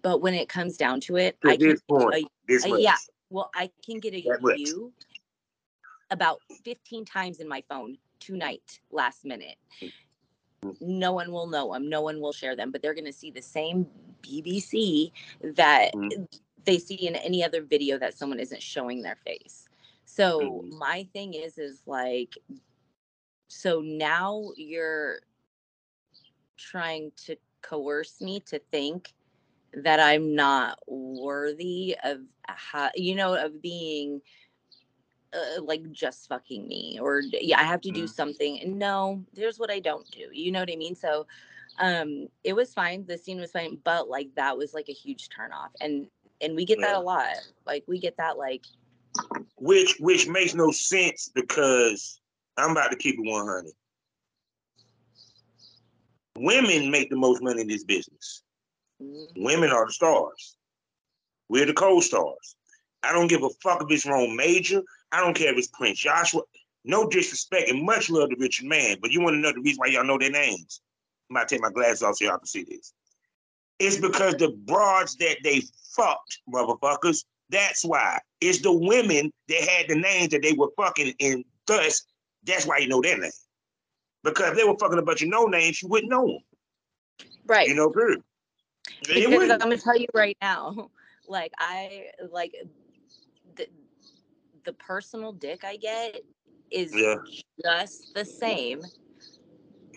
But 0.02 0.22
when 0.22 0.34
it 0.34 0.48
comes 0.48 0.76
down 0.76 1.00
to 1.02 1.16
it, 1.16 1.40
to 1.42 1.50
I 1.50 1.56
can 1.56 1.78
point, 1.88 2.28
this 2.48 2.64
uh, 2.64 2.76
yeah. 2.76 2.96
Well, 3.30 3.50
I 3.54 3.70
can 3.84 3.98
get 3.98 4.14
a 4.14 4.20
you 4.56 4.92
about 6.10 6.40
15 6.64 7.04
times 7.04 7.40
in 7.40 7.48
my 7.48 7.62
phone 7.68 7.98
tonight, 8.20 8.80
last 8.90 9.24
minute. 9.24 9.56
No 10.80 11.12
one 11.12 11.30
will 11.30 11.46
know 11.46 11.72
them. 11.72 11.88
No 11.88 12.00
one 12.00 12.20
will 12.20 12.32
share 12.32 12.56
them, 12.56 12.70
but 12.70 12.80
they're 12.80 12.94
going 12.94 13.04
to 13.04 13.12
see 13.12 13.30
the 13.30 13.42
same 13.42 13.86
BBC 14.22 15.10
that 15.42 15.92
mm-hmm. 15.94 16.24
they 16.64 16.78
see 16.78 17.06
in 17.06 17.16
any 17.16 17.44
other 17.44 17.62
video 17.62 17.98
that 17.98 18.16
someone 18.16 18.40
isn't 18.40 18.62
showing 18.62 19.02
their 19.02 19.18
face. 19.26 19.68
So 20.06 20.40
mm-hmm. 20.40 20.78
my 20.78 21.06
thing 21.12 21.34
is, 21.34 21.58
is 21.58 21.82
like, 21.86 22.38
so 23.48 23.80
now 23.80 24.50
you're 24.56 25.20
trying 26.56 27.12
to 27.26 27.36
coerce 27.60 28.20
me 28.20 28.40
to 28.40 28.58
think 28.70 29.12
that 29.82 30.00
I'm 30.00 30.34
not 30.34 30.78
worthy 30.86 31.96
of, 32.04 32.20
ha- 32.48 32.90
you 32.94 33.14
know, 33.14 33.34
of 33.34 33.60
being 33.60 34.20
uh, 35.34 35.62
like 35.62 35.90
just 35.90 36.28
fucking 36.28 36.66
me 36.68 36.98
or 37.00 37.22
yeah, 37.32 37.58
I 37.58 37.64
have 37.64 37.80
to 37.82 37.90
do 37.90 38.04
mm. 38.04 38.08
something. 38.08 38.60
And 38.60 38.78
no, 38.78 39.24
there's 39.34 39.58
what 39.58 39.70
I 39.70 39.80
don't 39.80 40.08
do. 40.10 40.28
You 40.32 40.52
know 40.52 40.60
what 40.60 40.70
I 40.70 40.76
mean? 40.76 40.94
So 40.94 41.26
um 41.80 42.28
it 42.44 42.52
was 42.52 42.72
fine. 42.72 43.04
The 43.06 43.18
scene 43.18 43.40
was 43.40 43.50
fine, 43.50 43.78
but 43.82 44.08
like 44.08 44.28
that 44.36 44.56
was 44.56 44.74
like 44.74 44.88
a 44.88 44.92
huge 44.92 45.28
turn 45.28 45.52
off. 45.52 45.72
And 45.80 46.06
and 46.40 46.54
we 46.54 46.64
get 46.64 46.78
yeah. 46.78 46.88
that 46.88 46.96
a 46.96 47.00
lot. 47.00 47.34
Like 47.66 47.84
we 47.88 47.98
get 47.98 48.16
that 48.18 48.38
like 48.38 48.62
which 49.56 49.96
which 49.98 50.28
makes 50.28 50.54
no 50.54 50.70
sense 50.70 51.30
because 51.34 52.20
I'm 52.56 52.70
about 52.70 52.92
to 52.92 52.96
keep 52.96 53.16
it 53.18 53.28
100. 53.28 53.72
Women 56.36 56.90
make 56.90 57.10
the 57.10 57.16
most 57.16 57.42
money 57.42 57.62
in 57.62 57.68
this 57.68 57.84
business. 57.84 58.43
Mm-hmm. 59.04 59.44
Women 59.44 59.70
are 59.70 59.86
the 59.86 59.92
stars. 59.92 60.56
We're 61.48 61.66
the 61.66 61.74
co-stars. 61.74 62.56
I 63.02 63.12
don't 63.12 63.28
give 63.28 63.42
a 63.42 63.50
fuck 63.62 63.82
if 63.82 63.90
it's 63.90 64.06
Rome 64.06 64.34
Major. 64.34 64.82
I 65.12 65.20
don't 65.20 65.36
care 65.36 65.52
if 65.52 65.58
it's 65.58 65.68
Prince 65.68 66.02
Yahshua. 66.02 66.42
No 66.84 67.08
disrespect 67.08 67.70
and 67.70 67.84
much 67.84 68.10
love 68.10 68.30
to 68.30 68.36
Richard 68.38 68.66
Mann, 68.66 68.96
but 69.00 69.10
you 69.10 69.20
want 69.20 69.34
to 69.34 69.38
know 69.38 69.52
the 69.52 69.60
reason 69.60 69.78
why 69.78 69.86
y'all 69.86 70.04
know 70.04 70.18
their 70.18 70.30
names. 70.30 70.80
I'm 71.30 71.36
about 71.36 71.48
to 71.48 71.54
take 71.54 71.62
my 71.62 71.70
glasses 71.70 72.02
off 72.02 72.16
so 72.16 72.24
y'all 72.24 72.38
can 72.38 72.46
see 72.46 72.64
this. 72.64 72.92
It's 73.78 73.98
because 73.98 74.34
the 74.34 74.50
broads 74.50 75.16
that 75.16 75.38
they 75.42 75.62
fucked, 75.94 76.40
motherfuckers. 76.52 77.24
That's 77.50 77.84
why. 77.84 78.18
It's 78.40 78.60
the 78.60 78.72
women 78.72 79.30
that 79.48 79.60
had 79.60 79.88
the 79.88 79.96
names 79.96 80.30
that 80.30 80.42
they 80.42 80.52
were 80.52 80.70
fucking, 80.76 81.14
and 81.20 81.44
thus, 81.66 82.04
that's 82.44 82.66
why 82.66 82.78
you 82.78 82.88
know 82.88 83.02
their 83.02 83.18
name. 83.18 83.30
Because 84.22 84.50
if 84.50 84.56
they 84.56 84.64
were 84.64 84.78
fucking 84.78 84.98
a 84.98 85.02
bunch 85.02 85.22
of 85.22 85.28
no 85.28 85.44
names, 85.44 85.82
you 85.82 85.88
wouldn't 85.88 86.10
know 86.10 86.26
them. 86.26 87.28
Right. 87.46 87.68
You 87.68 87.74
know, 87.74 87.90
period. 87.90 88.22
It 89.08 89.30
because. 89.30 89.50
I'm 89.50 89.58
gonna 89.58 89.78
tell 89.78 89.96
you 89.96 90.06
right 90.14 90.36
now, 90.40 90.90
like 91.28 91.52
I 91.58 92.06
like 92.30 92.54
the 93.56 93.66
the 94.64 94.72
personal 94.74 95.32
dick 95.32 95.64
I 95.64 95.76
get 95.76 96.20
is 96.70 96.92
Yeah. 96.94 97.16
just 97.62 98.14
the 98.14 98.24
same 98.24 98.84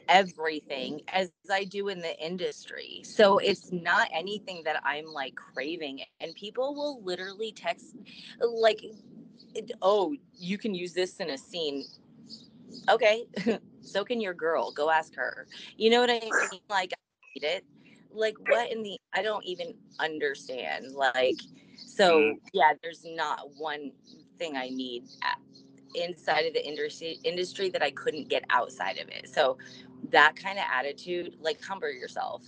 everything 0.09 1.01
as 1.09 1.31
I 1.51 1.63
do 1.63 1.89
in 1.89 1.99
the 1.99 2.17
industry. 2.19 3.01
So 3.03 3.39
it's 3.39 3.71
not 3.71 4.09
anything 4.13 4.61
that 4.65 4.81
I'm 4.85 5.05
like 5.05 5.35
craving. 5.35 6.01
And 6.21 6.33
people 6.35 6.75
will 6.75 7.01
literally 7.03 7.51
text 7.51 7.95
like, 8.41 8.81
oh, 9.81 10.15
you 10.37 10.57
can 10.57 10.73
use 10.73 10.93
this 10.93 11.19
in 11.19 11.29
a 11.31 11.37
scene. 11.37 11.85
Okay. 12.89 13.25
so 13.81 14.03
can 14.03 14.21
your 14.21 14.33
girl. 14.33 14.71
Go 14.71 14.89
ask 14.89 15.15
her. 15.15 15.47
You 15.77 15.89
know 15.89 16.01
what 16.01 16.09
I 16.09 16.19
mean? 16.19 16.61
Like, 16.69 16.93
I 16.93 16.97
need 17.35 17.47
it. 17.47 17.65
Like, 18.17 18.35
what 18.49 18.71
in 18.71 18.83
the, 18.83 18.97
I 19.13 19.21
don't 19.21 19.45
even 19.45 19.75
understand. 19.99 20.93
Like, 20.93 21.39
so 21.85 22.19
Mm. 22.19 22.39
yeah, 22.53 22.73
there's 22.83 23.05
not 23.05 23.55
one 23.57 23.91
thing 24.39 24.55
I 24.57 24.69
need 24.69 25.03
inside 25.95 26.45
of 26.45 26.53
the 26.53 26.65
industry 26.65 27.19
industry 27.23 27.69
that 27.69 27.81
I 27.83 27.91
couldn't 27.91 28.29
get 28.29 28.43
outside 28.49 28.97
of 28.99 29.09
it. 29.09 29.29
So 29.29 29.57
that 30.11 30.35
kind 30.35 30.59
of 30.59 30.65
attitude, 30.71 31.37
like 31.41 31.63
humble 31.63 31.91
yourself. 31.91 32.43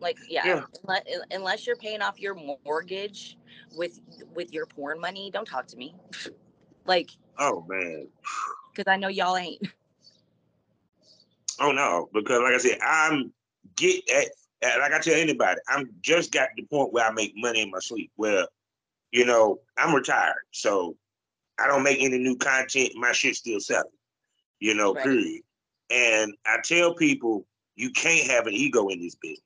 Like 0.00 0.18
yeah, 0.28 0.44
Yeah. 0.46 0.64
unless, 0.82 1.02
unless 1.30 1.66
you're 1.66 1.76
paying 1.76 2.02
off 2.02 2.20
your 2.20 2.34
mortgage 2.64 3.38
with 3.76 4.00
with 4.34 4.52
your 4.52 4.66
porn 4.66 5.00
money, 5.00 5.30
don't 5.32 5.46
talk 5.46 5.66
to 5.68 5.76
me. 5.76 5.94
like 6.86 7.10
Oh 7.38 7.64
man. 7.68 8.08
because 8.74 8.90
I 8.90 8.96
know 8.96 9.08
y'all 9.08 9.36
ain't. 9.36 9.62
Oh 11.60 11.72
no. 11.72 12.08
Because 12.12 12.40
like 12.42 12.54
I 12.54 12.58
said, 12.58 12.78
I'm 12.82 13.32
get 13.76 14.08
at- 14.10 14.32
like 14.62 14.92
I 14.92 14.98
tell 15.00 15.14
anybody, 15.14 15.60
I'm 15.68 15.90
just 16.00 16.32
got 16.32 16.46
to 16.46 16.62
the 16.62 16.66
point 16.66 16.92
where 16.92 17.04
I 17.04 17.12
make 17.12 17.32
money 17.36 17.62
in 17.62 17.70
my 17.70 17.78
sleep. 17.80 18.10
Where, 18.16 18.46
you 19.12 19.24
know, 19.24 19.60
I'm 19.76 19.94
retired, 19.94 20.44
so 20.52 20.96
I 21.58 21.66
don't 21.66 21.82
make 21.82 22.00
any 22.00 22.18
new 22.18 22.36
content. 22.36 22.92
My 22.96 23.12
shit's 23.12 23.38
still 23.38 23.60
selling. 23.60 23.90
You 24.60 24.74
know, 24.74 24.94
Right. 24.94 25.04
period. 25.04 25.42
And 25.90 26.34
I 26.46 26.58
tell 26.64 26.94
people 26.94 27.46
you 27.76 27.90
can't 27.90 28.30
have 28.30 28.46
an 28.46 28.54
ego 28.54 28.88
in 28.88 29.00
this 29.00 29.14
business 29.14 29.40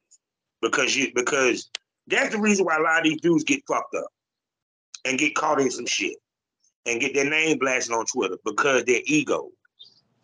because 0.63 0.97
you 0.97 1.13
because 1.15 1.71
that's 2.07 2.35
the 2.35 2.41
reason 2.41 2.65
why 2.65 2.77
a 2.77 2.81
lot 2.81 2.99
of 2.99 3.05
these 3.05 3.21
dudes 3.21 3.45
get 3.45 3.63
fucked 3.67 3.95
up 3.95 4.09
and 5.05 5.19
get 5.19 5.35
caught 5.35 5.61
in 5.61 5.71
some 5.71 5.87
shit 5.87 6.17
and 6.87 7.01
get 7.01 7.15
their 7.15 7.29
name 7.29 7.59
blasted 7.59 7.95
on 7.95 8.07
Twitter 8.07 8.37
because 8.45 8.85
their 8.85 9.01
ego. 9.07 9.51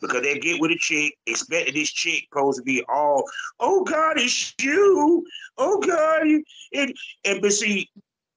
Because 0.00 0.22
they 0.22 0.38
get 0.38 0.60
with 0.60 0.70
a 0.70 0.76
chick, 0.78 1.16
expecting 1.26 1.74
this 1.74 1.90
chick 1.90 2.24
supposed 2.30 2.58
to 2.58 2.62
be 2.62 2.84
all, 2.88 3.24
oh 3.60 3.82
God, 3.84 4.18
it's 4.18 4.54
you. 4.60 5.24
Oh 5.58 5.80
God. 5.80 6.22
And, 6.74 6.94
and 7.24 7.40
but 7.40 7.52
see, 7.52 7.88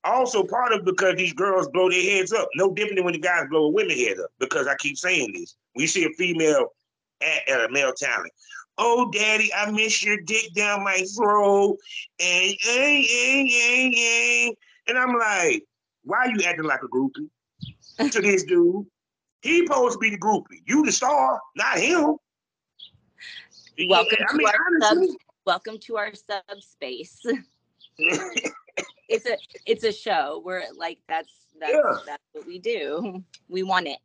also 0.03 0.43
part 0.43 0.71
of 0.71 0.85
because 0.85 1.15
these 1.17 1.33
girls 1.33 1.67
blow 1.69 1.89
their 1.89 2.01
heads 2.01 2.31
up. 2.31 2.47
No 2.55 2.73
different 2.73 2.97
than 2.97 3.05
when 3.05 3.13
the 3.13 3.19
guys 3.19 3.47
blow 3.49 3.65
a 3.65 3.69
women 3.69 3.97
head 3.97 4.19
up. 4.19 4.31
Because 4.39 4.67
I 4.67 4.75
keep 4.75 4.97
saying 4.97 5.33
this. 5.33 5.55
We 5.75 5.87
see 5.87 6.05
a 6.05 6.09
female 6.11 6.69
at, 7.21 7.49
at 7.49 7.69
a 7.69 7.71
male 7.71 7.93
talent. 7.93 8.31
Oh, 8.77 9.11
daddy, 9.11 9.53
I 9.53 9.69
miss 9.71 10.01
your 10.03 10.21
dick 10.21 10.53
down 10.55 10.85
my 10.85 11.03
throat. 11.17 11.77
And, 12.19 12.55
and, 12.69 13.05
and, 13.05 13.49
and, 13.49 13.93
and. 13.93 14.55
and 14.87 14.97
I'm 14.97 15.13
like, 15.19 15.63
why 16.05 16.19
are 16.19 16.29
you 16.29 16.43
acting 16.45 16.65
like 16.65 16.81
a 16.83 16.87
groupie 16.87 17.29
to 18.11 18.21
this 18.21 18.43
dude? 18.43 18.85
He 19.41 19.65
supposed 19.65 19.93
to 19.93 19.99
be 19.99 20.09
the 20.09 20.17
groupie. 20.17 20.61
You 20.65 20.85
the 20.85 20.91
star, 20.91 21.39
not 21.55 21.77
him. 21.79 22.15
Welcome 23.87 24.17
Yeah, 24.19 24.25
I 24.27 24.31
to 24.31 24.37
mean, 24.37 24.47
our 24.47 24.53
honestly, 24.89 25.07
sub, 25.07 25.17
welcome 25.45 25.77
to 25.79 25.97
our 25.97 26.11
subspace. 26.13 27.21
it's 27.97 29.25
a 29.25 29.37
it's 29.65 29.83
a 29.85 29.91
show 29.93 30.41
where 30.43 30.63
like 30.75 30.99
that's 31.07 31.29
that's 31.59 31.71
Yeah. 31.73 31.97
that's 32.05 32.23
what 32.33 32.45
we 32.45 32.59
do. 32.59 33.23
We 33.47 33.63
want 33.63 33.87
it. 33.87 33.99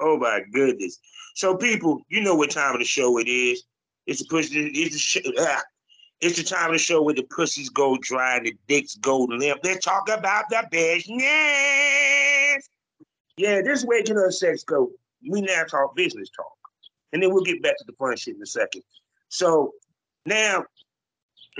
Oh 0.00 0.16
my 0.18 0.40
goodness. 0.52 0.98
So 1.34 1.56
people, 1.56 2.00
you 2.08 2.20
know 2.20 2.34
what 2.34 2.50
time 2.50 2.74
of 2.74 2.80
the 2.80 2.84
show 2.84 3.18
it 3.18 3.28
is. 3.28 3.62
It's 4.06 4.20
the 4.20 4.26
push 4.28 4.48
it's 4.52 4.92
the 4.94 4.98
sh- 4.98 5.26
ah. 5.38 5.62
it's 6.20 6.36
the 6.36 6.44
time 6.44 6.66
of 6.66 6.72
the 6.72 6.78
show 6.78 7.02
where 7.02 7.14
the 7.14 7.22
pussies 7.24 7.68
go 7.68 7.96
dry 8.00 8.36
and 8.38 8.46
the 8.46 8.56
dicks 8.66 8.96
go 8.96 9.18
limp. 9.20 9.62
They 9.62 9.76
talk 9.76 10.08
about 10.08 10.44
the 10.50 10.66
business. 10.70 12.68
Yeah, 13.36 13.60
this 13.62 13.84
way 13.84 14.02
to 14.02 14.14
the 14.14 14.32
sex 14.32 14.64
go. 14.64 14.90
We 15.28 15.42
now 15.42 15.64
talk 15.64 15.94
business 15.94 16.30
talk. 16.30 16.46
And 17.12 17.22
then 17.22 17.32
we'll 17.32 17.44
get 17.44 17.62
back 17.62 17.76
to 17.78 17.84
the 17.86 17.92
fun 17.94 18.16
shit 18.16 18.36
in 18.36 18.42
a 18.42 18.46
second. 18.46 18.82
So 19.28 19.72
now 20.24 20.64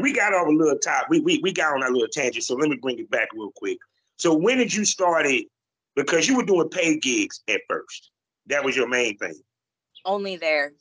we 0.00 0.12
got 0.12 0.34
off 0.34 0.46
a 0.48 0.50
little 0.50 0.78
top. 0.78 1.06
We, 1.08 1.20
we 1.20 1.38
we 1.42 1.52
got 1.52 1.74
on 1.74 1.80
that 1.80 1.92
little 1.92 2.08
tangent. 2.08 2.44
So 2.44 2.54
let 2.54 2.68
me 2.68 2.76
bring 2.76 2.98
it 2.98 3.10
back 3.10 3.28
real 3.34 3.52
quick. 3.56 3.78
So 4.18 4.34
when 4.34 4.58
did 4.58 4.74
you 4.74 4.84
start 4.84 5.26
it? 5.26 5.46
Because 5.94 6.28
you 6.28 6.36
were 6.36 6.44
doing 6.44 6.68
paid 6.68 7.00
gigs 7.02 7.40
at 7.48 7.60
first. 7.68 8.10
That 8.46 8.64
was 8.64 8.76
your 8.76 8.88
main 8.88 9.16
thing. 9.18 9.34
Only 10.04 10.36
there. 10.36 10.72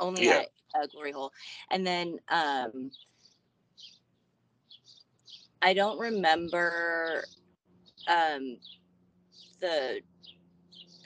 Only 0.00 0.26
Yeah. 0.26 0.42
at 0.74 0.82
uh, 0.82 0.86
Glory 0.86 1.12
Hole. 1.12 1.32
And 1.70 1.86
then 1.86 2.18
um 2.28 2.90
I 5.62 5.74
don't 5.74 5.98
remember 5.98 7.24
um 8.08 8.58
the 9.60 10.00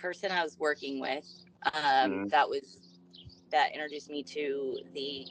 person 0.02 0.32
I 0.32 0.42
was 0.42 0.58
working 0.58 1.00
with 1.00 1.26
um 1.74 2.20
Mhm. 2.22 2.30
that 2.30 2.48
was 2.48 2.78
that 3.50 3.72
introduced 3.72 4.10
me 4.10 4.22
to 4.24 4.78
the 4.94 5.26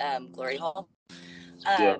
um 0.00 0.32
Glory 0.32 0.56
Hole. 0.58 0.88
Um 1.66 1.74
Yeah. 1.78 1.98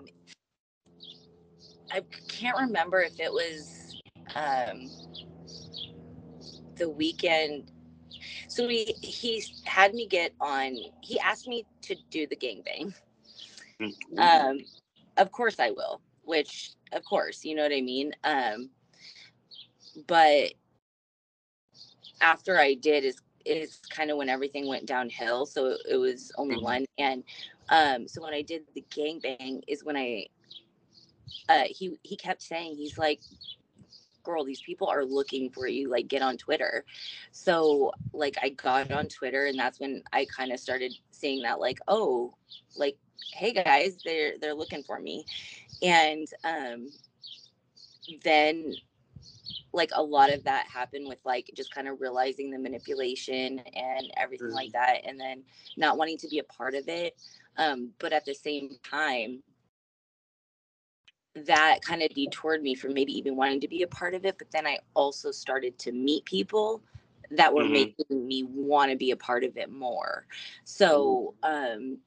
I 1.91 2.03
can't 2.29 2.59
remember 2.59 3.01
if 3.01 3.21
it 3.21 3.33
was 3.33 3.97
um 4.35 4.91
the 6.77 6.89
weekend 6.91 7.71
so 8.49 8.69
he 8.69 8.97
he 9.03 9.43
had 9.65 9.95
me 9.95 10.07
get 10.07 10.33
on 10.41 10.77
he 11.01 11.19
asked 11.21 11.49
me 11.49 11.67
to 11.83 11.97
do 12.11 12.27
the 12.27 12.37
gangbang 12.37 12.95
Mhm. 13.81 14.05
um 14.19 14.59
of 15.17 15.31
course 15.31 15.59
i 15.61 15.71
will 15.71 16.01
which 16.25 16.73
of 16.93 17.05
course 17.05 17.45
you 17.45 17.55
know 17.55 17.63
what 17.63 17.73
i 17.73 17.81
mean 17.81 18.13
um 18.25 18.71
but 20.07 20.53
after 22.21 22.59
i 22.59 22.75
did 22.75 23.05
is 23.05 23.17
is 23.45 23.81
kind 23.91 24.11
of 24.11 24.17
when 24.17 24.29
everything 24.29 24.67
went 24.67 24.87
downhill 24.87 25.47
so 25.47 25.77
it 25.89 25.97
was 25.97 26.33
only 26.37 26.57
Mhm. 26.57 26.63
one 26.63 26.85
and 26.99 27.25
um 27.69 28.09
so 28.09 28.23
when 28.23 28.35
i 28.35 28.43
did 28.43 28.65
the 28.75 28.85
gangbang 28.91 29.63
is 29.69 29.85
when 29.85 29.97
i 29.97 30.27
uh 31.49 31.65
he 31.69 31.99
he 32.03 32.17
kept 32.17 32.43
saying 32.43 32.77
he's 32.77 32.99
like 32.99 33.21
girl 34.25 34.45
these 34.45 34.61
people 34.63 34.89
are 34.89 35.05
looking 35.05 35.51
for 35.51 35.69
you 35.69 35.89
like 35.89 36.09
get 36.09 36.23
on 36.23 36.37
twitter 36.37 36.85
so 37.31 37.93
like 38.13 38.37
i 38.43 38.49
got 38.49 38.91
on 38.91 39.09
twitter 39.09 39.47
and 39.47 39.59
that's 39.59 39.79
when 39.79 40.03
i 40.13 40.25
kind 40.25 40.51
of 40.53 40.59
started 40.59 40.93
seeing 41.13 41.43
that 41.43 41.61
like 41.61 41.79
oh 41.87 42.35
like 42.77 42.97
hey 43.33 43.53
guys 43.53 43.99
they're 44.05 44.35
they're 44.41 44.55
looking 44.55 44.83
for 44.83 44.99
me 44.99 45.25
and 45.83 46.27
um 46.45 46.91
then 48.25 48.75
like 49.77 49.91
a 49.95 50.03
lot 50.03 50.33
of 50.33 50.43
that 50.45 50.67
happened 50.67 51.07
with 51.09 51.21
like 51.25 51.51
just 51.55 51.73
kind 51.75 51.89
of 51.89 52.01
realizing 52.01 52.51
the 52.51 52.59
manipulation 52.59 53.61
and 53.61 54.11
everything 54.17 54.51
like 54.53 54.73
that 54.73 55.01
and 55.05 55.21
then 55.21 55.43
not 55.77 55.99
wanting 55.99 56.19
to 56.19 56.29
be 56.29 56.39
a 56.41 56.45
part 56.45 56.75
of 56.75 56.89
it 56.89 57.15
um 57.59 57.91
but 57.99 58.13
at 58.13 58.25
the 58.25 58.35
same 58.35 58.71
time 58.83 59.43
that 61.35 61.81
kind 61.83 62.03
of 62.03 62.09
detoured 62.15 62.63
me 62.63 62.75
from 62.75 62.95
maybe 62.95 63.13
even 63.17 63.37
wanting 63.37 63.61
to 63.61 63.69
be 63.69 63.83
a 63.83 63.89
part 63.89 64.15
of 64.15 64.25
it 64.25 64.39
but 64.39 64.51
then 64.51 64.67
i 64.67 64.79
also 64.95 65.31
started 65.31 65.79
to 65.79 65.93
meet 65.93 66.25
people 66.25 66.83
that 67.31 67.53
were 67.53 67.65
Mhm. 67.65 67.73
making 67.73 68.27
me 68.27 68.45
want 68.45 68.91
to 68.91 68.97
be 68.97 69.11
a 69.11 69.17
part 69.17 69.45
of 69.45 69.57
it 69.57 69.71
more. 69.71 70.27
So 70.65 71.35
um 71.43 71.99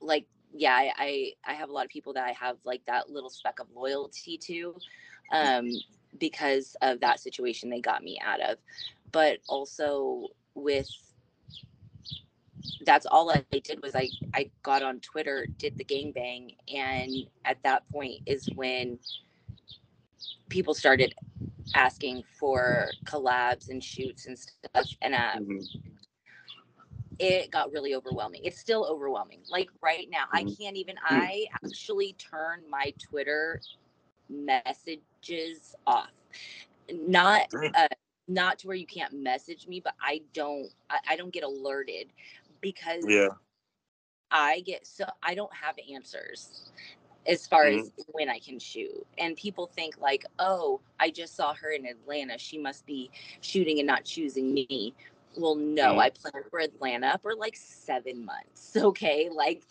like 0.00 0.26
yeah 0.52 0.74
I, 0.74 0.92
I 0.98 1.32
i 1.52 1.54
have 1.54 1.68
a 1.68 1.72
lot 1.72 1.84
of 1.84 1.90
people 1.90 2.12
that 2.14 2.24
i 2.24 2.32
have 2.32 2.58
like 2.64 2.84
that 2.86 3.10
little 3.10 3.30
speck 3.30 3.58
of 3.60 3.68
loyalty 3.74 4.38
to 4.38 4.76
um 5.32 5.68
because 6.18 6.76
of 6.82 7.00
that 7.00 7.20
situation 7.20 7.70
they 7.70 7.80
got 7.80 8.02
me 8.02 8.18
out 8.24 8.40
of 8.40 8.58
but 9.12 9.38
also 9.48 10.28
with 10.54 10.88
that's 12.84 13.06
all 13.06 13.30
I 13.30 13.44
did 13.60 13.82
was 13.82 13.94
I 13.94 14.08
I 14.34 14.50
got 14.62 14.82
on 14.82 15.00
Twitter, 15.00 15.46
did 15.58 15.76
the 15.76 15.84
gangbang, 15.84 16.56
and 16.72 17.10
at 17.44 17.62
that 17.62 17.88
point 17.90 18.22
is 18.26 18.48
when 18.54 18.98
people 20.48 20.74
started 20.74 21.14
asking 21.74 22.22
for 22.38 22.90
collabs 23.04 23.70
and 23.70 23.82
shoots 23.82 24.26
and 24.26 24.38
stuff. 24.38 24.86
And 25.02 25.14
um, 25.14 25.44
Mhm. 25.44 25.66
it 27.18 27.50
got 27.50 27.72
really 27.72 27.94
overwhelming. 27.94 28.42
It's 28.44 28.58
still 28.58 28.86
overwhelming. 28.86 29.40
Like 29.48 29.70
right 29.82 30.08
now, 30.10 30.24
mm-hmm. 30.24 30.36
I 30.36 30.44
can't 30.44 30.76
even. 30.76 30.96
Mm-hmm. 30.96 31.16
I 31.16 31.46
actually 31.64 32.14
turn 32.14 32.62
my 32.68 32.92
Twitter 32.98 33.60
messages 34.28 35.74
off. 35.86 36.10
Not 36.92 37.52
uh, 37.74 37.88
not 38.28 38.58
to 38.60 38.66
where 38.66 38.76
you 38.76 38.86
can't 38.86 39.12
message 39.12 39.66
me, 39.66 39.80
but 39.80 39.94
I 40.00 40.22
don't. 40.32 40.68
I, 40.90 40.98
I 41.10 41.16
don't 41.16 41.32
get 41.32 41.44
alerted 41.44 42.08
because 42.60 43.04
yeah. 43.06 43.28
I 44.30 44.60
get 44.60 44.86
so 44.86 45.04
I 45.22 45.34
don't 45.34 45.54
have 45.54 45.76
answers 45.92 46.70
as 47.26 47.46
far 47.46 47.64
mm-hmm. 47.64 47.80
as 47.80 47.92
when 48.12 48.28
I 48.28 48.38
can 48.38 48.58
shoot. 48.58 49.06
And 49.18 49.36
people 49.36 49.66
think 49.66 49.96
like, 50.00 50.24
"Oh, 50.38 50.80
I 51.00 51.10
just 51.10 51.36
saw 51.36 51.54
her 51.54 51.70
in 51.70 51.86
Atlanta. 51.86 52.38
She 52.38 52.58
must 52.58 52.86
be 52.86 53.10
shooting 53.40 53.78
and 53.78 53.86
not 53.86 54.04
choosing 54.04 54.52
me." 54.52 54.94
Well, 55.36 55.56
no, 55.56 55.90
mm-hmm. 55.90 55.98
I 55.98 56.10
planned 56.10 56.46
for 56.48 56.60
Atlanta 56.60 57.18
for 57.20 57.34
like 57.34 57.56
7 57.56 58.24
months. 58.24 58.76
Okay? 58.76 59.28
Like 59.32 59.64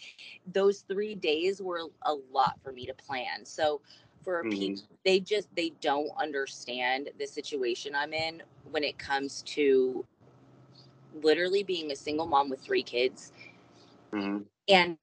those 0.52 0.82
3 0.90 1.16
days 1.16 1.62
were 1.62 1.84
a 2.02 2.14
lot 2.34 2.60
for 2.64 2.72
me 2.74 2.86
to 2.86 2.94
plan. 2.94 3.46
So 3.46 3.82
for 4.24 4.44
mm-hmm. 4.44 4.52
people 4.52 4.84
they 5.06 5.20
just 5.20 5.48
they 5.56 5.72
don't 5.82 6.10
understand 6.18 7.10
the 7.20 7.26
situation 7.26 7.94
I'm 7.96 8.14
in 8.14 8.42
when 8.72 8.84
it 8.84 8.98
comes 8.98 9.42
to 9.48 10.06
literally 11.22 11.64
being 11.64 11.92
a 11.92 11.96
single 11.96 12.26
mom 12.26 12.50
with 12.50 12.62
3 12.62 12.84
kids. 12.84 13.32
Mm-hmm. 14.14 14.44
And 14.70 14.98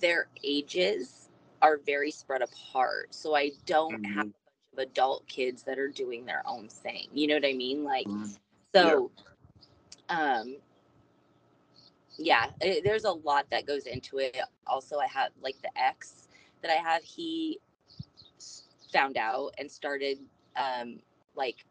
their 0.00 0.28
ages 0.42 1.28
are 1.60 1.78
very 1.84 2.10
spread 2.10 2.42
apart. 2.42 3.14
So 3.14 3.34
I 3.36 3.50
don't 3.66 4.02
mm-hmm. 4.02 4.14
have 4.14 4.26
a 4.26 4.30
bunch 4.30 4.34
of 4.72 4.78
adult 4.78 5.26
kids 5.28 5.62
that 5.64 5.78
are 5.78 5.88
doing 5.88 6.24
their 6.24 6.42
own 6.46 6.68
thing. 6.68 7.08
You 7.12 7.28
know 7.28 7.34
what 7.34 7.44
I 7.44 7.52
mean? 7.52 7.84
Like, 7.84 8.06
mm-hmm. 8.06 8.30
so, 8.74 9.10
yeah. 10.08 10.40
um, 10.40 10.56
yeah, 12.18 12.46
it, 12.60 12.84
there's 12.84 13.04
a 13.04 13.12
lot 13.12 13.46
that 13.50 13.66
goes 13.66 13.86
into 13.86 14.18
it. 14.18 14.36
Also, 14.66 14.98
I 14.98 15.06
have 15.06 15.30
like 15.42 15.56
the 15.62 15.70
ex 15.78 16.28
that 16.62 16.70
I 16.70 16.80
have, 16.82 17.02
he 17.02 17.60
found 18.92 19.16
out 19.16 19.54
and 19.58 19.70
started, 19.70 20.18
um, 20.56 20.98
like 21.34 21.64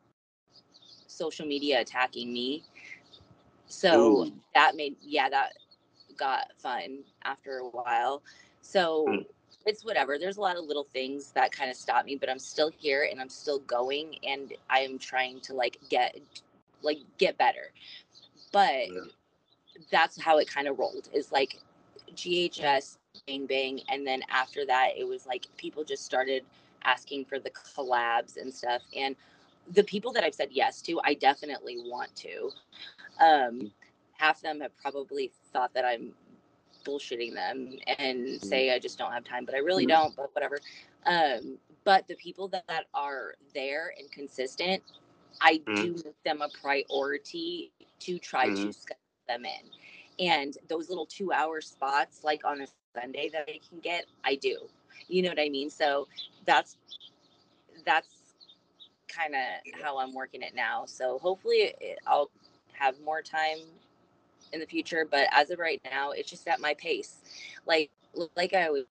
social 1.07 1.45
media 1.45 1.81
attacking 1.81 2.31
me. 2.31 2.63
So 3.67 4.25
Ooh. 4.25 4.31
that 4.53 4.75
made, 4.75 4.95
yeah, 5.01 5.29
that 5.29 5.53
got 6.17 6.51
fun 6.57 6.99
after 7.23 7.59
a 7.59 7.69
while. 7.69 8.21
So, 8.61 9.05
mm 9.07 9.25
it's 9.65 9.85
whatever. 9.85 10.17
There's 10.17 10.37
a 10.37 10.41
lot 10.41 10.57
of 10.57 10.65
little 10.65 10.87
things 10.91 11.31
that 11.31 11.51
kind 11.51 11.69
of 11.69 11.75
stop 11.75 12.05
me, 12.05 12.15
but 12.15 12.29
I'm 12.29 12.39
still 12.39 12.71
here 12.77 13.07
and 13.09 13.21
I'm 13.21 13.29
still 13.29 13.59
going 13.59 14.15
and 14.27 14.53
I 14.69 14.79
am 14.79 14.97
trying 14.97 15.39
to 15.41 15.53
like 15.53 15.77
get 15.89 16.17
like 16.81 16.99
get 17.17 17.37
better. 17.37 17.71
But 18.51 18.91
yeah. 18.91 19.01
that's 19.91 20.19
how 20.19 20.39
it 20.39 20.49
kind 20.49 20.67
of 20.67 20.79
rolled. 20.79 21.09
Is 21.13 21.31
like 21.31 21.59
GHS 22.15 22.97
bang 23.27 23.45
bang 23.45 23.81
and 23.89 24.07
then 24.07 24.21
after 24.29 24.65
that 24.65 24.91
it 24.97 25.07
was 25.07 25.27
like 25.27 25.45
people 25.57 25.83
just 25.83 26.05
started 26.05 26.43
asking 26.83 27.25
for 27.25 27.39
the 27.39 27.51
collabs 27.51 28.37
and 28.37 28.53
stuff 28.53 28.81
and 28.95 29.15
the 29.73 29.83
people 29.83 30.11
that 30.13 30.23
I've 30.23 30.35
said 30.35 30.49
yes 30.51 30.81
to, 30.83 30.99
I 31.03 31.13
definitely 31.13 31.77
want 31.77 32.15
to. 32.17 32.49
Um, 33.19 33.71
half 34.13 34.37
of 34.37 34.43
them 34.43 34.61
have 34.61 34.75
probably 34.77 35.31
thought 35.53 35.73
that 35.73 35.85
I'm 35.85 36.13
bullshitting 36.85 37.33
them 37.33 37.77
and 37.99 38.27
mm-hmm. 38.27 38.47
say 38.47 38.73
I 38.73 38.79
just 38.79 38.97
don't 38.97 39.11
have 39.11 39.23
time, 39.23 39.45
but 39.45 39.55
I 39.55 39.59
really 39.59 39.85
mm-hmm. 39.85 40.03
don't, 40.03 40.15
but 40.15 40.33
whatever. 40.33 40.59
Um, 41.05 41.57
but 41.83 42.07
the 42.07 42.15
people 42.15 42.47
that, 42.49 42.63
that 42.67 42.85
are 42.93 43.35
there 43.53 43.93
and 43.97 44.11
consistent, 44.11 44.81
I 45.41 45.57
mm-hmm. 45.57 45.75
do 45.75 45.91
make 46.05 46.23
them 46.23 46.41
a 46.41 46.49
priority 46.61 47.71
to 47.99 48.19
try 48.19 48.47
mm-hmm. 48.47 48.67
to 48.67 48.73
schedule 48.73 48.99
them 49.27 49.45
in. 49.45 50.25
And 50.27 50.57
those 50.67 50.89
little 50.89 51.05
two 51.05 51.31
hour 51.31 51.61
spots, 51.61 52.23
like 52.23 52.43
on 52.45 52.61
a 52.61 52.67
Sunday 52.99 53.29
that 53.29 53.45
I 53.47 53.59
can 53.67 53.79
get, 53.79 54.05
I 54.23 54.35
do. 54.35 54.57
You 55.07 55.23
know 55.23 55.29
what 55.29 55.39
I 55.39 55.49
mean? 55.49 55.69
So 55.69 56.07
that's 56.45 56.77
that's 57.85 58.09
kind 59.07 59.33
of 59.35 59.81
how 59.81 59.97
I'm 59.97 60.13
working 60.13 60.41
it 60.41 60.55
now. 60.55 60.85
So 60.85 61.19
hopefully 61.19 61.73
it, 61.79 61.99
I'll 62.07 62.29
have 62.73 62.99
more 63.01 63.21
time 63.21 63.57
in 64.53 64.59
the 64.59 64.65
future, 64.65 65.07
but 65.09 65.27
as 65.31 65.49
of 65.49 65.59
right 65.59 65.81
now, 65.89 66.11
it's 66.11 66.29
just 66.29 66.47
at 66.47 66.59
my 66.59 66.73
pace. 66.75 67.17
Like 67.65 67.91
like 68.35 68.53
I 68.53 68.67
always 68.67 68.85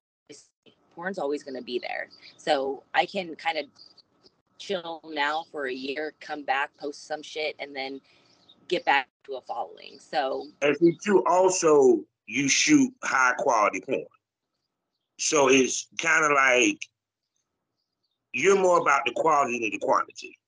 porn's 0.95 1.19
always 1.19 1.43
going 1.43 1.57
to 1.57 1.63
be 1.63 1.79
there. 1.79 2.09
So 2.37 2.83
I 2.95 3.07
can 3.07 3.35
kind 3.37 3.59
of 3.59 3.67
chill 4.59 5.01
now 5.05 5.45
for 5.51 5.67
a 5.67 5.73
year, 5.73 6.15
come 6.21 6.45
back, 6.45 6.71
post 6.79 7.07
some 7.07 7.23
shit, 7.23 7.57
and 7.59 7.75
then 7.75 8.01
get 8.69 8.85
back 8.85 9.09
to 9.25 9.35
a 9.35 9.41
following. 9.41 9.99
So 9.99 10.47
and 10.63 10.77
you 11.05 11.25
also 11.27 12.05
you 12.27 12.49
shoot 12.49 12.93
high 13.03 13.35
quality 13.39 13.81
porn. 13.81 14.05
So 15.19 15.49
it's 15.49 15.89
kind 15.99 16.25
of 16.25 16.33
like 16.33 16.79
you're 18.33 18.61
more 18.61 18.79
about 18.79 19.03
the 19.05 19.13
quality 19.13 19.59
than 19.59 19.71
the 19.71 19.79
quantity. 19.79 20.39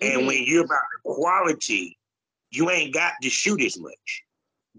And 0.00 0.18
mm-hmm. 0.18 0.26
when 0.26 0.44
you're 0.44 0.64
about 0.64 0.80
the 1.04 1.12
quality, 1.14 1.98
you 2.50 2.70
ain't 2.70 2.94
got 2.94 3.14
to 3.22 3.30
shoot 3.30 3.60
as 3.62 3.78
much 3.78 4.24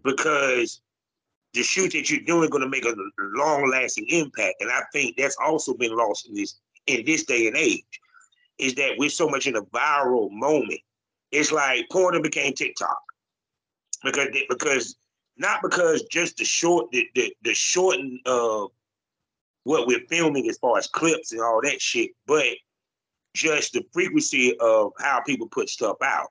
because 0.03 0.81
the 1.53 1.63
shoot 1.63 1.91
that 1.93 2.09
you're 2.09 2.21
doing 2.21 2.43
is 2.43 2.49
going 2.49 2.63
to 2.63 2.69
make 2.69 2.85
a 2.85 2.95
long 3.17 3.69
lasting 3.69 4.05
impact. 4.09 4.55
And 4.61 4.71
I 4.71 4.81
think 4.93 5.17
that's 5.17 5.37
also 5.43 5.73
been 5.73 5.95
lost 5.95 6.27
in 6.27 6.35
this 6.35 6.59
in 6.85 7.03
this 7.05 7.25
day 7.25 7.47
and 7.47 7.57
age, 7.57 7.83
is 8.57 8.75
that 8.75 8.93
we're 8.97 9.09
so 9.09 9.27
much 9.27 9.45
in 9.47 9.57
a 9.57 9.61
viral 9.63 10.31
moment. 10.31 10.79
It's 11.31 11.51
like 11.51 11.89
porn 11.91 12.21
became 12.21 12.53
TikTok 12.53 12.97
because 14.03 14.27
because 14.49 14.95
not 15.37 15.61
because 15.61 16.03
just 16.03 16.37
the 16.37 16.45
short 16.45 16.89
the 16.91 17.07
the, 17.15 17.35
the 17.43 17.53
shortened 17.53 18.19
uh 18.25 18.65
what 19.67 19.85
we're 19.85 20.05
filming 20.09 20.49
as 20.49 20.57
far 20.59 20.77
as 20.77 20.87
clips 20.87 21.33
and 21.33 21.41
all 21.41 21.59
that 21.61 21.81
shit, 21.81 22.11
but 22.25 22.45
just 23.35 23.73
the 23.73 23.83
frequency 23.91 24.57
of 24.61 24.93
how 24.97 25.21
people 25.25 25.45
put 25.49 25.67
stuff 25.67 25.97
out. 26.01 26.29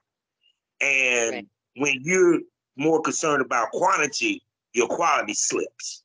And 0.81 1.35
right. 1.35 1.47
when 1.75 1.99
you're 2.01 2.39
more 2.77 2.99
concerned 2.99 3.43
about 3.43 3.69
quantity, 3.69 4.41
your 4.73 4.87
quality 4.87 5.35
slips. 5.35 6.03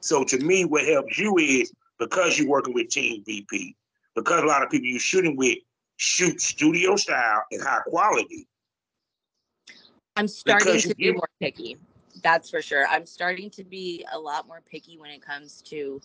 So 0.00 0.24
to 0.24 0.38
me, 0.38 0.64
what 0.64 0.86
helps 0.86 1.18
you 1.18 1.36
is 1.36 1.70
because 1.98 2.38
you're 2.38 2.48
working 2.48 2.72
with 2.72 2.88
Team 2.88 3.22
VP, 3.26 3.76
because 4.16 4.42
a 4.42 4.46
lot 4.46 4.62
of 4.62 4.70
people 4.70 4.88
you're 4.88 5.00
shooting 5.00 5.36
with 5.36 5.58
shoot 5.98 6.40
studio 6.40 6.96
style 6.96 7.42
and 7.50 7.62
high 7.62 7.82
quality. 7.86 8.48
I'm 10.16 10.28
starting 10.28 10.80
to 10.80 10.94
be 10.94 11.12
more 11.12 11.28
picky. 11.38 11.76
That's 12.24 12.50
for 12.50 12.62
sure. 12.62 12.86
I'm 12.88 13.06
starting 13.06 13.50
to 13.50 13.62
be 13.62 14.04
a 14.10 14.18
lot 14.18 14.48
more 14.48 14.62
picky 14.68 14.98
when 14.98 15.10
it 15.10 15.22
comes 15.22 15.62
to 15.66 16.00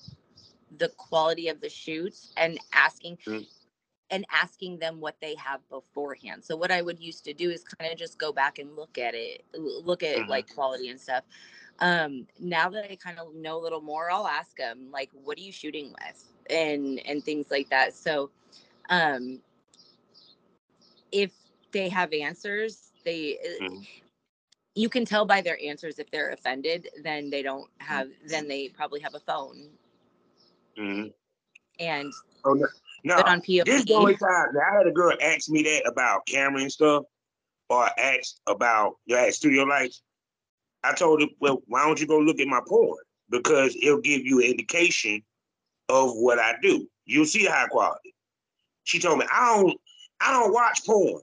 the 0.78 0.89
quality 0.89 1.47
of 1.47 1.61
the 1.61 1.70
shoots 1.70 2.34
and 2.38 2.59
asking 2.74 3.17
mm 3.26 3.45
and 4.11 4.26
asking 4.32 4.80
them 4.80 4.99
what 4.99 5.15
they 5.22 5.36
have 5.36 5.59
beforehand. 5.70 6.43
So 6.43 6.55
what 6.55 6.72
I 6.72 6.82
would 6.82 6.99
used 6.99 7.24
to 7.26 7.34
do 7.34 7.51
is 7.51 7.63
kind 7.63 7.91
of 7.91 7.97
just 7.99 8.17
go 8.17 8.32
back 8.32 8.57
and 8.57 8.76
look 8.76 8.97
at 8.97 9.13
it, 9.13 9.43
look 9.53 10.01
at 10.01 10.17
mm-hmm. 10.17 10.30
like 10.30 10.53
quality 10.53 10.89
and 10.89 10.99
stuff. 10.99 11.24
Um, 11.80 12.26
now 12.39 12.70
that 12.70 12.91
I 12.91 12.95
kind 12.95 13.20
of 13.20 13.36
know 13.36 13.57
a 13.59 13.61
little 13.61 13.82
more, 13.82 14.09
I'll 14.09 14.28
ask 14.28 14.57
them 14.57 14.89
like, 14.91 15.09
"What 15.13 15.38
are 15.38 15.41
you 15.41 15.51
shooting 15.51 15.91
with?" 15.91 16.26
and 16.49 16.99
and 17.05 17.24
things 17.24 17.51
like 17.51 17.70
that. 17.70 17.93
So, 17.93 18.32
um, 18.89 19.41
if 21.11 21.32
they 21.72 21.88
have 21.89 22.11
answers, 22.11 22.91
they 23.05 23.38
mm-hmm. 23.61 23.84
You 24.80 24.89
can 24.89 25.05
tell 25.05 25.25
by 25.25 25.41
their 25.41 25.59
answers 25.63 25.99
if 25.99 26.09
they're 26.09 26.32
offended. 26.32 26.88
Then 27.03 27.30
they 27.30 27.41
don't 27.41 27.69
have. 27.80 28.07
Mm-hmm. 28.07 28.27
Then 28.27 28.47
they 28.47 28.69
probably 28.69 29.01
have 29.01 29.15
a 29.15 29.19
phone. 29.19 29.69
Mm-hmm. 30.77 31.07
And 31.80 32.13
oh, 32.45 32.53
no. 32.53 32.67
No, 33.05 33.15
on 33.15 33.41
POV. 33.41 33.65
this 33.65 33.86
the 33.86 33.93
only 33.93 34.17
time 34.17 34.47
I 34.57 34.77
had 34.77 34.88
a 34.88 34.91
girl 34.91 35.13
ask 35.21 35.49
me 35.49 35.63
that 35.63 35.88
about 35.88 36.25
camera 36.25 36.61
and 36.61 36.71
stuff, 36.71 37.05
or 37.69 37.89
asked 37.97 38.41
about 38.45 38.95
your 39.05 39.32
studio 39.32 39.63
lights. 39.63 40.01
I 40.84 40.93
told 40.93 41.21
her, 41.21 41.27
well, 41.39 41.61
why 41.67 41.86
don't 41.86 41.99
you 41.99 42.07
go 42.07 42.19
look 42.19 42.39
at 42.39 42.47
my 42.47 42.59
porn? 42.67 42.97
Because 43.30 43.75
it'll 43.82 44.01
give 44.01 44.25
you 44.25 44.39
an 44.39 44.47
indication 44.47 45.21
of 45.88 46.11
what 46.15 46.39
I 46.39 46.55
do. 46.61 46.89
You'll 47.05 47.25
see 47.25 47.45
high 47.45 47.67
quality. 47.67 48.13
She 48.84 48.99
told 48.99 49.19
me, 49.19 49.25
I 49.32 49.55
don't 49.55 49.77
I 50.19 50.32
don't 50.34 50.53
watch 50.53 50.86
porn. 50.86 51.21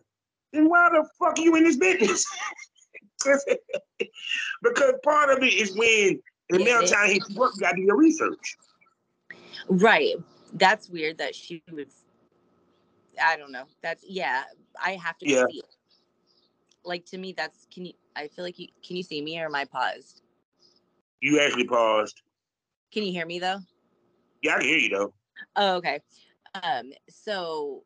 Then 0.53 0.69
why 0.71 0.89
the 0.91 1.07
fuck 1.19 1.39
are 1.39 1.43
you 1.43 1.57
in 1.57 1.65
this 1.65 1.77
business? 1.77 2.25
because 4.63 4.93
part 5.03 5.31
of 5.31 5.43
it 5.43 5.53
is 5.53 5.77
when 5.77 6.21
the 6.51 6.63
amount 6.63 6.89
time 6.89 7.11
he 7.11 7.21
work, 7.35 7.53
you 7.55 7.61
gotta 7.61 7.77
do 7.77 7.83
your 7.83 7.97
research. 7.97 8.57
Right 9.69 10.17
that's 10.57 10.89
weird 10.89 11.19
that 11.19 11.35
she 11.35 11.63
was 11.73 12.03
I 13.23 13.37
don't 13.39 13.51
know. 13.51 13.65
That's 13.83 14.05
yeah, 14.07 14.43
I 14.83 14.93
have 14.93 15.17
to 15.19 15.29
yeah. 15.29 15.45
see 15.51 15.59
it. 15.59 15.65
Like 16.85 17.07
to 17.07 17.19
me 17.19 17.33
that's 17.37 17.67
can 17.73 17.87
you 17.87 17.93
I 18.15 18.29
feel 18.29 18.45
like 18.45 18.59
you 18.59 18.69
can 18.87 18.97
you 18.97 19.03
see 19.03 19.23
me 19.23 19.41
or 19.41 19.47
am 19.47 19.55
I 19.55 19.65
paused? 19.65 20.23
You 21.21 21.41
actually 21.41 21.67
paused. 21.67 22.21
Can 22.93 23.05
you 23.05 23.13
hear 23.13 23.27
me 23.27 23.39
though? 23.39 23.59
Yeah, 24.43 24.57
I 24.57 24.59
can 24.59 24.69
hear 24.69 24.79
you 24.79 24.89
though. 24.91 25.15
Oh, 25.57 25.77
okay. 25.77 26.01
Um, 26.63 26.93
so 27.09 27.85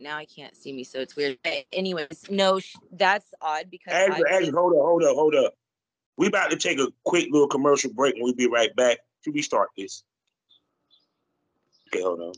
now 0.00 0.16
I 0.16 0.24
can't 0.24 0.56
see 0.56 0.72
me, 0.72 0.82
so 0.84 0.98
it's 0.98 1.14
weird. 1.16 1.38
But 1.44 1.64
anyways, 1.72 2.24
no, 2.30 2.60
that's 2.92 3.26
odd 3.40 3.70
because 3.70 3.92
Agnes, 3.92 4.22
I 4.28 4.36
Agnes, 4.36 4.54
hold 4.54 4.72
up, 4.72 4.78
hold 4.80 5.04
up, 5.04 5.14
hold 5.14 5.34
up. 5.34 5.54
We 6.16 6.26
about 6.26 6.50
to 6.50 6.56
take 6.56 6.78
a 6.78 6.88
quick 7.04 7.28
little 7.30 7.48
commercial 7.48 7.92
break 7.92 8.14
and 8.14 8.24
we'll 8.24 8.34
be 8.34 8.46
right 8.48 8.74
back 8.76 8.98
to 9.24 9.32
restart 9.32 9.68
this. 9.76 10.02
Okay, 11.88 12.02
hold 12.02 12.20
on. 12.20 12.32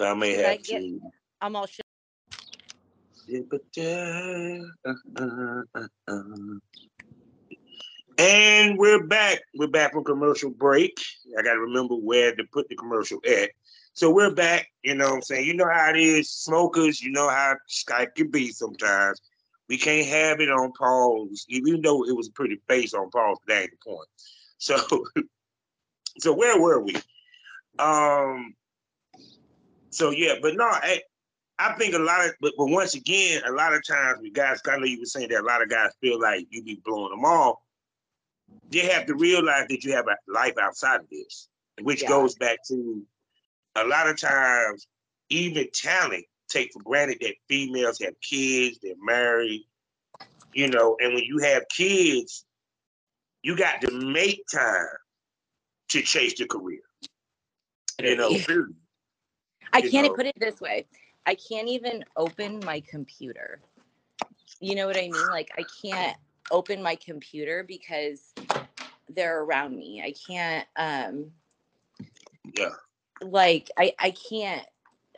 I 0.00 0.14
may 0.14 0.36
Did 0.36 0.44
I 0.44 0.48
have 0.52 0.62
get- 0.62 0.80
to. 0.80 1.00
I'm 1.40 1.56
all 1.56 1.66
shit. 1.66 1.84
And 8.18 8.78
we're 8.78 9.06
back. 9.06 9.40
We're 9.54 9.68
back 9.68 9.92
from 9.92 10.04
commercial 10.04 10.50
break. 10.50 10.98
I 11.38 11.42
got 11.42 11.54
to 11.54 11.60
remember 11.60 11.94
where 11.94 12.34
to 12.34 12.44
put 12.52 12.68
the 12.68 12.76
commercial 12.76 13.18
at. 13.26 13.50
So 13.98 14.12
we're 14.12 14.30
back. 14.32 14.68
You 14.84 14.94
know 14.94 15.06
what 15.06 15.14
I'm 15.14 15.22
saying? 15.22 15.46
You 15.46 15.54
know 15.54 15.68
how 15.68 15.90
it 15.90 15.96
is, 15.96 16.30
smokers. 16.30 17.02
You 17.02 17.10
know 17.10 17.28
how 17.28 17.56
Skype 17.68 18.14
can 18.14 18.30
be 18.30 18.52
sometimes. 18.52 19.20
We 19.68 19.76
can't 19.76 20.06
have 20.06 20.40
it 20.40 20.48
on 20.48 20.70
pause, 20.78 21.44
even 21.48 21.82
though 21.82 22.04
it 22.04 22.16
was 22.16 22.28
a 22.28 22.30
pretty 22.30 22.60
face 22.68 22.94
on 22.94 23.10
pause. 23.10 23.38
That 23.48 23.62
ain't 23.62 23.72
the 23.72 23.90
point. 23.90 24.08
So, 24.58 24.76
so 26.20 26.32
where 26.32 26.60
were 26.60 26.80
we? 26.80 26.94
Um. 27.80 28.54
So 29.90 30.10
yeah, 30.10 30.34
but 30.40 30.54
no, 30.54 30.66
I, 30.66 31.00
I 31.58 31.72
think 31.72 31.96
a 31.96 31.98
lot 31.98 32.24
of, 32.24 32.36
but, 32.40 32.52
but 32.56 32.66
once 32.66 32.94
again, 32.94 33.42
a 33.48 33.50
lot 33.50 33.74
of 33.74 33.84
times 33.84 34.20
we 34.22 34.30
guys, 34.30 34.60
I 34.64 34.76
know 34.76 34.84
you 34.84 35.00
were 35.00 35.06
saying 35.06 35.30
that 35.30 35.40
a 35.40 35.42
lot 35.42 35.60
of 35.60 35.70
guys 35.70 35.90
feel 36.00 36.20
like 36.20 36.46
you 36.50 36.62
be 36.62 36.80
blowing 36.84 37.10
them 37.10 37.24
off. 37.24 37.56
They 38.70 38.86
have 38.86 39.06
to 39.06 39.16
realize 39.16 39.66
that 39.68 39.82
you 39.82 39.92
have 39.94 40.06
a 40.06 40.16
life 40.32 40.54
outside 40.62 41.00
of 41.00 41.10
this, 41.10 41.48
which 41.82 42.02
Yeah. 42.02 42.10
goes 42.10 42.36
back 42.36 42.58
to 42.68 43.04
a 43.84 43.88
lot 43.88 44.08
of 44.08 44.16
times, 44.16 44.86
even 45.30 45.68
talent 45.72 46.24
take 46.48 46.72
for 46.72 46.82
granted 46.82 47.18
that 47.20 47.34
females 47.48 47.98
have 48.00 48.14
kids, 48.20 48.78
they're 48.82 48.94
married, 49.02 49.66
you 50.54 50.68
know, 50.68 50.96
and 51.00 51.14
when 51.14 51.24
you 51.24 51.38
have 51.38 51.64
kids, 51.68 52.44
you 53.42 53.56
got 53.56 53.80
to 53.82 53.90
make 53.92 54.42
time 54.52 54.86
to 55.90 56.02
chase 56.02 56.34
the 56.38 56.46
career. 56.46 56.80
You 58.00 58.16
know, 58.16 58.28
period. 58.28 58.74
I 59.72 59.80
you 59.80 59.90
can't 59.90 60.08
know. 60.08 60.14
put 60.14 60.26
it 60.26 60.34
this 60.38 60.60
way. 60.60 60.86
I 61.26 61.34
can't 61.34 61.68
even 61.68 62.04
open 62.16 62.60
my 62.64 62.80
computer. 62.80 63.60
You 64.60 64.76
know 64.76 64.86
what 64.86 64.96
I 64.96 65.08
mean? 65.08 65.28
Like 65.28 65.50
I 65.58 65.64
can't 65.82 66.16
open 66.50 66.82
my 66.82 66.96
computer 66.96 67.64
because 67.66 68.32
they're 69.08 69.42
around 69.42 69.76
me. 69.76 70.02
I 70.02 70.12
can't 70.12 70.66
um 70.76 71.32
Yeah. 72.54 72.70
Like 73.22 73.70
I 73.76 73.94
I 73.98 74.10
can't 74.12 74.66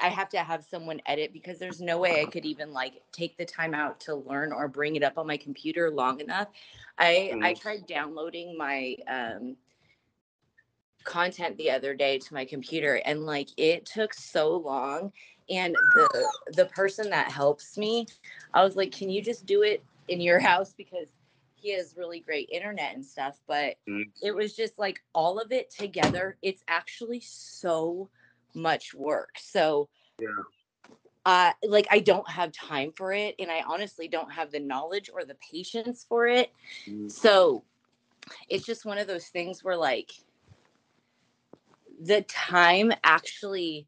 I 0.00 0.08
have 0.08 0.30
to 0.30 0.38
have 0.38 0.64
someone 0.64 1.00
edit 1.06 1.32
because 1.32 1.58
there's 1.58 1.80
no 1.80 1.98
way 1.98 2.22
I 2.22 2.26
could 2.26 2.46
even 2.46 2.72
like 2.72 3.02
take 3.12 3.36
the 3.36 3.44
time 3.44 3.74
out 3.74 4.00
to 4.00 4.14
learn 4.14 4.52
or 4.52 4.68
bring 4.68 4.96
it 4.96 5.02
up 5.02 5.18
on 5.18 5.26
my 5.26 5.36
computer 5.36 5.90
long 5.90 6.20
enough. 6.20 6.48
I 6.98 7.36
I 7.42 7.54
Mhm. 7.54 7.54
tried 7.54 7.86
downloading 7.86 8.56
my 8.56 8.96
um 9.08 9.56
content 11.04 11.56
the 11.56 11.70
other 11.70 11.94
day 11.94 12.18
to 12.18 12.34
my 12.34 12.44
computer 12.44 12.96
and 13.06 13.24
like 13.26 13.48
it 13.56 13.86
took 13.86 14.12
so 14.14 14.56
long 14.56 15.12
and 15.48 15.74
the 15.74 16.32
the 16.56 16.66
person 16.66 17.10
that 17.10 17.30
helps 17.32 17.78
me 17.78 18.06
I 18.54 18.62
was 18.62 18.76
like 18.76 18.92
can 18.92 19.08
you 19.10 19.22
just 19.22 19.46
do 19.46 19.62
it 19.62 19.84
in 20.08 20.20
your 20.20 20.38
house 20.50 20.74
because 20.74 21.08
he 21.60 21.74
has 21.74 21.94
really 21.96 22.20
great 22.20 22.48
internet 22.50 22.94
and 22.94 23.04
stuff 23.04 23.40
but 23.48 23.76
Mhm. 23.86 24.12
it 24.22 24.34
was 24.34 24.54
just 24.56 24.78
like 24.78 25.00
all 25.14 25.38
of 25.40 25.52
it 25.52 25.70
together 25.70 26.36
it's 26.42 26.64
actually 26.68 27.20
so 27.20 28.08
much 28.54 28.94
work 28.94 29.30
so 29.38 29.88
Yeah. 30.18 30.28
uh 31.26 31.52
like 31.64 31.86
i 31.90 31.98
don't 31.98 32.28
have 32.30 32.52
time 32.52 32.92
for 32.92 33.12
it 33.12 33.34
and 33.38 33.50
i 33.50 33.62
honestly 33.66 34.08
don't 34.08 34.32
have 34.32 34.50
the 34.50 34.60
knowledge 34.60 35.10
or 35.12 35.24
the 35.24 35.36
patience 35.52 36.04
for 36.08 36.26
it 36.26 36.52
Mhm. 36.86 37.08
so 37.08 37.64
it's 38.48 38.64
just 38.66 38.84
one 38.86 38.98
of 38.98 39.06
those 39.06 39.28
things 39.28 39.64
where 39.64 39.76
like 39.76 40.12
the 42.00 42.22
time 42.22 42.92
actually 43.04 43.86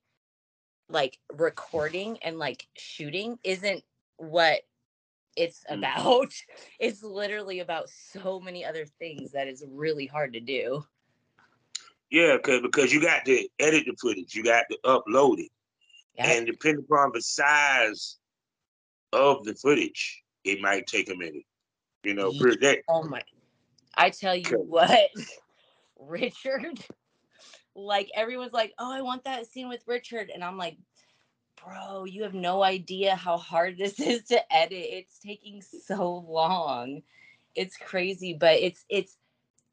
like 0.88 1.18
recording 1.32 2.18
and 2.22 2.38
like 2.38 2.68
shooting 2.76 3.38
isn't 3.44 3.84
what 4.16 4.62
it's 5.36 5.64
Mm. 5.70 5.78
about. 5.78 6.32
It's 6.78 7.02
literally 7.02 7.60
about 7.60 7.88
so 7.88 8.40
many 8.40 8.64
other 8.64 8.86
things 8.86 9.32
that 9.32 9.46
is 9.46 9.64
really 9.68 10.06
hard 10.06 10.32
to 10.32 10.40
do. 10.40 10.84
Yeah, 12.10 12.36
cause 12.38 12.60
because 12.60 12.92
you 12.92 13.00
got 13.00 13.24
to 13.24 13.48
edit 13.58 13.84
the 13.86 13.96
footage, 14.00 14.34
you 14.34 14.42
got 14.42 14.64
to 14.70 14.78
upload 14.84 15.38
it, 15.38 15.50
Yeah. 16.14 16.30
and 16.32 16.46
depending 16.46 16.84
upon 16.84 17.12
the 17.14 17.22
size 17.22 18.18
of 19.12 19.44
the 19.44 19.54
footage, 19.54 20.22
it 20.44 20.60
might 20.60 20.86
take 20.86 21.08
a 21.08 21.14
minute. 21.14 21.44
You 22.02 22.14
know, 22.14 22.30
Ye- 22.30 22.40
per- 22.40 22.56
that 22.56 22.80
Oh 22.88 23.04
my. 23.04 23.22
I 23.94 24.10
tell 24.10 24.34
you 24.34 24.58
what, 24.58 25.10
Richard, 25.98 26.84
like 27.74 28.10
everyone's 28.14 28.52
like, 28.52 28.72
oh, 28.78 28.92
I 28.92 29.02
want 29.02 29.24
that 29.24 29.46
scene 29.46 29.68
with 29.68 29.82
Richard. 29.86 30.30
And 30.34 30.42
I'm 30.42 30.56
like, 30.58 30.76
bro, 31.64 32.04
you 32.04 32.22
have 32.22 32.34
no 32.34 32.62
idea 32.62 33.16
how 33.16 33.36
hard 33.36 33.76
this 33.78 33.98
is 34.00 34.24
to 34.24 34.52
edit. 34.54 34.86
It's 34.90 35.18
taking 35.18 35.62
so 35.62 36.24
long. 36.28 37.02
It's 37.54 37.76
crazy, 37.76 38.34
but 38.34 38.54
it's, 38.54 38.84
it's, 38.88 39.16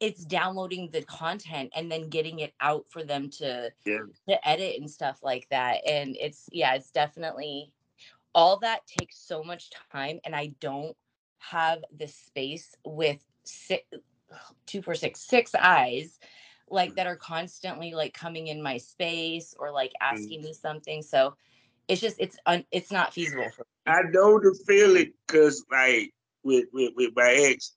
it's 0.00 0.24
downloading 0.24 0.88
the 0.92 1.02
content 1.02 1.70
and 1.76 1.92
then 1.92 2.08
getting 2.08 2.40
it 2.40 2.54
out 2.60 2.86
for 2.88 3.04
them 3.04 3.28
to 3.28 3.70
Yeah. 3.84 3.98
to 4.28 4.48
edit 4.48 4.80
and 4.80 4.90
stuff 4.90 5.22
like 5.22 5.46
that. 5.50 5.86
And 5.86 6.16
it's 6.18 6.48
yeah, 6.50 6.74
it's 6.74 6.90
definitely 6.90 7.70
all 8.34 8.58
that 8.60 8.86
takes 8.86 9.18
so 9.18 9.42
much 9.42 9.70
time 9.92 10.18
and 10.24 10.34
I 10.34 10.54
don't 10.58 10.96
have 11.38 11.84
the 11.96 12.08
space 12.08 12.74
with 12.84 13.22
six 13.44 13.84
two 14.66 14.80
four 14.80 14.94
six 14.94 15.20
six 15.20 15.54
eyes 15.54 16.18
like 16.70 16.92
mm. 16.92 16.94
that 16.96 17.06
are 17.06 17.16
constantly 17.16 17.92
like 17.92 18.14
coming 18.14 18.46
in 18.46 18.62
my 18.62 18.78
space 18.78 19.54
or 19.58 19.70
like 19.70 19.90
mm. 19.90 20.12
asking 20.12 20.42
me 20.42 20.54
something. 20.54 21.02
So 21.02 21.34
it's 21.90 22.00
just 22.00 22.16
it's 22.18 22.36
un, 22.46 22.64
it's 22.70 22.92
not 22.92 23.12
feasible 23.12 23.50
for 23.54 23.66
I 23.86 24.02
know 24.10 24.38
the 24.38 24.56
feeling, 24.66 25.12
cause 25.26 25.64
like 25.70 26.12
with, 26.44 26.66
with 26.72 26.92
with 26.96 27.10
my 27.16 27.32
ex, 27.32 27.74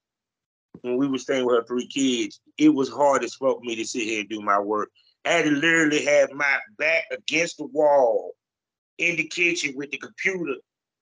when 0.81 0.97
we 0.97 1.07
were 1.07 1.17
staying 1.17 1.45
with 1.45 1.55
her 1.55 1.65
three 1.65 1.87
kids, 1.87 2.39
it 2.57 2.69
was 2.69 2.89
hard 2.89 3.23
as 3.23 3.33
fuck 3.35 3.57
for 3.57 3.63
me 3.63 3.75
to 3.75 3.85
sit 3.85 4.03
here 4.03 4.21
and 4.21 4.29
do 4.29 4.41
my 4.41 4.59
work. 4.59 4.89
I 5.25 5.29
had 5.31 5.45
to 5.45 5.51
literally 5.51 6.05
have 6.05 6.31
my 6.33 6.59
back 6.77 7.05
against 7.11 7.57
the 7.57 7.65
wall 7.65 8.33
in 8.97 9.15
the 9.15 9.27
kitchen 9.27 9.73
with 9.75 9.91
the 9.91 9.97
computer 9.97 10.55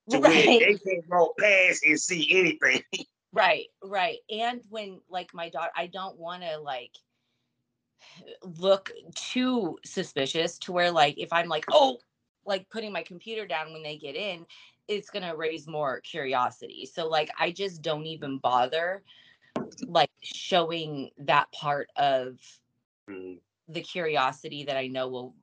to 0.10 0.20
where 0.20 0.32
they 0.32 0.78
can't 0.86 1.10
walk 1.10 1.38
past 1.38 1.84
and 1.86 2.00
see 2.00 2.28
anything. 2.32 2.84
Right, 3.34 3.68
right. 3.82 4.18
And 4.30 4.60
when 4.68 5.00
like 5.10 5.34
my 5.34 5.48
daughter, 5.48 5.72
I 5.74 5.88
don't 5.88 6.20
want 6.20 6.44
to 6.44 6.60
like 6.60 6.92
look 8.60 8.92
too 9.16 9.78
suspicious 9.86 10.58
to 10.60 10.74
where 10.74 10.92
like 10.92 11.18
if 11.18 11.32
I'm 11.32 11.48
like, 11.48 11.64
oh, 11.72 12.00
like 12.46 12.70
putting 12.70 12.92
my 12.92 13.04
computer 13.04 13.46
down 13.48 13.74
when 13.74 13.84
they 13.84 13.98
get 13.98 14.16
in, 14.16 14.46
it's 14.88 15.10
gonna 15.10 15.36
raise 15.36 15.68
more 15.68 16.02
curiosity. 16.02 16.86
So 16.86 17.08
like 17.08 17.30
I 17.40 17.52
just 17.52 17.82
don't 17.82 18.06
even 18.06 18.38
bother 18.38 19.04
like 19.88 20.12
showing 20.22 21.12
that 21.20 21.52
part 21.52 21.90
of 21.96 22.40
Mm, 23.10 23.40
the 23.68 23.82
curiosity 23.82 24.64
that 24.66 24.78
I 24.78 24.88
know 24.88 25.08
will 25.08 25.36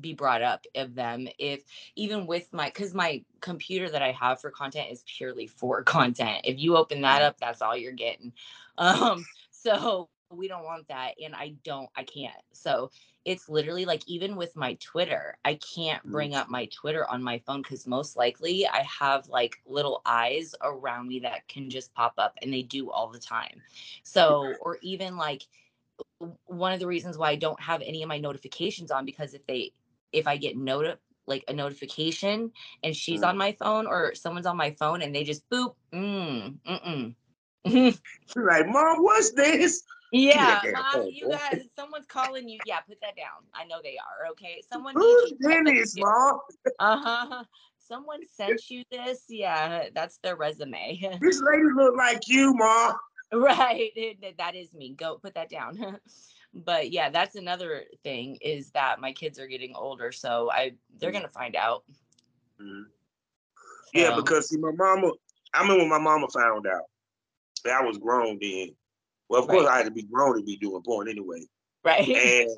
be 0.00 0.14
brought 0.14 0.40
up 0.40 0.64
of 0.76 0.94
them 0.94 1.28
if 1.38 1.62
even 1.94 2.26
with 2.26 2.50
my 2.52 2.66
because 2.66 2.94
my 2.94 3.22
computer 3.40 3.90
that 3.90 4.02
I 4.02 4.12
have 4.12 4.40
for 4.40 4.50
content 4.50 4.90
is 4.90 5.04
purely 5.06 5.46
for 5.46 5.82
content. 5.82 6.40
If 6.44 6.58
you 6.58 6.76
open 6.76 7.02
that 7.02 7.22
up, 7.22 7.38
that's 7.38 7.60
all 7.60 7.76
you're 7.76 7.92
getting. 7.92 8.32
Um, 8.78 9.26
so 9.50 10.08
we 10.30 10.48
don't 10.48 10.64
want 10.64 10.88
that, 10.88 11.14
and 11.22 11.34
I 11.34 11.54
don't, 11.64 11.88
I 11.96 12.04
can't. 12.04 12.34
So 12.52 12.90
it's 13.24 13.48
literally 13.48 13.84
like 13.84 14.02
even 14.06 14.36
with 14.36 14.56
my 14.56 14.74
Twitter, 14.74 15.36
I 15.44 15.54
can't 15.74 16.02
bring 16.04 16.34
up 16.34 16.48
my 16.48 16.66
Twitter 16.66 17.06
on 17.10 17.22
my 17.22 17.38
phone 17.46 17.62
because 17.62 17.86
most 17.86 18.16
likely 18.16 18.66
I 18.66 18.82
have 18.82 19.28
like 19.28 19.56
little 19.66 20.00
eyes 20.06 20.54
around 20.62 21.08
me 21.08 21.20
that 21.20 21.46
can 21.48 21.68
just 21.68 21.92
pop 21.94 22.14
up, 22.18 22.36
and 22.42 22.52
they 22.52 22.62
do 22.62 22.90
all 22.90 23.08
the 23.08 23.18
time. 23.18 23.60
So 24.04 24.54
or 24.62 24.78
even 24.82 25.16
like 25.16 25.42
one 26.46 26.72
of 26.72 26.80
the 26.80 26.86
reasons 26.86 27.18
why 27.18 27.30
I 27.30 27.36
don't 27.36 27.60
have 27.60 27.82
any 27.82 28.02
of 28.02 28.08
my 28.08 28.18
notifications 28.18 28.90
on 28.90 29.04
because 29.04 29.34
if 29.34 29.46
they 29.46 29.72
if 30.12 30.26
I 30.26 30.36
get 30.36 30.56
noti- 30.56 30.98
like 31.26 31.44
a 31.48 31.52
notification 31.52 32.52
and 32.82 32.96
she's 32.96 33.20
Mm. 33.20 33.28
on 33.28 33.38
my 33.38 33.52
phone 33.52 33.86
or 33.86 34.14
someone's 34.14 34.46
on 34.46 34.56
my 34.56 34.72
phone 34.72 35.02
and 35.02 35.14
they 35.14 35.24
just 35.24 35.48
boop 35.50 35.74
mm 35.92 36.58
mm 36.66 37.14
mm. 37.64 38.00
like, 38.36 38.66
mom, 38.68 39.02
what's 39.02 39.32
this? 39.32 39.82
Yeah, 40.12 40.60
mom, 40.72 41.08
you 41.08 41.28
guys, 41.28 41.66
someone's 41.76 42.06
calling 42.06 42.48
you. 42.48 42.60
Yeah, 42.64 42.80
put 42.80 43.00
that 43.00 43.16
down. 43.16 43.44
I 43.54 43.64
know 43.64 43.80
they 43.82 43.96
are. 43.98 44.30
Okay, 44.32 44.62
someone 44.68 44.94
Who's. 44.94 45.32
Dennis, 45.42 45.96
mom? 45.96 46.38
Uh 46.78 46.96
huh. 46.96 47.44
Someone 47.78 48.20
sent 48.32 48.70
you 48.70 48.84
this. 48.90 49.24
Yeah, 49.28 49.88
that's 49.94 50.18
their 50.18 50.36
resume. 50.36 51.00
This 51.20 51.40
lady 51.42 51.64
look 51.74 51.96
like 51.96 52.20
you, 52.28 52.54
mom. 52.54 52.94
right 53.32 53.92
that 54.38 54.56
is 54.56 54.74
me 54.74 54.92
go 54.92 55.16
put 55.16 55.34
that 55.34 55.48
down 55.48 55.98
but 56.54 56.90
yeah, 56.90 57.10
that's 57.10 57.36
another 57.36 57.84
thing 58.02 58.36
is 58.40 58.70
that 58.72 59.00
my 59.00 59.12
kids 59.12 59.38
are 59.38 59.46
getting 59.46 59.74
older, 59.76 60.10
so 60.12 60.50
I 60.50 60.72
they're 60.98 61.10
Mhm. 61.10 61.14
gonna 61.14 61.28
find 61.28 61.54
out. 61.56 61.84
Mhm. 62.60 62.86
Yeah, 63.92 64.10
So, 64.10 64.22
because 64.22 64.48
see, 64.48 64.58
my 64.58 64.72
mama. 64.72 65.12
I 65.54 65.62
remember 65.62 65.82
when 65.82 65.88
my 65.90 65.98
mama 65.98 66.26
found 66.28 66.66
out 66.66 66.84
that 67.64 67.80
I 67.80 67.84
was 67.84 67.98
grown. 67.98 68.38
Then, 68.40 68.74
well, 69.30 69.42
of 69.42 69.48
course, 69.48 69.66
Right. 69.66 69.72
I 69.74 69.76
had 69.78 69.84
to 69.86 69.92
be 69.92 70.02
grown 70.02 70.36
to 70.36 70.42
be 70.42 70.56
doing 70.56 70.82
porn 70.82 71.08
anyway. 71.08 71.46
right. 71.84 72.08
And 72.16 72.50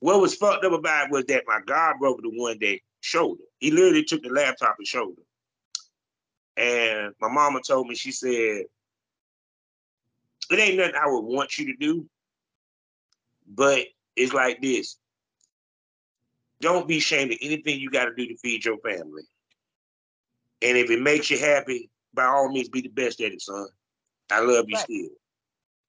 what 0.00 0.20
was 0.20 0.34
fucked 0.34 0.64
up 0.64 0.72
about 0.72 1.06
it 1.06 1.10
was 1.12 1.24
that 1.26 1.44
my 1.46 1.60
god 1.66 1.98
brother, 1.98 2.18
the 2.22 2.30
one 2.30 2.58
that 2.60 2.78
showed 3.00 3.38
her, 3.38 3.44
he 3.58 3.70
literally 3.70 4.04
took 4.04 4.22
the 4.22 4.28
laptop 4.28 4.76
and 4.78 4.86
showed 4.86 5.14
her. 5.16 6.62
And 6.62 7.14
my 7.20 7.28
mama 7.28 7.60
told 7.66 7.88
me, 7.88 7.94
she 7.94 8.12
said, 8.12 8.64
it 10.50 10.58
ain't 10.58 10.76
nothing 10.76 10.94
I 10.94 11.08
would 11.08 11.24
want 11.24 11.56
you 11.58 11.66
to 11.66 11.76
do, 11.78 12.06
but 13.46 13.86
it's 14.14 14.34
like 14.34 14.60
this. 14.60 14.98
Don't 16.60 16.86
be 16.86 16.98
ashamed 16.98 17.32
of 17.32 17.38
anything 17.40 17.80
you 17.80 17.90
got 17.90 18.04
to 18.04 18.14
do 18.14 18.26
to 18.28 18.36
feed 18.36 18.64
your 18.64 18.78
family. 18.78 19.22
And 20.60 20.76
if 20.76 20.90
it 20.90 21.00
makes 21.00 21.30
you 21.30 21.38
happy, 21.38 21.90
by 22.12 22.24
all 22.24 22.50
means, 22.52 22.68
be 22.68 22.82
the 22.82 22.88
best 22.88 23.20
at 23.20 23.32
it, 23.32 23.40
son. 23.40 23.66
I 24.30 24.40
love 24.40 24.66
you 24.68 24.76
Right. 24.76 24.84
still. 24.84 25.08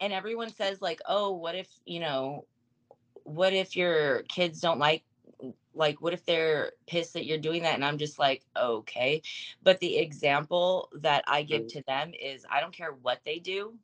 And 0.04 0.14
everyone 0.14 0.51
says 0.51 0.82
like, 0.84 1.01
"Oh, 1.08 1.32
what 1.34 1.56
if, 1.56 1.70
you 1.86 2.01
know, 2.01 2.47
what 3.24 3.54
if 3.54 3.76
your 3.78 4.24
kids 4.24 4.62
don't 4.62 4.80
like 4.80 5.06
like 5.76 6.01
what 6.01 6.14
if 6.14 6.26
they're 6.26 6.74
pissed 6.88 7.14
that 7.14 7.26
you're 7.26 7.39
doing 7.39 7.64
that?" 7.64 7.76
And 7.76 7.86
I'm 7.86 7.97
just 7.99 8.20
like, 8.20 8.43
"Okay." 8.58 9.24
But 9.64 9.80
the 9.80 9.97
example 9.97 10.89
that 10.95 11.24
I 11.28 11.43
give 11.43 11.68
Mhm. 11.68 11.70
to 11.70 11.84
them 11.88 12.14
is 12.20 12.45
I 12.49 12.62
don't 12.62 12.74
care 12.74 12.93
what 12.93 13.22
they 13.26 13.39
do. 13.39 13.80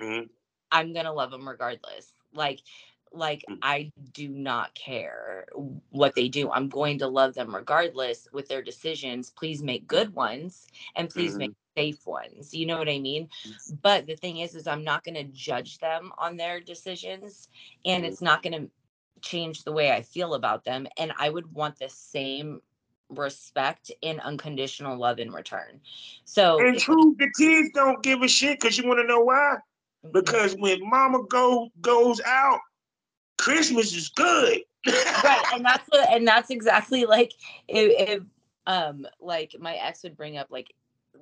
Mhm. 0.00 0.30
I'm 0.72 0.94
to 0.94 1.12
love 1.12 1.30
them 1.30 1.48
regardless. 1.48 2.14
Like 2.32 2.60
like 3.12 3.44
Mm. 3.48 3.62
I 3.62 3.92
do 4.12 4.28
not 4.28 4.74
care 4.74 5.46
what 5.90 6.14
they 6.14 6.28
do. 6.28 6.50
I'm 6.50 6.68
going 6.68 6.98
to 6.98 7.08
love 7.08 7.34
them 7.34 7.54
regardless 7.54 8.28
with 8.32 8.48
their 8.48 8.62
decisions. 8.62 9.30
Please 9.30 9.62
make 9.62 9.86
good 9.86 10.14
ones 10.14 10.66
and 10.94 11.08
please 11.08 11.38
make 11.38 11.52
safe 11.78 12.06
ones. 12.06 12.54
You 12.54 12.66
know 12.66 12.78
what 12.78 12.88
I 12.88 12.98
mean? 12.98 13.28
But 13.82 14.06
the 14.06 14.16
thing 14.16 14.38
is 14.38 14.54
is 14.54 14.66
I'm 14.66 14.84
not 14.84 15.04
going 15.04 15.14
to 15.14 15.24
judge 15.24 15.78
them 15.78 16.12
on 16.18 16.36
their 16.36 16.60
decisions 16.60 17.48
and 17.84 18.04
Mhm. 18.04 18.08
it's 18.08 18.22
not 18.22 18.42
going 18.42 18.52
to 18.60 18.70
change 19.20 19.64
the 19.64 19.72
way 19.72 19.92
I 19.92 20.02
feel 20.02 20.34
about 20.34 20.64
them 20.64 20.86
and 20.96 21.12
I 21.18 21.28
would 21.30 21.52
want 21.52 21.78
the 21.78 21.88
same 21.88 22.60
respect 23.08 23.90
and 24.02 24.20
unconditional 24.20 24.98
love 24.98 25.18
in 25.18 25.30
return. 25.32 25.80
So 26.24 26.58
And 26.60 26.78
true, 26.78 27.16
the 27.18 27.30
kids 27.38 27.70
don't 27.74 28.02
give 28.02 28.22
a 28.22 28.28
shit 28.28 28.60
because 28.60 28.76
you 28.78 28.86
want 28.86 29.00
to 29.00 29.06
know 29.06 29.20
why? 29.20 29.56
Because 30.12 30.54
when 30.56 30.78
mama 30.88 31.20
go 31.28 31.70
goes 31.80 32.20
out, 32.20 32.60
Christmas 33.38 33.94
is 33.94 34.08
good. 34.08 34.60
right 34.86 35.42
and 35.52 35.64
that's 35.64 35.88
what 35.88 36.08
and 36.10 36.26
that's 36.26 36.50
exactly 36.58 37.04
like 37.06 37.32
if, 37.66 38.08
if 38.08 38.22
um 38.66 39.06
like 39.20 39.54
my 39.58 39.74
ex 39.74 40.02
would 40.02 40.16
bring 40.16 40.36
up 40.36 40.48
like 40.50 40.72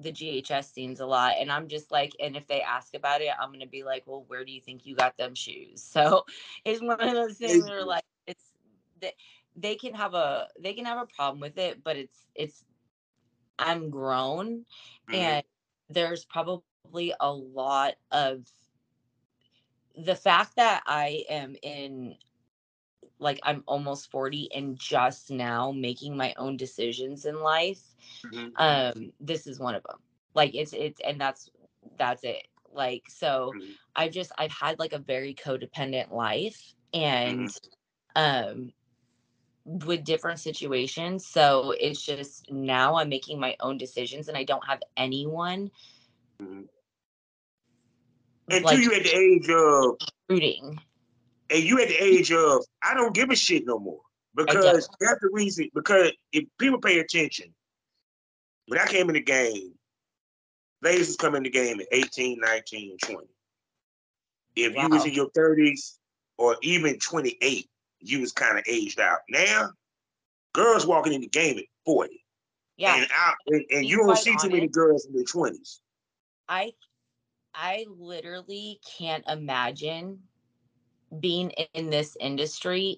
the 0.01 0.13
ghs 0.13 0.65
scenes 0.73 1.01
a 1.01 1.07
lot 1.07 1.35
and 1.39 1.51
i'm 1.51 1.69
just 1.69 1.91
like 1.91 2.15
and 2.21 2.37
if 2.37 2.47
they 2.47 2.61
ask 2.63 2.95
about 2.95 3.21
it 3.21 3.31
i'm 3.41 3.53
gonna 3.53 3.67
be 3.67 3.83
like 3.85 4.03
well 4.07 4.25
where 4.29 4.45
do 4.45 4.53
you 4.53 4.61
think 4.61 4.87
you 4.87 4.95
got 4.95 5.17
them 5.17 5.35
shoes 5.35 5.83
so 5.83 6.25
it's 6.65 6.83
one 6.83 7.01
of 7.01 7.15
those 7.15 7.37
things 7.39 7.69
where 7.69 7.85
like 7.85 8.05
it's 8.27 8.53
that 9.01 9.15
they 9.57 9.75
can 9.77 9.95
have 9.95 10.15
a 10.15 10.49
they 10.61 10.75
can 10.75 10.85
have 10.85 10.99
a 10.99 11.07
problem 11.15 11.41
with 11.41 11.59
it 11.59 11.83
but 11.83 11.97
it's 11.97 12.27
it's 12.35 12.65
i'm 13.59 13.91
grown 13.91 14.65
Mhm. 15.09 15.13
and 15.13 15.43
there's 15.89 16.25
probably 16.25 17.13
a 17.21 17.33
lot 17.33 17.95
of 18.11 18.47
the 19.97 20.15
fact 20.17 20.57
that 20.57 20.83
I 20.87 21.25
am 21.29 21.57
in 21.63 22.17
like 23.19 23.41
I'm 23.43 23.63
almost 23.67 24.11
40 24.11 24.49
and 24.55 24.79
just 24.79 25.31
now 25.31 25.73
making 25.73 26.17
my 26.17 26.35
own 26.37 26.57
decisions 26.57 27.25
in 27.25 27.41
life. 27.41 27.83
Mhm. 28.25 28.53
Um 28.57 29.13
this 29.21 29.47
is 29.47 29.59
one 29.59 29.75
of 29.75 29.83
them. 29.85 29.99
Like 30.35 30.55
it's 30.55 30.73
it's 30.73 31.01
and 31.01 31.21
that's 31.21 31.51
that's 31.99 32.25
it. 32.25 32.47
Like 32.73 33.05
so 33.09 33.53
Mhm. 33.55 33.75
I've 33.95 34.13
just 34.13 34.33
I've 34.39 34.53
had 34.53 34.79
like 34.79 34.93
a 34.93 34.99
very 34.99 35.35
codependent 35.35 36.13
life 36.13 36.75
and 36.93 37.49
um 38.15 38.73
with 39.65 40.05
different 40.05 40.39
situations. 40.39 41.27
So 41.27 41.73
it's 41.73 42.05
just 42.05 42.51
now 42.51 42.97
I'm 42.97 43.09
making 43.09 43.41
my 43.41 43.57
own 43.61 43.79
decisions 43.79 44.29
and 44.29 44.37
I 44.37 44.45
don't 44.45 44.65
have 44.67 44.83
anyone 44.97 45.71
Mhm. 46.41 46.69
And 48.49 48.65
like 48.65 48.81
you 48.81 48.93
at 48.93 49.03
the 49.03 49.17
age 49.17 49.49
of, 49.51 49.97
rooting. 50.29 50.81
And 51.51 51.63
you 51.63 51.81
at 51.81 51.89
the 51.89 52.03
age 52.03 52.33
of, 52.33 52.65
I 52.83 52.95
don't 52.95 53.15
give 53.15 53.31
a 53.31 53.37
shit 53.37 53.65
no 53.67 53.79
more. 53.79 54.01
Because 54.35 54.89
that's 55.01 55.21
the 55.21 55.31
reason. 55.33 55.71
Because 55.75 56.13
if 56.33 56.45
people 56.59 56.79
pay 56.79 56.99
attention, 56.99 57.55
when 58.69 58.79
I 58.79 58.87
came 58.87 59.09
in 59.09 59.15
the 59.15 59.23
game, 59.23 59.73
ladies 60.83 61.07
was 61.07 61.17
coming 61.17 61.39
in 61.39 61.43
the 61.45 61.51
game 61.51 61.81
at 61.81 61.87
18, 61.91 62.39
19, 62.41 62.97
20. 63.03 63.27
If 64.57 64.75
you 64.75 64.89
was 64.89 65.05
in 65.05 65.13
your 65.13 65.31
30s 65.31 65.95
or 66.39 66.57
even 66.63 66.99
28, 66.99 67.69
you 68.01 68.21
was 68.21 68.33
kind 68.33 68.59
of 68.59 68.65
aged 68.69 69.01
out. 69.01 69.21
Now, 69.31 69.71
girls 70.53 70.87
walking 70.87 71.13
in 71.13 71.23
the 71.23 71.29
game 71.29 71.59
at 71.59 71.65
40. 71.85 72.23
Yeah. 72.77 72.97
And, 72.97 73.07
out, 73.15 73.35
and, 73.47 73.65
and 73.71 73.87
you 73.87 73.99
don't 73.99 74.19
see 74.19 74.35
too 74.41 74.51
many 74.51 74.69
girls 74.69 75.07
in 75.07 75.15
their 75.15 75.25
20s. 75.25 75.81
I 76.49 76.73
I 77.55 77.87
literally 77.89 78.81
can't 78.99 79.25
imagine 79.27 80.21
being 81.21 81.51
in 81.51 81.79
this 81.91 82.05
industry 82.09 82.89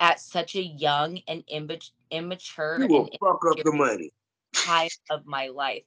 at 0.00 0.20
such 0.20 0.54
a 0.54 0.62
young 0.62 1.20
and 1.26 1.44
imma- 1.48 1.78
immature 2.10 2.78
You 2.78 2.88
will 2.88 3.08
fuck 3.20 3.44
up 3.46 3.62
the 3.62 3.72
money. 3.72 4.12
time 4.54 4.88
of 5.10 5.26
my 5.26 5.48
life. 5.48 5.84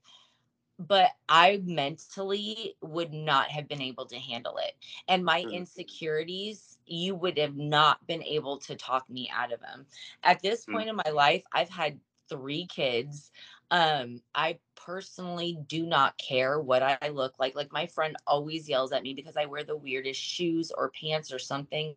But 0.79 1.11
I 1.27 1.61
mentally 1.63 2.75
would 2.81 3.13
not 3.13 3.49
have 3.49 3.67
been 3.67 3.81
able 3.81 4.05
to 4.07 4.17
handle 4.19 4.57
it. 4.57 4.73
And 5.07 5.23
my 5.25 5.41
Mhm. 5.43 5.51
insecurities, 5.51 6.77
you 6.85 7.15
would 7.15 7.37
have 7.37 7.55
not 7.55 8.05
been 8.07 8.23
able 8.23 8.57
to 8.59 8.75
talk 8.75 9.09
me 9.09 9.29
out 9.33 9.51
of 9.53 9.59
them. 9.61 9.87
At 10.23 10.41
this 10.41 10.65
Mm. 10.67 10.83
point 10.83 10.89
in 10.89 10.95
my 10.95 11.11
life, 11.11 11.43
I've 11.53 11.69
had 11.69 11.99
three 12.31 12.67
kids. 12.67 13.33
Um, 13.71 14.23
I 14.35 14.59
personally 14.75 15.59
do 15.67 15.87
not 15.87 16.17
care 16.19 16.59
what 16.61 16.83
I 16.83 17.09
look 17.09 17.39
like. 17.39 17.55
Like 17.55 17.73
my 17.73 17.87
friend 17.87 18.17
always 18.27 18.69
yells 18.69 18.93
at 18.93 19.03
me 19.03 19.15
because 19.15 19.37
I 19.37 19.47
wear 19.47 19.63
the 19.63 19.77
weirdest 19.77 20.21
shoes 20.21 20.71
or 20.71 20.91
pants 20.91 21.33
or 21.33 21.39
something. 21.39 21.95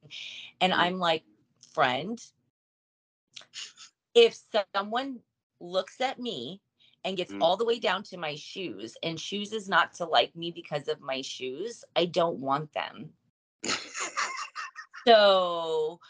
And 0.60 0.74
Mm. 0.74 0.78
I'm 0.80 1.00
like, 1.00 1.24
friend, 1.72 2.20
if 4.14 4.38
someone 4.74 5.20
looks 5.60 6.00
at 6.00 6.18
me 6.18 6.62
and 7.04 7.16
gets 7.16 7.34
Mm. 7.34 7.40
all 7.40 7.56
the 7.56 7.66
way 7.66 7.78
down 7.80 8.02
to 8.04 8.18
my 8.18 8.34
shoes 8.34 8.96
and 9.02 9.18
chooses 9.18 9.68
not 9.68 9.94
to 9.94 10.06
like 10.06 10.36
me 10.36 10.50
because 10.52 10.88
of 10.88 11.00
my 11.00 11.22
shoes, 11.22 11.84
I 11.96 12.06
don't 12.06 12.38
want 12.38 12.72
them. 12.74 13.14
So 15.06 16.00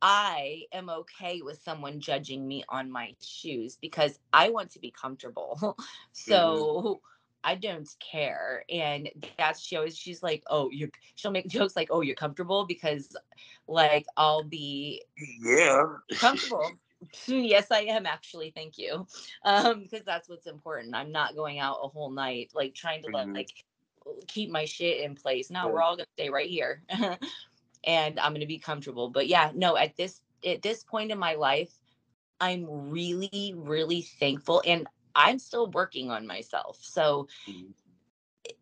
I 0.00 0.62
am 0.72 0.88
okay 0.90 1.42
with 1.42 1.60
someone 1.62 2.00
judging 2.00 2.46
me 2.46 2.64
on 2.68 2.90
my 2.90 3.14
shoes 3.20 3.76
because 3.80 4.18
I 4.32 4.50
want 4.50 4.70
to 4.72 4.78
be 4.78 4.90
comfortable. 4.90 5.76
so 6.12 7.00
I 7.44 7.54
don't 7.56 7.88
care. 8.00 8.64
And 8.70 9.08
that's 9.36 9.60
she 9.60 9.76
always 9.76 9.96
she's 9.96 10.22
like, 10.22 10.42
oh, 10.48 10.70
you 10.70 10.90
she'll 11.16 11.30
make 11.30 11.48
jokes 11.48 11.76
like, 11.76 11.88
oh, 11.90 12.00
you're 12.00 12.14
comfortable 12.16 12.66
because 12.66 13.16
like 13.66 14.06
I'll 14.16 14.44
be 14.44 15.02
yeah. 15.42 15.84
comfortable. 16.10 16.78
yes, 17.26 17.70
I 17.70 17.80
am 17.80 18.06
actually. 18.06 18.52
Thank 18.54 18.78
you. 18.78 19.06
Um, 19.44 19.84
because 19.84 20.04
that's 20.04 20.28
what's 20.28 20.46
important. 20.46 20.94
I'm 20.94 21.12
not 21.12 21.36
going 21.36 21.58
out 21.58 21.78
a 21.82 21.88
whole 21.88 22.10
night 22.10 22.50
like 22.54 22.74
trying 22.74 23.02
to 23.02 23.08
Mhm. 23.08 23.34
like 23.34 23.64
keep 24.26 24.50
my 24.50 24.64
shit 24.64 25.00
in 25.02 25.14
place. 25.14 25.50
No, 25.50 25.66
Yeah. 25.66 25.72
we're 25.72 25.82
all 25.82 25.96
gonna 25.96 26.06
stay 26.14 26.30
right 26.30 26.48
here. 26.48 26.82
And 27.84 28.18
I'm 28.20 28.32
gonna 28.32 28.46
be 28.46 28.58
comfortable. 28.58 29.10
But 29.10 29.28
yeah, 29.28 29.52
no, 29.54 29.76
at 29.76 29.96
this 29.96 30.20
at 30.46 30.62
this 30.62 30.84
point 30.84 31.10
in 31.10 31.18
my 31.18 31.34
life, 31.34 31.80
I'm 32.40 32.66
really, 32.90 33.54
really 33.56 34.02
thankful 34.02 34.62
and 34.66 34.86
I'm 35.14 35.38
still 35.38 35.70
working 35.70 36.10
on 36.10 36.26
myself. 36.26 36.78
So 36.82 37.28
Mhm. 37.46 37.74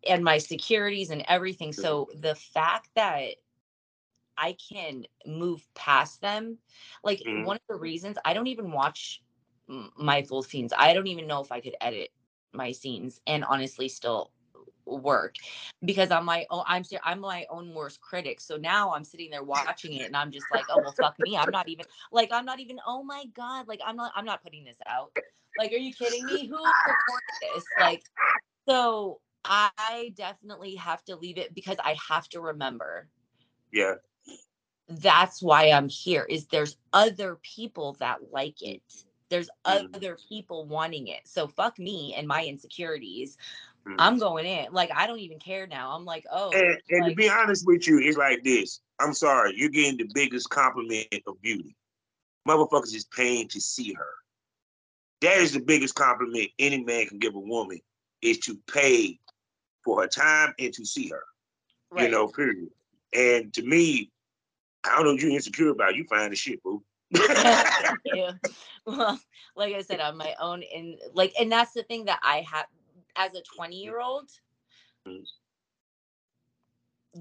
and 0.07 0.23
my 0.23 0.37
securities 0.37 1.09
and 1.09 1.23
everything. 1.27 1.73
So 1.73 2.09
the 2.15 2.35
fact 2.35 2.89
that 2.95 3.35
I 4.37 4.53
can 4.53 5.05
move 5.25 5.67
past 5.75 6.21
them, 6.21 6.59
like 7.03 7.23
Mhm. 7.25 7.43
one 7.43 7.57
of 7.57 7.61
the 7.69 7.75
reasons 7.75 8.17
I 8.25 8.33
don't 8.33 8.47
even 8.47 8.71
watch 8.71 9.21
my 9.97 10.23
full 10.23 10.43
scenes. 10.43 10.73
I 10.77 10.93
don't 10.93 11.07
even 11.07 11.27
know 11.27 11.41
if 11.41 11.51
I 11.51 11.59
could 11.61 11.75
edit 11.81 12.09
my 12.53 12.71
scenes 12.71 13.21
and 13.27 13.43
honestly 13.43 13.89
still 13.89 14.31
work 14.87 15.35
because 15.85 16.11
I'm 16.11 16.25
my 16.25 16.45
own 16.49 16.63
I'm 16.67 16.83
I'm 17.03 17.19
my 17.21 17.45
own 17.49 17.73
worst 17.73 18.01
critic. 18.01 18.41
So 18.41 18.57
now 18.57 18.93
I'm 18.93 19.03
sitting 19.03 19.31
there 19.31 19.43
watching 19.43 19.93
it 19.93 20.05
and 20.07 20.15
I'm 20.17 20.31
just 20.31 20.51
like, 20.51 20.67
oh 20.69 20.79
well 20.79 20.93
fuck 20.99 21.19
me. 21.19 21.37
I'm 21.37 21.51
not 21.51 21.69
even 21.69 21.85
like 22.11 22.31
I'm 22.31 22.45
not 22.45 22.59
even 22.59 22.79
oh 22.87 23.03
my 23.03 23.25
god, 23.35 23.67
like 23.67 23.81
I'm 23.85 23.95
not 23.97 24.11
I'm 24.15 24.25
not 24.25 24.43
putting 24.43 24.65
this 24.65 24.77
out. 24.87 25.11
Like, 25.57 25.71
are 25.73 25.77
you 25.77 25.93
kidding 25.93 26.25
me? 26.25 26.47
Who 26.47 26.75
recorded 26.85 27.23
this? 27.41 27.73
Like, 27.77 28.05
so 28.67 29.21
I 29.45 30.13
definitely 30.15 30.75
have 30.75 31.03
to 31.05 31.15
leave 31.15 31.37
it 31.37 31.53
because 31.55 31.77
I 31.83 31.97
have 32.09 32.29
to 32.29 32.41
remember 32.41 33.07
Yeah. 33.71 33.95
that's 34.89 35.41
why 35.41 35.69
I'm 35.71 35.89
here 35.89 36.25
is 36.29 36.47
there's 36.47 36.77
other 36.93 37.37
people 37.41 37.93
that 37.99 38.31
like 38.31 38.61
it. 38.61 38.81
There's 39.29 39.49
Mm. 39.67 39.93
other 39.95 40.17
people 40.29 40.65
wanting 40.65 41.07
it. 41.07 41.27
So 41.27 41.47
fuck 41.47 41.77
me 41.79 42.13
and 42.15 42.27
my 42.27 42.45
insecurities. 42.45 43.37
Mhm. 43.87 43.95
I'm 43.99 44.19
going 44.19 44.45
in. 44.45 44.73
Like 44.73 44.91
I 44.93 45.07
don't 45.07 45.19
even 45.19 45.39
care 45.39 45.67
now. 45.67 45.91
I'm 45.91 46.05
like, 46.05 46.25
oh, 46.31 46.51
And, 46.51 46.77
and 46.89 47.09
to 47.09 47.15
be 47.15 47.29
honest 47.29 47.65
with 47.65 47.87
you, 47.87 47.99
it's 47.99 48.17
like 48.17 48.43
this. 48.43 48.81
I'm 48.99 49.13
sorry, 49.13 49.53
you're 49.55 49.69
getting 49.69 49.97
the 49.97 50.09
biggest 50.13 50.49
compliment 50.49 51.07
of 51.27 51.41
beauty. 51.41 51.75
Motherfuckers 52.47 52.95
is 52.95 53.05
paying 53.05 53.47
to 53.49 53.61
see 53.61 53.93
her. 53.93 54.09
That 55.21 55.37
is 55.37 55.53
the 55.53 55.59
biggest 55.59 55.95
compliment 55.95 56.49
any 56.59 56.83
man 56.83 57.07
can 57.07 57.19
give 57.19 57.35
a 57.35 57.39
woman 57.39 57.79
is 58.21 58.39
to 58.39 58.57
pay 58.71 59.19
for 59.83 60.01
her 60.01 60.07
time 60.07 60.53
and 60.59 60.73
to 60.73 60.85
see 60.85 61.09
her. 61.09 61.23
You 61.95 62.09
know, 62.09 62.27
period. 62.27 62.69
And 63.13 63.53
to 63.53 63.63
me, 63.63 64.11
I 64.83 64.95
don't 64.95 65.05
know 65.05 65.11
what 65.13 65.21
you're 65.21 65.31
insecure 65.31 65.69
about. 65.69 65.95
You 65.95 66.05
find 66.05 66.31
the 66.31 66.35
shit, 66.35 66.61
boo. 66.63 66.83
yeah. 68.03 68.31
Well, 68.85 69.19
like 69.57 69.73
I 69.73 69.81
said, 69.81 69.99
on 69.99 70.15
my 70.15 70.33
own 70.39 70.61
in 70.61 70.97
like 71.13 71.33
and 71.37 71.51
that's 71.51 71.73
the 71.73 71.83
thing 71.83 72.05
that 72.05 72.19
I 72.23 72.45
have 72.49 72.67
as 73.17 73.35
a 73.35 73.41
20 73.43 73.81
year 73.83 73.99
old. 74.01 74.31
Mhm. 75.05 75.25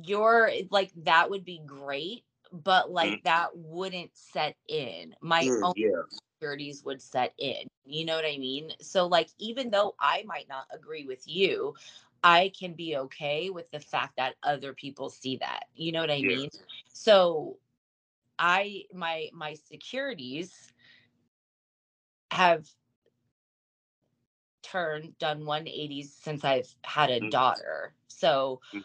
You're 0.04 0.50
like 0.70 0.92
that 1.04 1.30
would 1.30 1.44
be 1.44 1.60
great, 1.66 2.24
but 2.52 2.90
like 2.90 3.16
Mhm. 3.16 3.22
that 3.24 3.56
wouldn't 3.56 4.16
set 4.16 4.56
in. 4.68 5.14
My 5.20 5.52
Mm, 5.52 5.62
own 5.62 5.74
yeah. 5.76 6.02
insecurities 6.40 6.84
would 6.84 7.02
set 7.02 7.34
in. 7.38 7.66
You 7.86 8.04
know 8.04 8.16
what 8.16 8.26
I 8.26 8.38
mean? 8.38 8.70
So 8.80 9.06
like 9.06 9.30
even 9.38 9.70
though 9.70 9.94
I 10.00 10.24
might 10.26 10.48
not 10.48 10.66
agree 10.72 11.04
with 11.04 11.26
you, 11.26 11.74
I 12.22 12.52
can 12.58 12.74
be 12.74 12.96
okay 12.96 13.50
with 13.50 13.70
the 13.70 13.80
fact 13.80 14.16
that 14.16 14.36
other 14.42 14.74
people 14.74 15.10
see 15.10 15.36
that. 15.38 15.66
You 15.74 15.92
know 15.92 16.00
what 16.00 16.10
I 16.10 16.22
Yeah. 16.22 16.36
mean? 16.36 16.50
So 16.88 17.58
I 18.38 18.84
my 18.92 19.30
my 19.32 19.54
securities 19.54 20.72
have 22.30 22.66
turned 24.70 25.16
done 25.18 25.44
180s 25.44 26.12
since 26.22 26.44
I've 26.44 26.72
had 26.82 27.10
a 27.10 27.20
Mm. 27.20 27.30
daughter. 27.30 27.92
So 28.08 28.60
Mm. 28.72 28.84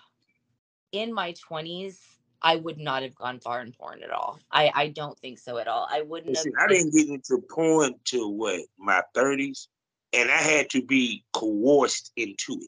in 0.92 1.14
my 1.14 1.34
20s 1.34 2.00
I 2.44 2.56
would 2.56 2.80
not 2.80 3.04
have 3.04 3.14
gone 3.14 3.40
far 3.40 3.62
in 3.62 3.72
porn 3.72 4.02
at 4.04 4.10
all. 4.12 4.40
I 4.52 4.72
I 4.74 4.88
don't 4.90 5.18
think 5.20 5.38
so 5.40 5.58
at 5.58 5.68
all. 5.68 5.88
I 5.90 6.02
wouldn't 6.02 6.36
see, 6.38 6.52
I 6.58 6.68
didn't 6.68 6.94
get 6.94 7.08
into 7.08 7.38
porn 7.50 7.96
till 8.04 8.34
what 8.34 8.62
my 8.78 9.04
thirties, 9.14 9.68
and 10.14 10.30
I 10.32 10.38
had 10.38 10.70
to 10.72 10.82
be 10.82 11.24
coerced 11.34 12.12
into 12.16 12.60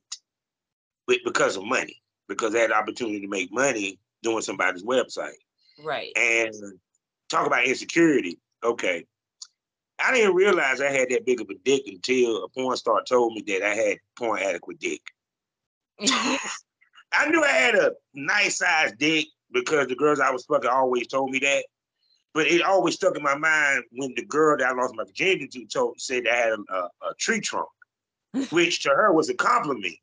it, 1.08 1.22
because 1.26 1.58
of 1.58 1.64
money, 1.66 2.02
because 2.28 2.54
I 2.56 2.60
had 2.60 2.70
the 2.70 2.76
opportunity 2.76 3.22
to 3.22 3.28
make 3.28 3.52
money 3.52 4.00
doing 4.22 4.42
somebody's 4.42 4.84
website. 4.84 5.42
right. 5.80 6.12
And 6.16 6.54
talk 7.30 7.48
about 7.48 7.66
insecurity. 7.66 8.40
Okay, 8.64 9.06
I 10.04 10.14
didn't 10.14 10.36
realize 10.36 10.82
I 10.82 10.92
had 10.92 11.10
that 11.10 11.26
big 11.26 11.40
of 11.40 11.50
a 11.50 11.56
dick 11.64 11.84
until 11.88 12.44
a 12.44 12.50
porn 12.50 12.76
star 12.76 13.02
told 13.04 13.34
me 13.34 13.42
that 13.48 13.64
I 13.64 13.74
had 13.74 13.98
porn 14.18 14.42
adequate 14.42 14.80
dick. 14.80 15.02
I 16.02 17.30
knew 17.30 17.44
I 17.44 17.48
had 17.48 17.76
a 17.76 17.94
nice 18.14 18.58
sized 18.58 18.98
dick 18.98 19.28
because 19.52 19.88
the 19.88 19.96
girls 19.96 20.20
I 20.20 20.32
was 20.32 20.46
fucking 20.46 20.70
always 20.70 21.08
told 21.08 21.30
me 21.32 21.40
that. 21.40 21.66
But 22.34 22.48
it 22.48 22.64
always 22.64 22.96
stuck 22.96 23.16
in 23.16 23.24
my 23.24 23.38
mind 23.38 23.84
when 23.92 24.14
the 24.16 24.26
girl 24.26 24.58
that 24.58 24.68
I 24.68 24.74
lost 24.74 24.96
my 24.96 25.04
virginity 25.04 25.48
to 25.48 25.66
told 25.68 26.02
said 26.02 26.28
I 26.28 26.36
had 26.36 26.54
a, 26.54 26.74
a, 26.74 26.80
a 27.10 27.14
tree 27.20 27.40
trunk, 27.40 27.70
which 28.50 28.82
to 28.84 28.90
her 28.90 29.14
was 29.14 29.30
a 29.30 29.36
compliment. 29.36 29.96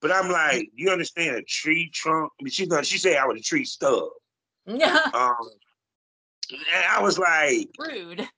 But 0.00 0.12
I'm 0.12 0.30
like, 0.30 0.68
you 0.74 0.90
understand 0.90 1.36
a 1.36 1.42
tree 1.42 1.90
trunk? 1.92 2.32
I 2.40 2.44
mean, 2.44 2.50
she 2.50 2.68
she 2.82 2.98
said 2.98 3.16
I 3.16 3.26
was 3.26 3.40
a 3.40 3.42
tree 3.42 3.64
stub. 3.64 4.08
Um, 4.68 5.50
and 6.50 6.84
I 6.90 7.02
was 7.02 7.18
like, 7.18 7.68
Rude. 7.78 8.28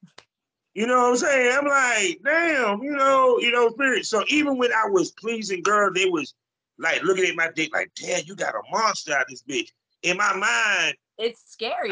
You 0.81 0.87
know 0.87 0.97
what 0.97 1.09
I'm 1.11 1.17
saying? 1.19 1.59
I'm 1.59 1.67
like, 1.67 2.21
damn, 2.25 2.83
you 2.83 2.93
know, 2.93 3.39
you 3.39 3.51
know, 3.53 3.69
spirit. 3.69 4.07
So 4.07 4.25
even 4.29 4.57
when 4.57 4.73
I 4.73 4.89
was 4.89 5.11
pleasing 5.13 5.63
girl, 5.63 5.93
they 5.93 6.07
was 6.07 6.33
like 6.79 7.03
looking 7.03 7.27
at 7.27 7.37
my 7.37 7.51
dick 7.55 7.69
like, 7.75 7.91
damn, 7.97 8.23
you 8.25 8.35
got 8.35 8.55
a 8.55 8.63
monster 8.71 9.13
out 9.13 9.27
this 9.29 9.43
bitch. 9.43 9.69
In 10.05 10.17
my 10.17 10.35
mind, 10.35 10.97
It's 11.19 11.53
scary. 11.53 11.91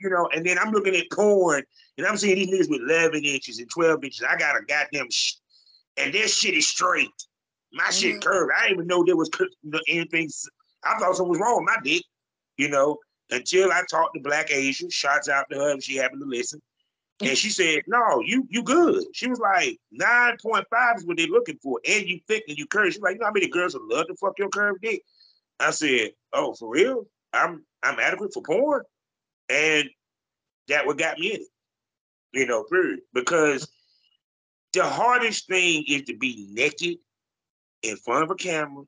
You 0.00 0.10
know, 0.10 0.28
and 0.34 0.44
then 0.44 0.58
I'm 0.58 0.72
looking 0.72 0.96
at 0.96 1.08
porn 1.12 1.62
and 1.96 2.06
I'm 2.08 2.16
seeing 2.16 2.34
these 2.34 2.48
niggas 2.48 2.68
with 2.70 2.80
11 2.90 3.22
inches 3.24 3.60
and 3.60 3.70
12 3.70 4.02
inches. 4.02 4.26
I 4.28 4.36
got 4.36 4.56
a 4.56 4.64
goddamn 4.64 5.10
sh- 5.12 5.34
and 5.96 6.12
this 6.12 6.36
shit 6.36 6.54
is 6.54 6.66
straight. 6.66 7.08
My 7.72 7.88
shit 7.90 8.16
Mhm. 8.16 8.22
curved. 8.22 8.52
I 8.56 8.62
didn't 8.62 8.78
even 8.78 8.86
know 8.88 9.04
there 9.04 9.16
was 9.16 9.30
anything. 9.86 10.28
I 10.82 10.98
thought 10.98 11.14
something 11.14 11.30
was 11.30 11.38
wrong 11.38 11.64
with 11.64 11.66
my 11.72 11.80
dick, 11.84 12.02
you 12.56 12.68
know, 12.68 12.98
until 13.30 13.70
I 13.70 13.82
talked 13.88 14.14
to 14.14 14.20
Black 14.20 14.50
Asia. 14.50 14.90
Shots 14.90 15.28
out 15.28 15.46
to 15.52 15.56
her 15.58 15.76
if 15.76 15.84
she 15.84 15.94
happened 15.94 16.22
to 16.22 16.26
listen. 16.26 16.60
And 17.20 17.36
she 17.36 17.50
said, 17.50 17.82
No, 17.86 18.20
you 18.20 18.46
you 18.48 18.62
good. 18.62 19.04
She 19.12 19.28
was 19.28 19.40
like, 19.40 19.78
9.5 20.00 20.64
is 20.96 21.06
what 21.06 21.16
they're 21.16 21.26
looking 21.26 21.58
for. 21.62 21.80
And 21.88 22.06
you 22.06 22.20
thick 22.28 22.44
and 22.48 22.56
you 22.56 22.66
curved. 22.66 22.92
She's 22.92 23.02
like, 23.02 23.14
you 23.14 23.20
know 23.20 23.26
how 23.26 23.32
many 23.32 23.48
girls 23.48 23.74
would 23.74 23.82
love 23.92 24.06
to 24.06 24.14
fuck 24.14 24.38
your 24.38 24.48
curved 24.48 24.82
dick? 24.82 25.02
I 25.58 25.70
said, 25.72 26.10
Oh, 26.32 26.54
for 26.54 26.70
real? 26.70 27.06
I'm 27.32 27.64
I'm 27.82 27.98
adequate 27.98 28.32
for 28.32 28.42
porn. 28.42 28.82
And 29.48 29.88
that 30.68 30.86
what 30.86 30.98
got 30.98 31.18
me 31.18 31.34
in 31.34 31.40
it. 31.40 31.48
You 32.32 32.46
know, 32.46 32.62
period. 32.64 33.00
Because 33.12 33.68
the 34.72 34.84
hardest 34.84 35.48
thing 35.48 35.84
is 35.88 36.02
to 36.02 36.16
be 36.16 36.46
naked 36.52 36.98
in 37.82 37.96
front 37.96 38.24
of 38.24 38.30
a 38.30 38.34
camera 38.34 38.84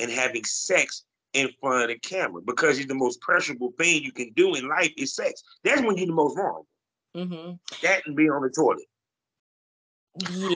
and 0.00 0.10
having 0.10 0.44
sex 0.44 1.04
in 1.32 1.48
front 1.60 1.84
of 1.84 1.88
the 1.88 1.98
camera 1.98 2.42
because 2.42 2.78
it's 2.78 2.88
the 2.88 2.94
most 2.94 3.20
pressurable 3.20 3.72
thing 3.78 4.02
you 4.02 4.12
can 4.12 4.32
do 4.34 4.54
in 4.54 4.68
life 4.68 4.92
is 4.96 5.14
sex. 5.14 5.42
That's 5.62 5.80
when 5.80 5.96
you're 5.96 6.06
the 6.06 6.12
most 6.12 6.34
vulnerable. 6.34 6.66
Hmm 7.14 7.52
That 7.82 8.02
and 8.06 8.16
be 8.16 8.28
on 8.28 8.42
the 8.42 8.50
toilet. 8.50 8.86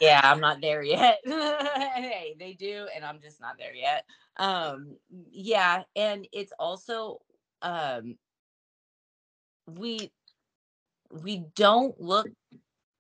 Yeah, 0.01 0.21
I'm 0.23 0.41
not 0.41 0.61
there 0.61 0.83
yet. 0.83 1.21
hey, 1.25 2.35
they 2.39 2.55
do, 2.55 2.89
and 2.95 3.05
I'm 3.05 3.21
just 3.21 3.41
not 3.41 3.57
there 3.59 3.75
yet. 3.75 4.05
Um, 4.37 4.97
yeah, 5.31 5.85
and 5.95 6.27
it's 6.33 6.53
also 6.59 7.21
um 7.63 8.17
we 9.67 10.11
we 11.11 11.45
don't 11.55 11.99
look 12.01 12.29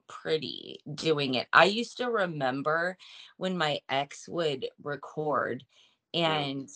pretty 0.08 0.80
doing 0.94 1.34
it. 1.34 1.48
I 1.52 1.64
used 1.64 1.98
to 1.98 2.10
remember 2.10 2.96
when 3.36 3.56
my 3.58 3.80
ex 3.88 4.28
would 4.28 4.66
record 4.82 5.64
and 6.12 6.68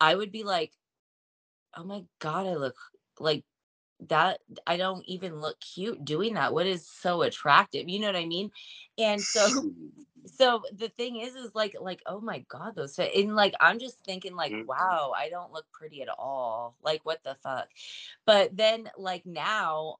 I 0.00 0.14
would 0.14 0.32
be 0.32 0.44
like, 0.44 0.72
"Oh 1.76 1.84
my 1.84 2.04
god, 2.18 2.46
I 2.46 2.54
look 2.54 2.76
like 3.18 3.44
that 4.08 4.40
I 4.66 4.76
don't 4.76 5.04
even 5.06 5.40
look 5.40 5.60
cute 5.60 6.04
doing 6.04 6.34
that. 6.34 6.52
What 6.54 6.66
is 6.66 6.86
so 6.88 7.22
attractive?" 7.22 7.88
You 7.88 8.00
know 8.00 8.08
what 8.08 8.16
I 8.16 8.26
mean? 8.26 8.50
And 8.98 9.24
so 9.26 9.48
so 10.26 10.62
the 10.72 10.88
thing 10.88 11.20
is 11.20 11.34
is 11.36 11.54
like 11.54 11.74
like 11.80 12.02
oh 12.06 12.20
my 12.20 12.40
god 12.48 12.74
those 12.76 12.96
fit 12.96 13.14
and 13.16 13.36
like 13.36 13.54
i'm 13.60 13.78
just 13.78 13.98
thinking 14.04 14.34
like 14.36 14.54
Mhm. 14.54 14.66
wow 14.66 15.12
i 15.16 15.28
don't 15.28 15.52
look 15.52 15.66
pretty 15.72 16.02
at 16.02 16.08
all 16.08 16.76
like 16.82 17.00
what 17.04 17.22
the 17.24 17.36
fuck 17.42 17.68
but 18.26 18.56
then 18.56 18.90
like 18.98 19.24
now 19.26 19.96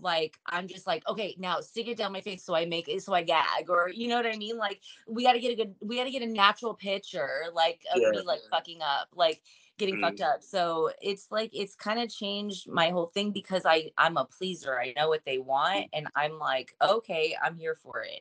like 0.00 0.38
i'm 0.46 0.68
just 0.68 0.86
like 0.86 1.06
okay 1.08 1.34
now 1.38 1.60
stick 1.60 1.88
it 1.88 1.98
down 1.98 2.12
my 2.12 2.20
face 2.20 2.44
so 2.44 2.54
i 2.54 2.64
make 2.64 2.88
it 2.88 3.02
so 3.02 3.12
i 3.14 3.22
gag 3.22 3.68
or 3.68 3.90
you 3.92 4.08
know 4.08 4.16
what 4.16 4.26
i 4.26 4.36
mean 4.36 4.56
like 4.56 4.80
we 5.08 5.24
got 5.24 5.32
to 5.32 5.40
get 5.40 5.52
a 5.52 5.56
good 5.56 5.74
we 5.82 5.96
got 5.96 6.04
to 6.04 6.10
get 6.10 6.22
a 6.22 6.26
natural 6.26 6.74
picture 6.74 7.44
like 7.54 7.82
of 7.94 8.06
Yeah. 8.06 8.10
me 8.10 8.24
like 8.26 8.42
fucking 8.50 8.80
up 8.82 9.08
like 9.14 9.42
getting 9.78 10.00
fucked 10.00 10.20
up 10.20 10.42
so 10.42 10.90
it's 11.00 11.28
like 11.30 11.50
it's 11.52 11.74
kind 11.74 12.00
of 12.00 12.08
changed 12.08 12.68
my 12.68 12.90
whole 12.90 13.06
thing 13.06 13.30
because 13.30 13.62
i 13.64 13.90
i'm 13.96 14.16
a 14.16 14.24
pleaser 14.24 14.78
i 14.78 14.92
know 14.96 15.08
what 15.08 15.24
they 15.24 15.38
want 15.38 15.86
and 15.92 16.06
i'm 16.14 16.38
like 16.38 16.74
okay 16.82 17.36
i'm 17.42 17.56
here 17.56 17.76
for 17.76 18.02
it 18.02 18.20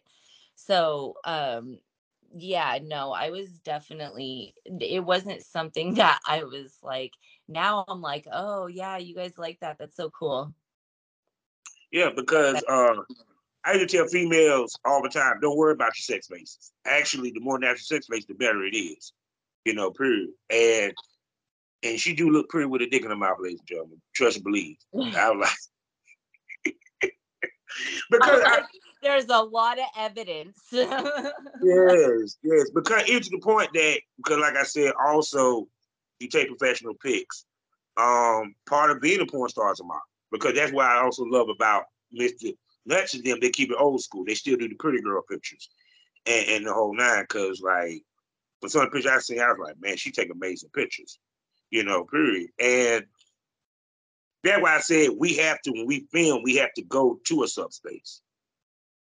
so 0.55 1.15
um 1.25 1.77
yeah 2.35 2.77
no 2.83 3.11
i 3.11 3.29
was 3.29 3.49
definitely 3.59 4.53
it 4.79 5.03
wasn't 5.03 5.41
something 5.41 5.93
that 5.95 6.19
i 6.27 6.43
was 6.43 6.77
like 6.83 7.13
now 7.47 7.83
i'm 7.87 8.01
like 8.01 8.27
oh 8.31 8.67
yeah 8.67 8.97
you 8.97 9.15
guys 9.15 9.37
like 9.37 9.59
that 9.59 9.77
that's 9.77 9.95
so 9.95 10.09
cool 10.09 10.53
Yeah, 11.91 12.09
because 12.15 12.61
uh, 12.67 12.95
I 13.63 13.73
used 13.73 13.89
to 13.89 13.97
tell 13.97 14.07
females 14.07 14.77
all 14.85 15.01
the 15.01 15.09
time, 15.09 15.39
don't 15.41 15.57
worry 15.57 15.73
about 15.73 15.97
your 15.97 16.15
sex 16.15 16.27
faces. 16.27 16.71
Actually, 16.85 17.31
the 17.31 17.39
more 17.39 17.59
natural 17.59 17.79
sex 17.79 18.07
face, 18.07 18.25
the 18.25 18.33
better 18.33 18.63
it 18.63 18.75
is. 18.75 19.13
You 19.65 19.73
know, 19.73 19.91
period. 19.91 20.29
And 20.49 20.93
and 21.83 21.99
she 21.99 22.13
do 22.13 22.29
look 22.29 22.49
pretty 22.49 22.65
with 22.65 22.81
a 22.81 22.89
dick 22.89 23.03
in 23.03 23.09
her 23.09 23.15
mouth, 23.15 23.37
ladies 23.39 23.59
and 23.59 23.67
gentlemen. 23.67 24.01
Trust 24.13 24.37
and 24.37 24.43
believe. 24.43 24.77
I 24.95 25.31
was 25.31 25.57
like, 26.65 26.75
because 28.11 28.41
I, 28.45 28.61
there's 29.01 29.27
a 29.29 29.41
lot 29.41 29.77
of 29.77 29.85
evidence 29.97 30.57
yes, 30.71 32.37
yes, 32.43 32.69
because 32.73 33.03
it's 33.07 33.29
to 33.29 33.37
the 33.37 33.41
point 33.41 33.71
that 33.73 33.99
because, 34.17 34.39
like 34.39 34.55
I 34.55 34.63
said, 34.63 34.93
also 34.99 35.67
you 36.19 36.27
take 36.27 36.47
professional 36.47 36.95
pics. 36.95 37.45
Um, 37.97 38.53
part 38.67 38.91
of 38.91 39.01
being 39.01 39.21
a 39.21 39.25
porn 39.25 39.49
star 39.49 39.71
is 39.71 39.79
a 39.79 39.83
model 39.83 40.01
because 40.31 40.53
that's 40.53 40.71
why 40.71 40.85
I 40.85 41.01
also 41.01 41.23
love 41.23 41.49
about 41.49 41.85
Mr. 42.17 42.53
Nuts 42.85 43.15
and 43.15 43.23
them. 43.23 43.39
They 43.41 43.49
keep 43.49 43.71
it 43.71 43.77
old 43.79 44.01
school. 44.01 44.23
They 44.25 44.35
still 44.35 44.57
do 44.57 44.67
the 44.67 44.75
pretty 44.75 45.01
girl 45.01 45.23
pictures 45.29 45.69
and, 46.27 46.47
and 46.47 46.67
the 46.67 46.73
whole 46.73 46.95
nine. 46.95 47.25
Cause 47.27 47.61
like, 47.61 48.03
for 48.61 48.69
some 48.69 48.81
of 48.81 48.91
the 48.91 48.95
pictures 48.95 49.11
I 49.11 49.19
seen, 49.19 49.39
I 49.39 49.47
was 49.47 49.57
like, 49.59 49.81
man, 49.81 49.97
she 49.97 50.11
take 50.11 50.31
amazing 50.31 50.69
pictures. 50.73 51.17
You 51.71 51.83
know, 51.83 52.05
period. 52.05 52.49
And 52.59 53.05
that's 54.43 54.61
why 54.61 54.75
I 54.75 54.79
said 54.79 55.09
we 55.17 55.35
have 55.37 55.61
to 55.63 55.71
when 55.71 55.85
we 55.85 56.07
film, 56.11 56.41
we 56.43 56.55
have 56.55 56.73
to 56.73 56.83
go 56.83 57.19
to 57.25 57.43
a 57.43 57.47
subspace 57.47 58.21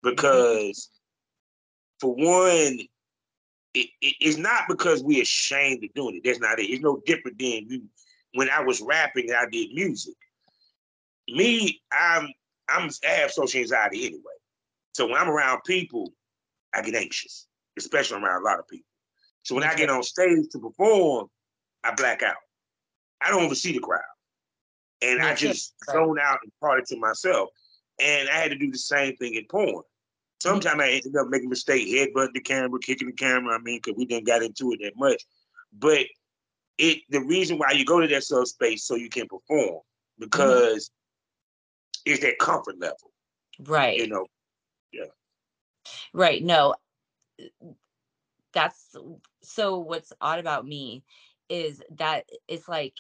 because, 0.03 0.89
for 2.01 2.15
one, 2.15 2.79
it, 3.75 3.89
it, 4.01 4.15
it's 4.21 4.39
not 4.39 4.65
because 4.69 5.03
we're 5.03 5.23
ashamed 5.23 5.85
of 5.85 5.93
doing 5.95 6.17
it. 6.17 6.23
That's 6.25 6.41
not 6.41 6.61
it. 6.61 6.71
It's 6.71 6.83
no 6.83 7.03
different 7.05 7.39
than 7.39 7.67
you, 7.69 7.83
when 8.35 8.49
I 8.49 8.61
was 8.61 8.81
rapping 8.81 9.29
and 9.29 9.37
I 9.37 9.47
did 9.51 9.75
music. 9.75 10.15
Me, 11.29 11.81
I'm 11.93 12.29
I'm 12.69 12.91
I 13.07 13.11
have 13.13 13.31
social 13.31 13.61
anxiety 13.61 14.07
anyway. 14.07 14.23
So 14.95 15.07
when 15.07 15.17
I'm 15.17 15.29
around 15.29 15.63
people, 15.67 16.13
I 16.73 16.83
get 16.83 16.95
anxious, 16.95 17.47
especially 17.79 18.23
around 18.23 18.43
a 18.43 18.45
lot 18.45 18.59
of 18.59 18.69
people. 18.69 18.87
So 19.43 19.55
when 19.55 19.65
I 19.65 19.75
get 19.75 19.91
on 19.91 20.03
stage 20.03 20.49
to 20.53 20.59
perform, 20.59 21.29
I 21.83 21.95
black 21.95 22.23
out. 22.23 22.37
I 23.25 23.31
don't 23.31 23.45
even 23.45 23.55
see 23.55 23.73
the 23.73 23.81
crowd. 23.81 24.03
And 25.03 25.23
I 25.23 25.35
just 25.35 25.75
zone 25.91 26.19
out 26.21 26.39
and 26.43 26.53
party 26.61 26.83
to 26.89 26.97
myself. 26.99 27.51
And 28.01 28.29
I 28.29 28.35
had 28.35 28.51
to 28.51 28.57
do 28.57 28.71
the 28.71 28.79
same 28.79 29.17
thing 29.17 29.35
in 29.35 29.45
porn. 29.51 29.83
Sometimes 30.41 30.81
I 30.81 30.91
ended 30.91 31.17
up 31.17 31.29
making 31.29 31.47
a 31.47 31.51
mistake, 31.51 31.89
headbutting 31.89 32.35
the 32.35 32.41
camera, 32.41 32.79
kicking 32.81 33.09
the 33.09 33.15
camera. 33.15 33.55
I 33.55 33.59
mean, 33.59 33.81
because 33.83 33.97
we 33.97 34.05
didn't 34.05 34.27
got 34.27 34.43
into 34.43 34.73
it 34.73 34.81
that 34.83 34.93
much. 34.97 35.23
But 35.73 36.07
it 36.79 36.99
the 37.09 37.21
reason 37.21 37.59
why 37.59 37.71
you 37.73 37.85
go 37.85 38.01
to 38.01 38.09
that 38.09 38.25
subspace 38.25 38.85
so 38.85 38.95
you 38.97 39.09
can 39.09 39.27
perform 39.29 39.81
because 40.19 40.91
mm-hmm. 42.07 42.13
it's 42.13 42.23
that 42.23 42.39
comfort 42.39 42.79
level. 42.79 43.13
Right. 43.61 43.99
You 43.99 44.09
know. 44.09 44.27
Yeah. 44.93 45.05
Right. 46.13 46.43
No. 46.43 46.75
That's 48.53 48.97
so 49.43 49.79
what's 49.79 50.13
odd 50.21 50.39
about 50.39 50.67
me 50.67 51.05
is 51.49 51.83
that 51.97 52.25
it's 52.49 52.69
like 52.69 52.95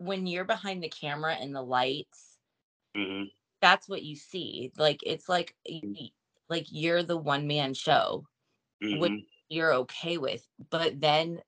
when 0.00 0.26
you're 0.26 0.44
behind 0.44 0.82
the 0.82 0.88
camera 0.88 1.34
and 1.34 1.54
the 1.54 1.62
lights, 1.62 2.38
mm-hmm. 2.96 3.24
that's 3.60 3.86
what 3.86 4.02
you 4.02 4.16
see. 4.16 4.72
Like 4.78 5.00
it's 5.04 5.28
like 5.28 5.54
mm. 5.70 6.10
like 6.48 6.66
you're 6.70 7.02
the 7.02 7.18
one 7.18 7.46
man 7.46 7.74
show, 7.74 8.26
mm-hmm. 8.82 8.98
which 8.98 9.12
you're 9.50 9.74
okay 9.74 10.16
with. 10.16 10.42
But 10.70 10.98
then, 11.00 11.42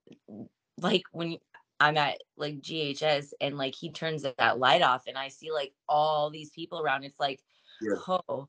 like 0.79 1.05
when 1.13 1.39
I'm 1.81 1.97
at 1.97 2.19
like 2.37 2.61
GHS 2.61 3.31
and 3.41 3.57
like 3.57 3.75
he 3.75 3.91
turns 3.91 4.23
that 4.23 4.59
light 4.59 4.83
off 4.83 5.05
and 5.07 5.17
I 5.17 5.29
see 5.29 5.51
like 5.51 5.73
all 5.89 6.29
these 6.29 6.51
people 6.51 6.83
around, 6.83 7.05
it's 7.05 7.19
like, 7.19 7.41
yeah. 7.81 7.95
oh, 8.07 8.19
oh, 8.29 8.49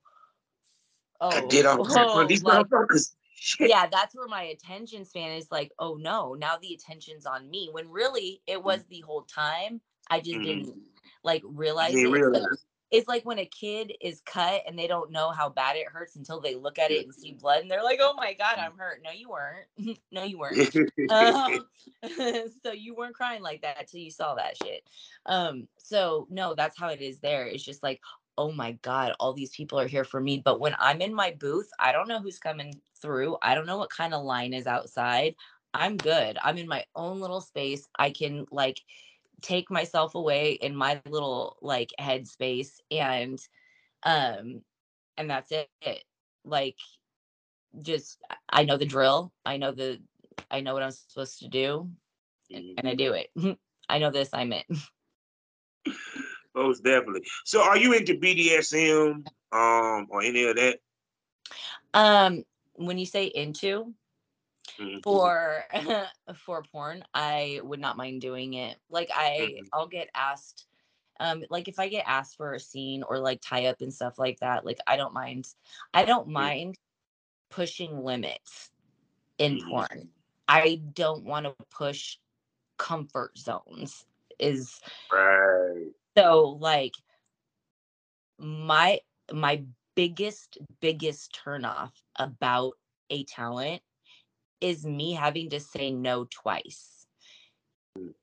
I 1.22 1.46
did 1.46 1.66
oh, 1.66 2.28
these 2.28 2.44
like, 2.44 2.68
motherfuckers. 2.68 3.16
yeah, 3.62 3.88
that's 3.88 4.14
where 4.14 4.28
my 4.28 4.44
attention 4.44 5.06
span 5.06 5.32
is 5.32 5.48
like, 5.50 5.72
oh 5.80 5.96
no, 5.96 6.34
now 6.34 6.58
the 6.62 6.74
attention's 6.74 7.26
on 7.26 7.50
me. 7.50 7.70
When 7.72 7.90
really 7.90 8.42
it 8.48 8.62
was 8.62 8.82
mm. 8.82 8.90
the 8.90 9.00
whole 9.00 9.22
time. 9.22 9.80
I 10.10 10.20
just 10.20 10.36
mm-hmm. 10.36 10.44
didn't 10.44 10.76
like 11.24 11.42
realize 11.46 11.96
it. 11.96 12.10
Realize. 12.10 12.66
It's 12.92 13.08
like 13.08 13.26
when 13.26 13.40
a 13.40 13.46
kid 13.46 13.92
is 14.02 14.22
cut 14.24 14.62
and 14.68 14.78
they 14.78 14.86
don't 14.86 15.12
know 15.12 15.32
how 15.32 15.50
bad 15.50 15.78
it 15.78 15.88
hurts 15.88 16.16
until 16.16 16.40
they 16.40 16.54
look 16.54 16.78
at 16.78 16.92
it 16.92 17.06
and 17.06 17.14
see 17.14 17.32
blood 17.32 17.62
and 17.62 17.72
they're 17.72 17.84
like, 17.84 17.98
"Oh 18.00 18.14
my 18.16 18.34
god, 18.34 18.58
mm. 18.58 18.66
I'm 18.66 18.78
hurt." 18.78 19.02
No, 19.04 19.10
you 19.10 19.30
weren't. 19.30 19.98
no, 20.12 20.24
you 20.24 20.38
weren't. 20.38 20.76
um, 21.10 21.66
so 22.64 22.72
you 22.72 22.94
weren't 22.94 23.16
crying 23.16 23.42
like 23.42 23.64
that 23.64 23.88
till 23.88 24.00
you 24.00 24.12
saw 24.12 24.36
that 24.36 24.58
shit. 24.58 24.84
Um, 25.26 25.68
so 25.80 26.28
no, 26.30 26.54
that's 26.54 26.78
how 26.78 26.90
it 26.90 27.02
is. 27.02 27.20
There, 27.20 27.48
it's 27.48 27.64
just 27.64 27.82
like, 27.82 28.00
oh 28.38 28.52
my 28.52 28.74
god, 28.84 29.14
all 29.20 29.34
these 29.34 29.56
people 29.56 29.80
are 29.80 29.88
here 29.88 30.04
for 30.04 30.22
me. 30.22 30.42
But 30.44 30.60
when 30.60 30.76
I'm 30.78 31.02
in 31.02 31.16
my 31.16 31.36
booth, 31.40 31.70
I 31.80 31.92
don't 31.92 32.08
know 32.08 32.22
who's 32.22 32.38
coming 32.38 32.80
through. 33.02 33.38
I 33.42 33.56
don't 33.56 33.66
know 33.66 33.78
what 33.78 33.90
kind 33.90 34.14
of 34.14 34.24
line 34.24 34.54
is 34.54 34.68
outside. 34.68 35.36
I'm 35.74 35.98
good. 35.98 36.38
I'm 36.44 36.58
in 36.58 36.68
my 36.68 36.86
own 36.96 37.20
little 37.20 37.42
space. 37.42 37.88
I 37.98 38.12
can 38.12 38.46
like 38.52 38.80
take 39.44 39.70
myself 39.70 40.16
away 40.16 40.54
in 40.54 40.76
my 40.76 41.00
little 41.08 41.58
like 41.62 41.92
headspace 42.00 42.80
and 42.90 43.40
um 44.04 44.62
and 45.18 45.30
that's 45.30 45.52
it. 45.52 46.04
like 46.46 46.78
just 47.82 48.18
i 48.50 48.64
know 48.64 48.78
the 48.78 48.86
drill. 48.86 49.32
I 49.46 49.58
know 49.58 49.72
the 49.72 50.02
i 50.50 50.62
know 50.62 50.74
what 50.74 50.82
i'm 50.84 50.92
supposed 50.92 51.40
to 51.40 51.48
do 51.50 51.90
and, 52.52 52.80
and 52.80 52.88
i 52.88 52.96
do 52.96 53.14
it. 53.14 53.30
I 53.90 54.00
know 54.00 54.10
the 54.12 54.22
assignment. 54.22 54.66
Most 56.56 56.84
definitely. 56.84 57.24
So 57.46 57.62
are 57.62 57.78
you 57.78 57.94
into 57.94 58.16
bdsm 58.16 59.26
um 59.52 60.08
or 60.10 60.22
any 60.24 60.46
of 60.46 60.56
that? 60.56 60.80
Um 61.94 62.44
when 62.76 62.98
you 62.98 63.06
say 63.06 63.26
into 63.26 63.94
mm-hmm. 64.80 65.00
for 65.04 65.64
for 66.36 66.64
porn 66.72 67.04
i 67.14 67.60
would 67.64 67.80
not 67.80 67.98
mind 67.98 68.22
doing 68.22 68.54
it 68.54 68.78
like 68.90 69.10
i 69.14 69.38
mm-hmm. 69.42 69.66
i'll 69.74 69.88
get 69.88 70.10
asked 70.16 70.66
um 71.20 71.44
like 71.50 71.68
if 71.68 71.80
i 71.80 71.88
get 71.88 72.04
asked 72.08 72.38
for 72.38 72.54
a 72.54 72.60
scene 72.60 73.04
or 73.04 73.20
like 73.20 73.42
tie 73.42 73.66
up 73.66 73.82
and 73.82 73.94
stuff 73.94 74.18
like 74.18 74.40
that 74.40 74.66
like 74.66 74.80
i 74.88 74.96
don't 74.96 75.14
mind 75.14 75.48
i 75.94 76.04
don't 76.04 76.28
mind 76.28 76.78
pushing 77.50 78.04
limits 78.04 78.72
in 79.38 79.58
mm-hmm. 79.58 79.70
porn 79.70 80.10
i 80.48 80.82
don't 80.94 81.24
want 81.24 81.46
to 81.46 81.54
push 81.70 82.18
comfort 82.78 83.38
zones 83.38 84.06
is 84.40 84.80
right 85.12 85.92
so 86.18 86.58
like 86.60 86.94
my 88.40 89.00
my 89.32 89.64
biggest 89.96 90.58
biggest 90.82 91.40
turnoff 91.46 91.92
about 92.18 92.74
a 93.10 93.24
talent 93.26 93.82
is 94.64 94.86
me 94.86 95.12
having 95.12 95.50
to 95.50 95.60
say 95.60 95.92
no 95.92 96.24
twice. 96.24 97.06
Mm. 97.98 98.14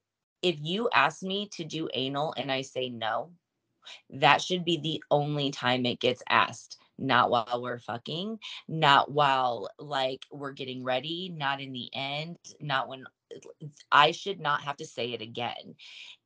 If 0.42 0.56
you 0.62 0.88
ask 0.92 1.22
me 1.22 1.50
to 1.52 1.64
do 1.64 1.90
anal 1.92 2.32
and 2.34 2.50
I 2.50 2.62
say 2.62 2.88
no, 2.88 3.32
that 4.08 4.40
should 4.40 4.64
be 4.64 4.78
the 4.78 5.02
only 5.10 5.50
time 5.50 5.84
it 5.84 6.00
gets 6.00 6.22
asked. 6.28 6.78
Not 6.98 7.30
while 7.30 7.60
we're 7.62 7.78
fucking, 7.78 8.38
not 8.68 9.10
while 9.10 9.68
like 9.78 10.22
we're 10.32 10.52
getting 10.52 10.82
ready, 10.82 11.32
not 11.34 11.60
in 11.60 11.72
the 11.72 11.88
end, 11.94 12.36
not 12.60 12.88
when 12.88 13.04
I 13.92 14.12
should 14.12 14.40
not 14.40 14.62
have 14.62 14.76
to 14.78 14.86
say 14.86 15.12
it 15.12 15.22
again. 15.22 15.76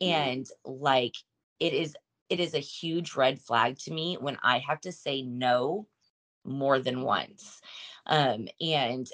Mm. 0.02 0.08
And 0.08 0.46
like 0.64 1.14
it 1.58 1.72
is 1.72 1.96
it 2.28 2.38
is 2.38 2.54
a 2.54 2.60
huge 2.60 3.16
red 3.16 3.40
flag 3.40 3.78
to 3.80 3.92
me 3.92 4.16
when 4.20 4.38
I 4.42 4.58
have 4.60 4.80
to 4.82 4.92
say 4.92 5.22
no 5.22 5.86
more 6.44 6.78
than 6.78 7.02
once. 7.02 7.60
Um, 8.06 8.48
and 8.60 9.08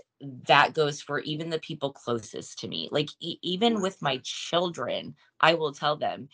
that 0.46 0.74
goes 0.74 1.00
for 1.00 1.20
even 1.20 1.50
the 1.50 1.58
people 1.58 1.92
closest 1.92 2.60
to 2.60 2.68
me. 2.68 2.88
Like, 2.90 3.08
e- 3.20 3.38
even 3.42 3.80
with 3.80 4.00
my 4.02 4.20
children, 4.22 5.14
I 5.40 5.54
will 5.54 5.72
tell 5.72 5.96
them, 5.96 6.28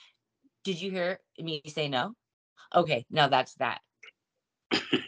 Did 0.64 0.80
you 0.80 0.90
hear 0.90 1.20
me 1.38 1.62
say 1.66 1.88
no? 1.88 2.14
Okay, 2.74 3.06
now 3.10 3.28
that's 3.28 3.54
that. 3.54 3.80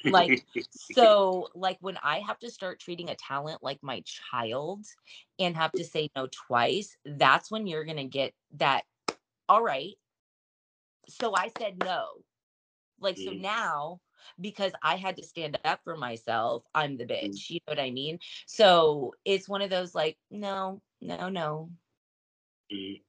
like, 0.04 0.42
so, 0.70 1.48
like, 1.54 1.78
when 1.80 1.98
I 2.02 2.20
have 2.20 2.38
to 2.40 2.50
start 2.50 2.80
treating 2.80 3.10
a 3.10 3.16
talent 3.16 3.62
like 3.62 3.78
my 3.82 4.02
child 4.04 4.84
and 5.38 5.56
have 5.56 5.72
to 5.72 5.84
say 5.84 6.10
no 6.14 6.28
twice, 6.46 6.96
that's 7.04 7.50
when 7.50 7.66
you're 7.66 7.84
going 7.84 7.96
to 7.96 8.04
get 8.04 8.32
that. 8.56 8.82
All 9.48 9.62
right. 9.62 9.94
So 11.08 11.34
I 11.34 11.50
said 11.58 11.82
no. 11.82 12.06
Like, 13.00 13.16
so 13.16 13.30
mm. 13.30 13.40
now 13.40 14.00
because 14.40 14.72
I 14.82 14.96
had 14.96 15.16
to 15.16 15.22
stand 15.22 15.58
up 15.64 15.80
for 15.84 15.96
myself. 15.96 16.64
I'm 16.74 16.96
the 16.96 17.04
mm. 17.04 17.10
bitch. 17.10 17.50
You 17.50 17.60
know 17.66 17.72
what 17.72 17.80
I 17.80 17.90
mean? 17.90 18.18
So 18.46 19.14
it's 19.24 19.48
one 19.48 19.62
of 19.62 19.70
those 19.70 19.94
like, 19.94 20.16
no, 20.30 20.80
no, 21.00 21.28
no. 21.28 21.70
Mm. 22.72 23.00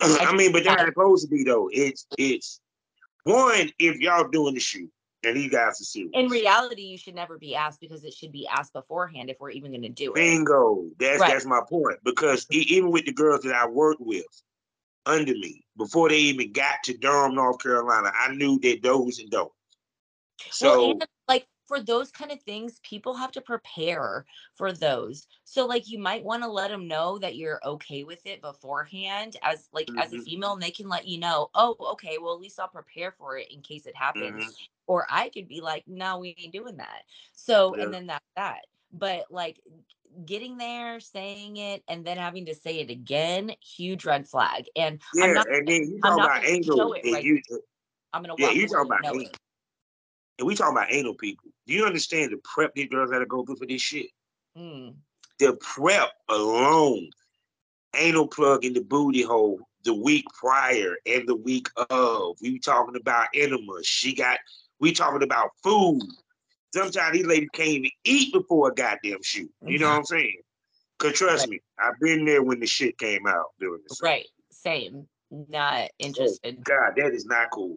I 0.00 0.34
mean, 0.34 0.52
but 0.52 0.64
that's 0.64 0.84
supposed 0.84 1.24
to 1.24 1.34
be 1.34 1.44
though. 1.44 1.70
It's 1.72 2.06
it's 2.18 2.60
one 3.24 3.70
if 3.78 3.96
y'all 4.00 4.28
doing 4.28 4.54
the 4.54 4.60
shoot 4.60 4.90
and 5.24 5.36
these 5.36 5.50
guys 5.50 5.80
are 5.80 5.84
serious. 5.84 6.10
In 6.14 6.28
reality, 6.28 6.82
you 6.82 6.98
should 6.98 7.14
never 7.14 7.38
be 7.38 7.54
asked 7.54 7.80
because 7.80 8.04
it 8.04 8.12
should 8.12 8.32
be 8.32 8.46
asked 8.46 8.72
beforehand 8.72 9.30
if 9.30 9.36
we're 9.40 9.50
even 9.50 9.72
going 9.72 9.82
to 9.82 9.88
do 9.88 10.10
it. 10.10 10.14
Bingo. 10.14 10.84
That's 10.98 11.20
right. 11.20 11.32
that's 11.32 11.46
my 11.46 11.60
point. 11.68 11.98
Because 12.04 12.46
even 12.50 12.90
with 12.90 13.06
the 13.06 13.12
girls 13.12 13.42
that 13.42 13.54
I 13.54 13.66
worked 13.66 14.00
with 14.00 14.26
under 15.06 15.32
me, 15.32 15.64
before 15.76 16.08
they 16.08 16.18
even 16.18 16.52
got 16.52 16.82
to 16.84 16.96
Durham, 16.96 17.34
North 17.34 17.62
Carolina, 17.62 18.10
I 18.14 18.34
knew 18.34 18.58
that 18.60 18.82
those 18.82 19.18
and 19.18 19.30
those. 19.30 19.50
So 20.50 20.80
well, 20.80 20.90
and 20.92 21.06
like 21.28 21.46
for 21.66 21.80
those 21.80 22.10
kind 22.10 22.30
of 22.30 22.42
things, 22.42 22.80
people 22.82 23.14
have 23.14 23.32
to 23.32 23.40
prepare 23.40 24.24
for 24.54 24.72
those. 24.72 25.26
So 25.44 25.66
like 25.66 25.88
you 25.88 25.98
might 25.98 26.24
want 26.24 26.42
to 26.42 26.48
let 26.48 26.70
them 26.70 26.86
know 26.86 27.18
that 27.18 27.36
you're 27.36 27.60
okay 27.64 28.04
with 28.04 28.24
it 28.26 28.42
beforehand 28.42 29.36
as 29.42 29.68
like 29.72 29.86
mm-hmm. 29.86 29.98
as 29.98 30.12
a 30.12 30.16
mm-hmm. 30.16 30.24
female 30.24 30.52
and 30.54 30.62
they 30.62 30.70
can 30.70 30.88
let 30.88 31.06
you 31.06 31.18
know, 31.18 31.50
"Oh, 31.54 31.76
okay, 31.92 32.18
well 32.20 32.34
at 32.34 32.40
least 32.40 32.60
I'll 32.60 32.68
prepare 32.68 33.12
for 33.12 33.38
it 33.38 33.52
in 33.52 33.62
case 33.62 33.86
it 33.86 33.96
happens." 33.96 34.44
Mm-hmm. 34.44 34.64
Or 34.86 35.06
I 35.08 35.30
could 35.30 35.48
be 35.48 35.60
like, 35.60 35.84
"No, 35.86 36.18
we 36.18 36.36
ain't 36.38 36.52
doing 36.52 36.76
that." 36.76 37.02
So 37.32 37.76
yeah. 37.76 37.84
and 37.84 37.94
then 37.94 38.06
that's 38.06 38.24
that. 38.36 38.60
But 38.92 39.24
like 39.30 39.58
getting 40.24 40.58
there, 40.58 41.00
saying 41.00 41.56
it, 41.56 41.82
and 41.88 42.04
then 42.04 42.18
having 42.18 42.46
to 42.46 42.54
say 42.54 42.80
it 42.80 42.90
again, 42.90 43.52
huge 43.60 44.04
red 44.04 44.28
flag. 44.28 44.66
And 44.76 45.00
yeah, 45.14 45.24
I'm 45.24 45.34
not, 45.34 45.50
and 45.50 45.66
then 45.66 45.82
you 45.82 46.00
talk 46.02 46.14
about. 46.14 46.28
Right 46.28 47.24
you, 47.24 47.40
I'm 48.12 48.22
gonna 48.22 48.34
yeah, 48.38 48.50
you 48.50 48.68
talk 48.68 48.86
about 48.86 49.04
angle 49.04 49.30
and 50.38 50.46
we 50.46 50.54
talking 50.54 50.76
about 50.76 50.92
anal 50.92 51.14
people. 51.14 51.50
Do 51.66 51.74
you 51.74 51.84
understand 51.84 52.32
the 52.32 52.40
prep 52.42 52.74
these 52.74 52.88
girls 52.88 53.10
got 53.10 53.20
to 53.20 53.26
go 53.26 53.44
through 53.44 53.56
for 53.56 53.66
this 53.66 53.82
shit? 53.82 54.06
Mm. 54.56 54.94
The 55.38 55.56
prep 55.60 56.10
alone, 56.28 57.10
anal 57.96 58.28
plug 58.28 58.64
in 58.64 58.72
the 58.72 58.82
booty 58.82 59.22
hole, 59.22 59.60
the 59.84 59.94
week 59.94 60.24
prior 60.38 60.96
and 61.06 61.28
the 61.28 61.36
week 61.36 61.68
of. 61.90 62.36
We 62.40 62.52
were 62.52 62.58
talking 62.58 62.96
about 62.96 63.28
enemas. 63.34 63.86
She 63.86 64.14
got 64.14 64.38
we 64.80 64.92
talking 64.92 65.22
about 65.22 65.50
food. 65.62 66.02
Sometimes 66.74 67.16
these 67.16 67.26
ladies 67.26 67.48
can't 67.52 67.68
even 67.68 67.90
eat 68.04 68.32
before 68.32 68.68
a 68.68 68.74
goddamn 68.74 69.22
shoot. 69.22 69.50
You 69.64 69.78
know 69.78 69.88
what 69.88 69.98
I'm 69.98 70.04
saying? 70.04 70.38
Cause 70.98 71.12
trust 71.12 71.42
right. 71.42 71.50
me, 71.50 71.60
I've 71.78 71.98
been 72.00 72.24
there 72.24 72.42
when 72.42 72.60
the 72.60 72.66
shit 72.66 72.98
came 72.98 73.26
out 73.26 73.46
doing 73.60 73.80
this. 73.88 74.00
Right. 74.02 74.26
Same. 74.50 75.06
Not 75.30 75.90
interested. 75.98 76.56
Oh, 76.58 76.62
God, 76.64 76.94
that 76.96 77.12
is 77.12 77.26
not 77.26 77.50
cool. 77.50 77.76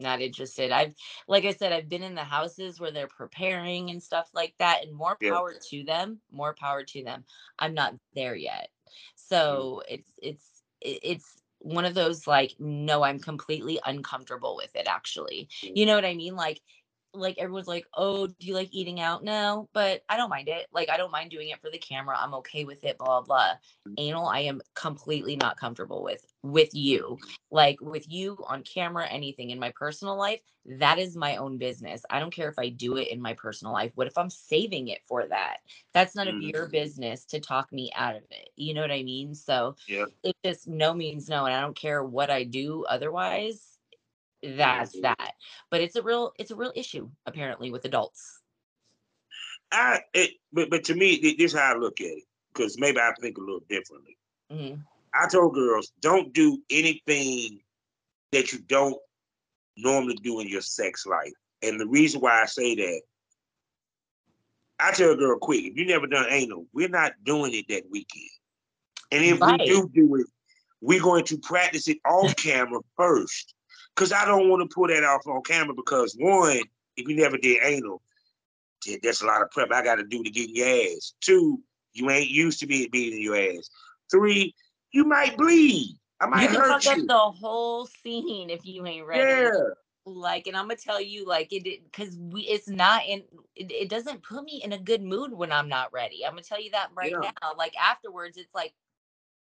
Not 0.00 0.20
interested. 0.20 0.72
I've 0.72 0.94
like 1.28 1.44
I 1.44 1.52
said, 1.52 1.72
I've 1.72 1.88
been 1.88 2.02
in 2.02 2.14
the 2.14 2.24
houses 2.24 2.80
where 2.80 2.90
they're 2.90 3.06
preparing 3.06 3.90
and 3.90 4.02
stuff 4.02 4.28
like 4.34 4.54
that, 4.58 4.82
and 4.82 4.94
more 4.96 5.16
power 5.22 5.54
to 5.70 5.84
them. 5.84 6.20
More 6.32 6.54
power 6.58 6.82
to 6.82 7.04
them. 7.04 7.24
I'm 7.58 7.74
not 7.74 7.94
there 8.14 8.34
yet. 8.34 8.68
So 9.14 9.82
mm. 9.84 9.94
it's 9.94 10.12
it's 10.22 10.62
it's 10.80 11.40
one 11.60 11.84
of 11.84 11.94
those 11.94 12.26
like 12.26 12.54
no 12.58 13.02
i'm 13.02 13.18
completely 13.18 13.78
uncomfortable 13.84 14.56
with 14.56 14.74
it 14.74 14.86
actually 14.88 15.48
mm. 15.62 15.72
you 15.74 15.84
know 15.84 15.94
what 15.94 16.06
i 16.06 16.14
mean 16.14 16.34
like 16.34 16.60
like 17.12 17.38
everyone's 17.38 17.66
like 17.66 17.86
oh 17.94 18.26
do 18.26 18.46
you 18.46 18.54
like 18.54 18.68
eating 18.72 19.00
out 19.00 19.24
no 19.24 19.68
but 19.72 20.02
i 20.08 20.16
don't 20.16 20.30
mind 20.30 20.48
it 20.48 20.66
like 20.72 20.88
i 20.88 20.96
don't 20.96 21.10
mind 21.10 21.30
doing 21.30 21.48
it 21.48 21.60
for 21.60 21.70
the 21.70 21.78
camera 21.78 22.16
i'm 22.18 22.34
okay 22.34 22.64
with 22.64 22.84
it 22.84 22.98
blah 22.98 23.20
blah 23.20 23.52
mm. 23.88 23.94
anal 23.98 24.26
i 24.26 24.40
am 24.40 24.60
completely 24.74 25.36
not 25.36 25.56
comfortable 25.56 26.02
with 26.02 26.24
with 26.42 26.74
you 26.74 27.18
like 27.50 27.80
with 27.80 28.08
you 28.10 28.38
on 28.46 28.62
camera 28.62 29.06
anything 29.08 29.50
in 29.50 29.58
my 29.58 29.72
personal 29.74 30.16
life 30.16 30.40
that 30.64 30.98
is 30.98 31.16
my 31.16 31.36
own 31.36 31.58
business 31.58 32.02
i 32.10 32.20
don't 32.20 32.32
care 32.32 32.48
if 32.48 32.58
i 32.58 32.68
do 32.68 32.96
it 32.96 33.08
in 33.08 33.20
my 33.20 33.34
personal 33.34 33.72
life 33.72 33.90
what 33.96 34.06
if 34.06 34.16
i'm 34.16 34.30
saving 34.30 34.88
it 34.88 35.00
for 35.06 35.26
that 35.26 35.58
that's 35.92 36.14
none 36.14 36.28
of 36.28 36.36
mm. 36.36 36.52
your 36.52 36.68
business 36.68 37.24
to 37.24 37.40
talk 37.40 37.72
me 37.72 37.90
out 37.96 38.14
of 38.14 38.22
it 38.30 38.50
you 38.56 38.72
know 38.72 38.82
what 38.82 38.90
i 38.90 39.02
mean 39.02 39.34
so 39.34 39.74
yeah 39.88 40.04
it 40.22 40.36
just 40.44 40.68
no 40.68 40.94
means 40.94 41.28
no 41.28 41.44
and 41.44 41.54
i 41.54 41.60
don't 41.60 41.76
care 41.76 42.04
what 42.04 42.30
i 42.30 42.44
do 42.44 42.84
otherwise 42.88 43.69
that's 44.42 44.98
that 45.00 45.32
but 45.70 45.80
it's 45.80 45.96
a 45.96 46.02
real 46.02 46.32
it's 46.38 46.50
a 46.50 46.56
real 46.56 46.72
issue 46.74 47.08
apparently 47.26 47.70
with 47.70 47.84
adults 47.84 48.40
i 49.72 50.00
it, 50.14 50.30
but 50.52 50.70
but 50.70 50.84
to 50.84 50.94
me 50.94 51.18
this 51.22 51.52
is 51.52 51.58
how 51.58 51.74
i 51.74 51.76
look 51.76 52.00
at 52.00 52.06
it 52.06 52.24
because 52.52 52.78
maybe 52.78 52.98
i 52.98 53.12
think 53.20 53.36
a 53.36 53.40
little 53.40 53.62
differently 53.68 54.16
mm-hmm. 54.50 54.80
I 55.14 55.26
told 55.26 55.54
girls, 55.54 55.92
don't 56.00 56.32
do 56.32 56.58
anything 56.70 57.60
that 58.32 58.52
you 58.52 58.60
don't 58.60 58.96
normally 59.76 60.16
do 60.22 60.40
in 60.40 60.48
your 60.48 60.60
sex 60.60 61.06
life. 61.06 61.32
And 61.62 61.80
the 61.80 61.86
reason 61.86 62.20
why 62.20 62.42
I 62.42 62.46
say 62.46 62.74
that, 62.76 63.02
I 64.78 64.92
tell 64.92 65.12
a 65.12 65.16
girl 65.16 65.38
quick, 65.38 65.64
if 65.64 65.76
you 65.76 65.84
never 65.84 66.06
done 66.06 66.26
anal, 66.30 66.66
we're 66.72 66.88
not 66.88 67.12
doing 67.24 67.52
it 67.54 67.66
that 67.68 67.90
weekend. 67.90 68.30
And 69.10 69.24
if 69.24 69.40
right. 69.40 69.58
we 69.58 69.66
do 69.66 69.90
do 69.92 70.14
it, 70.16 70.26
we're 70.80 71.02
going 71.02 71.24
to 71.26 71.38
practice 71.38 71.88
it 71.88 71.98
off 72.06 72.34
camera 72.36 72.80
first. 72.96 73.54
Because 73.94 74.12
I 74.12 74.24
don't 74.24 74.48
want 74.48 74.68
to 74.68 74.74
pull 74.74 74.88
that 74.88 75.04
off 75.04 75.26
on 75.26 75.42
camera 75.42 75.74
because 75.74 76.16
one, 76.18 76.60
if 76.96 77.08
you 77.08 77.16
never 77.16 77.36
did 77.36 77.60
anal, 77.62 78.02
that's 79.02 79.22
a 79.22 79.26
lot 79.26 79.42
of 79.42 79.50
prep 79.50 79.70
I 79.72 79.82
got 79.82 79.96
to 79.96 80.04
do 80.04 80.22
to 80.22 80.30
get 80.30 80.48
in 80.48 80.56
your 80.56 80.96
ass. 80.96 81.14
Two, 81.20 81.60
you 81.92 82.10
ain't 82.10 82.30
used 82.30 82.60
to 82.60 82.66
be 82.66 82.88
being 82.88 83.12
in 83.12 83.20
your 83.20 83.36
ass. 83.36 83.68
Three, 84.10 84.54
you 84.92 85.04
might 85.04 85.36
bleed. 85.36 85.96
I 86.20 86.26
might 86.26 86.42
you 86.42 86.48
can 86.48 86.56
hurt 86.56 86.82
fuck 86.82 86.96
you. 86.96 87.02
up 87.02 87.08
the 87.08 87.38
whole 87.38 87.86
scene 87.86 88.50
if 88.50 88.64
you 88.64 88.86
ain't 88.86 89.06
ready. 89.06 89.22
Yeah. 89.22 89.50
Like, 90.06 90.46
and 90.46 90.56
I'm 90.56 90.64
gonna 90.64 90.76
tell 90.76 91.00
you, 91.00 91.26
like 91.26 91.52
it, 91.52 91.62
because 91.84 92.16
we, 92.16 92.42
it's 92.42 92.68
not 92.68 93.02
in. 93.06 93.22
It, 93.54 93.70
it, 93.70 93.88
doesn't 93.90 94.22
put 94.22 94.44
me 94.44 94.62
in 94.64 94.72
a 94.72 94.78
good 94.78 95.02
mood 95.02 95.32
when 95.32 95.52
I'm 95.52 95.68
not 95.68 95.92
ready. 95.92 96.24
I'm 96.24 96.32
gonna 96.32 96.42
tell 96.42 96.60
you 96.60 96.70
that 96.72 96.88
right 96.94 97.12
yeah. 97.12 97.30
now. 97.42 97.52
Like 97.56 97.76
afterwards, 97.76 98.36
it's 98.38 98.54
like, 98.54 98.72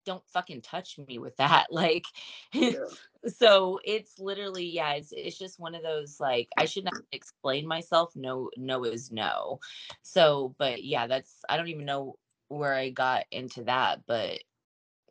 don't 0.06 0.24
fucking 0.28 0.62
touch 0.62 1.00
me 1.08 1.20
with 1.20 1.36
that. 1.38 1.68
Like, 1.72 2.06
yeah. 2.54 2.74
so 3.28 3.80
it's 3.84 4.20
literally, 4.20 4.66
yeah, 4.66 4.94
it's 4.94 5.12
it's 5.12 5.38
just 5.38 5.60
one 5.60 5.76
of 5.76 5.84
those 5.84 6.20
like 6.20 6.50
I 6.58 6.66
should 6.66 6.86
not 6.86 7.02
explain 7.12 7.68
myself. 7.68 8.16
No, 8.16 8.50
no 8.58 8.84
is 8.84 9.12
no. 9.12 9.60
So, 10.02 10.56
but 10.58 10.84
yeah, 10.84 11.08
that's 11.08 11.34
I 11.50 11.58
don't 11.58 11.70
even 11.70 11.86
know 11.86 12.18
where 12.50 12.74
I 12.74 12.90
got 12.90 13.26
into 13.32 13.64
that, 13.64 14.02
but 14.06 14.40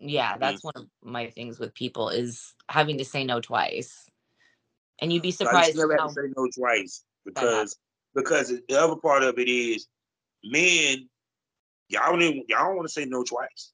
yeah 0.03 0.37
that's 0.37 0.59
mm-hmm. 0.59 0.79
one 0.79 0.85
of 0.85 1.11
my 1.11 1.31
things 1.31 1.59
with 1.59 1.75
people 1.75 2.09
is 2.09 2.55
having 2.69 2.99
to 2.99 3.05
say 3.05 3.25
no 3.25 3.41
twice 3.41 4.11
and 5.01 5.13
you'd 5.13 5.23
be 5.23 5.31
surprised 5.31 5.79
have 5.79 5.89
to 5.89 6.09
say 6.11 6.33
no 6.37 6.49
twice 6.57 7.05
because 7.25 7.79
because 8.15 8.49
the 8.69 8.75
other 8.79 8.97
part 8.97 9.23
of 9.23 9.39
it 9.39 9.49
is 9.49 9.87
men 10.45 11.09
y'all 11.89 12.11
don't 12.11 12.23
even, 12.23 12.43
y'all 12.49 12.67
don't 12.67 12.77
want 12.77 12.89
to 12.89 12.93
say 12.93 13.05
no 13.05 13.23
twice 13.23 13.73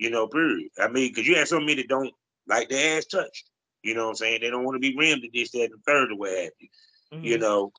you 0.00 0.10
know 0.10 0.26
period 0.26 0.68
i 0.80 0.88
mean 0.88 1.10
because 1.10 1.26
you 1.26 1.36
have 1.36 1.48
some 1.48 1.64
men 1.64 1.76
that 1.76 1.88
don't 1.88 2.12
like 2.48 2.68
their 2.68 2.98
ass 2.98 3.06
touched 3.06 3.50
you 3.82 3.94
know 3.94 4.04
what 4.04 4.10
i'm 4.10 4.16
saying 4.16 4.40
they 4.40 4.50
don't 4.50 4.64
want 4.64 4.74
to 4.74 4.80
be 4.80 4.96
rimmed 4.96 5.22
to 5.22 5.28
this 5.32 5.50
that 5.52 5.70
and 5.70 5.84
third 5.86 6.10
or 6.10 6.16
what 6.16 6.30
have 6.30 6.50
you 6.58 6.68
mm-hmm. 7.12 7.24
you 7.24 7.38
know 7.38 7.70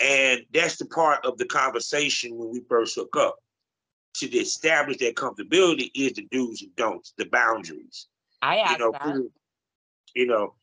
and 0.00 0.42
that's 0.52 0.76
the 0.76 0.86
part 0.86 1.24
of 1.24 1.38
the 1.38 1.44
conversation 1.44 2.36
when 2.36 2.50
we 2.50 2.62
first 2.68 2.94
hook 2.94 3.16
up 3.16 3.36
to 4.14 4.26
establish 4.36 4.98
that 4.98 5.14
comfortability 5.14 5.90
is 5.94 6.14
the 6.14 6.26
do's 6.30 6.62
and 6.62 6.74
don'ts, 6.76 7.14
the 7.18 7.26
boundaries. 7.26 8.06
I 8.42 8.58
ask 8.58 8.78
you 8.78 8.84
know, 8.84 8.92
that. 8.92 9.30
You 10.14 10.26
know, 10.26 10.54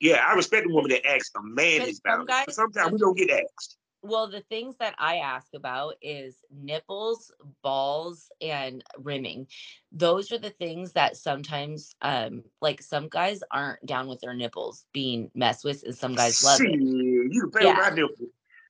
yeah, 0.00 0.24
I 0.26 0.34
respect 0.34 0.66
the 0.66 0.74
woman 0.74 0.90
that 0.90 1.06
asks 1.06 1.30
a 1.36 1.42
man 1.42 1.82
his 1.82 2.00
boundaries. 2.00 2.28
Guys, 2.28 2.44
but 2.46 2.54
sometimes 2.54 2.92
we 2.92 2.98
don't 2.98 3.16
get 3.16 3.30
asked. 3.30 3.76
Well, 4.02 4.28
the 4.28 4.40
things 4.40 4.74
that 4.78 4.94
I 4.98 5.18
ask 5.18 5.54
about 5.54 5.94
is 6.02 6.36
nipples, 6.50 7.30
balls, 7.62 8.30
and 8.40 8.82
rimming. 8.98 9.46
Those 9.92 10.32
are 10.32 10.38
the 10.38 10.50
things 10.50 10.92
that 10.92 11.16
sometimes, 11.16 11.94
um, 12.02 12.42
like 12.60 12.82
some 12.82 13.08
guys 13.08 13.44
aren't 13.52 13.84
down 13.86 14.08
with 14.08 14.20
their 14.20 14.34
nipples 14.34 14.86
being 14.92 15.30
messed 15.36 15.64
with, 15.64 15.84
and 15.84 15.96
some 15.96 16.16
guys 16.16 16.42
love 16.42 16.60
it. 16.60 16.80
You 16.80 17.40
can 17.42 17.50
play 17.52 17.62
yeah. 17.62 17.76
with 17.76 17.90
my 17.90 17.94
nipples. 17.94 18.28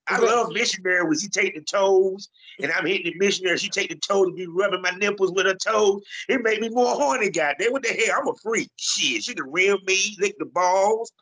I 0.09 0.19
love 0.19 0.53
missionary 0.53 1.05
when 1.05 1.17
she 1.17 1.29
take 1.29 1.55
the 1.55 1.63
toes 1.63 2.29
and 2.61 2.73
I'm 2.73 2.85
hitting 2.85 3.13
the 3.13 3.25
missionary. 3.25 3.57
She 3.57 3.69
take 3.69 3.89
the 3.89 3.97
toe 3.97 4.25
to 4.25 4.33
be 4.33 4.47
rubbing 4.49 4.83
my 4.83 4.91
nipples 4.91 5.33
with 5.33 5.47
her 5.47 5.55
toes. 5.55 6.03
It 6.29 6.43
made 6.43 6.61
me 6.61 6.69
more 6.71 6.95
horny, 6.95 7.31
goddamn. 7.31 7.73
What 7.73 7.85
the 7.85 7.91
hell? 7.91 8.19
I'm 8.21 8.29
a 8.29 8.35
freak. 8.35 8.71
Shit, 8.77 9.23
she 9.23 9.35
can 9.35 9.51
rim 9.51 9.79
me, 9.87 10.17
lick 10.21 10.35
the 10.39 10.47
balls. 10.47 11.13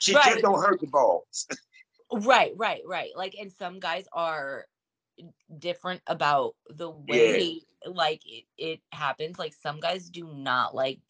She 0.00 0.14
right. 0.14 0.24
just 0.26 0.42
don't 0.42 0.60
hurt 0.62 0.80
the 0.80 0.86
balls. 0.86 1.46
right, 2.12 2.52
right, 2.56 2.82
right. 2.86 3.10
Like, 3.16 3.34
and 3.40 3.52
some 3.52 3.80
guys 3.80 4.04
are 4.12 4.66
different 5.58 6.00
about 6.06 6.54
the 6.68 6.90
way 6.90 7.60
yeah. 7.84 7.90
like 7.92 8.22
it, 8.24 8.44
it 8.56 8.80
happens. 8.92 9.38
Like 9.38 9.54
some 9.54 9.80
guys 9.80 10.08
do 10.10 10.30
not 10.32 10.74
like 10.74 11.00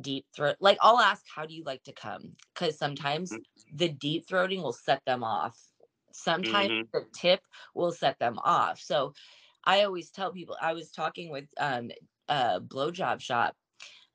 deep 0.00 0.26
throat. 0.34 0.56
Like 0.60 0.78
I'll 0.80 0.98
ask, 0.98 1.22
how 1.34 1.46
do 1.46 1.54
you 1.54 1.64
like 1.64 1.82
to 1.84 1.92
come? 1.92 2.32
Because 2.54 2.78
sometimes 2.78 3.32
mm-hmm. 3.32 3.76
the 3.76 3.88
deep 3.88 4.26
throating 4.26 4.62
will 4.62 4.72
set 4.72 5.02
them 5.06 5.22
off 5.24 5.56
sometimes 6.18 6.70
mm-hmm. 6.70 6.82
the 6.92 7.04
tip 7.14 7.40
will 7.74 7.92
set 7.92 8.18
them 8.18 8.38
off 8.42 8.80
so 8.80 9.12
i 9.64 9.82
always 9.82 10.10
tell 10.10 10.32
people 10.32 10.56
i 10.60 10.72
was 10.72 10.90
talking 10.90 11.30
with 11.30 11.44
um 11.58 11.90
a 12.28 12.60
blowjob 12.60 13.20
shop 13.20 13.54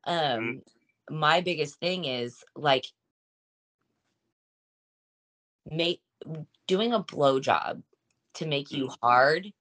mm-hmm. 0.07 0.39
um 0.39 0.43
mm-hmm. 0.43 1.19
my 1.19 1.41
biggest 1.41 1.79
thing 1.79 2.05
is 2.05 2.43
like 2.55 2.85
make 5.69 6.01
doing 6.67 6.93
a 6.93 7.03
blowjob 7.03 7.81
to 8.35 8.45
make 8.45 8.71
you 8.71 8.85
mm-hmm. 8.85 9.05
hard 9.05 9.53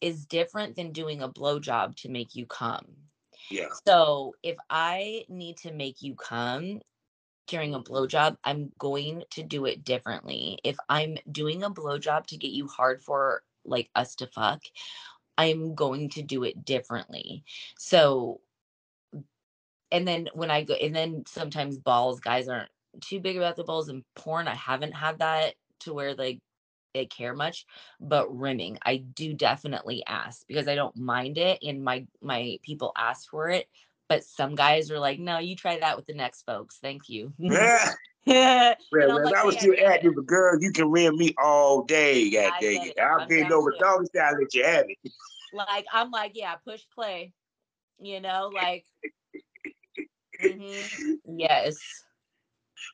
is 0.00 0.26
different 0.26 0.76
than 0.76 0.92
doing 0.92 1.22
a 1.22 1.28
blowjob 1.28 1.96
to 1.96 2.08
make 2.08 2.34
you 2.34 2.46
come. 2.46 2.86
Yeah. 3.50 3.68
So 3.86 4.34
if 4.42 4.56
I 4.70 5.24
need 5.28 5.58
to 5.58 5.72
make 5.72 6.02
you 6.02 6.14
come, 6.14 6.80
during 7.50 7.74
a 7.74 7.80
blowjob, 7.80 8.36
I'm 8.44 8.70
going 8.78 9.24
to 9.30 9.42
do 9.42 9.66
it 9.66 9.84
differently. 9.84 10.60
If 10.62 10.76
I'm 10.88 11.16
doing 11.30 11.64
a 11.64 11.70
blowjob 11.70 12.26
to 12.26 12.36
get 12.36 12.52
you 12.52 12.68
hard 12.68 13.02
for 13.02 13.42
like 13.64 13.90
us 13.96 14.14
to 14.16 14.28
fuck, 14.28 14.62
I'm 15.36 15.74
going 15.74 16.10
to 16.10 16.22
do 16.22 16.44
it 16.44 16.64
differently. 16.64 17.42
So, 17.76 18.40
and 19.90 20.06
then 20.06 20.28
when 20.32 20.48
I 20.48 20.62
go, 20.62 20.74
and 20.74 20.94
then 20.94 21.24
sometimes 21.26 21.76
balls, 21.76 22.20
guys 22.20 22.48
aren't 22.48 22.70
too 23.00 23.20
big 23.20 23.36
about 23.36 23.56
the 23.56 23.64
balls 23.64 23.88
in 23.88 24.04
porn. 24.16 24.48
I 24.48 24.54
haven't 24.54 24.92
had 24.92 25.18
that 25.20 25.54
to 25.80 25.92
where 25.92 26.14
like 26.14 26.40
they 26.94 27.06
care 27.06 27.34
much, 27.34 27.66
but 28.00 28.36
rimming, 28.36 28.78
I 28.82 28.96
do 28.96 29.32
definitely 29.32 30.02
ask 30.06 30.46
because 30.48 30.68
I 30.68 30.74
don't 30.74 30.96
mind 30.96 31.38
it, 31.38 31.60
and 31.62 31.84
my 31.84 32.06
my 32.20 32.58
people 32.62 32.92
ask 32.96 33.28
for 33.30 33.48
it 33.48 33.68
but 34.10 34.24
some 34.24 34.56
guys 34.56 34.90
are 34.90 34.98
like, 34.98 35.20
no, 35.20 35.38
you 35.38 35.54
try 35.54 35.78
that 35.78 35.96
with 35.96 36.04
the 36.04 36.14
next 36.14 36.42
folks. 36.42 36.78
Thank 36.82 37.08
you. 37.08 37.32
Yeah. 38.26 38.74
yeah, 38.92 39.06
like, 39.06 39.34
I 39.34 39.44
was 39.46 39.56
still 39.56 39.74
active, 39.86 40.12
but 40.14 40.26
girl, 40.26 40.60
you 40.60 40.72
can 40.72 40.90
rim 40.90 41.16
me 41.16 41.34
all 41.42 41.84
day. 41.84 42.28
God 42.30 42.52
dang 42.60 42.86
it. 42.88 42.98
I'll 43.00 43.26
bend 43.26 43.50
over 43.50 43.74
doggy 43.80 44.04
style 44.04 44.34
let 44.38 44.52
you 44.52 44.62
have 44.62 44.84
it. 44.88 45.10
Like 45.54 45.86
I'm 45.90 46.10
like, 46.10 46.32
yeah, 46.34 46.56
push 46.56 46.82
play. 46.94 47.32
You 47.98 48.20
know, 48.20 48.50
like 48.54 48.84
mm-hmm. 50.44 51.14
yes. 51.38 51.78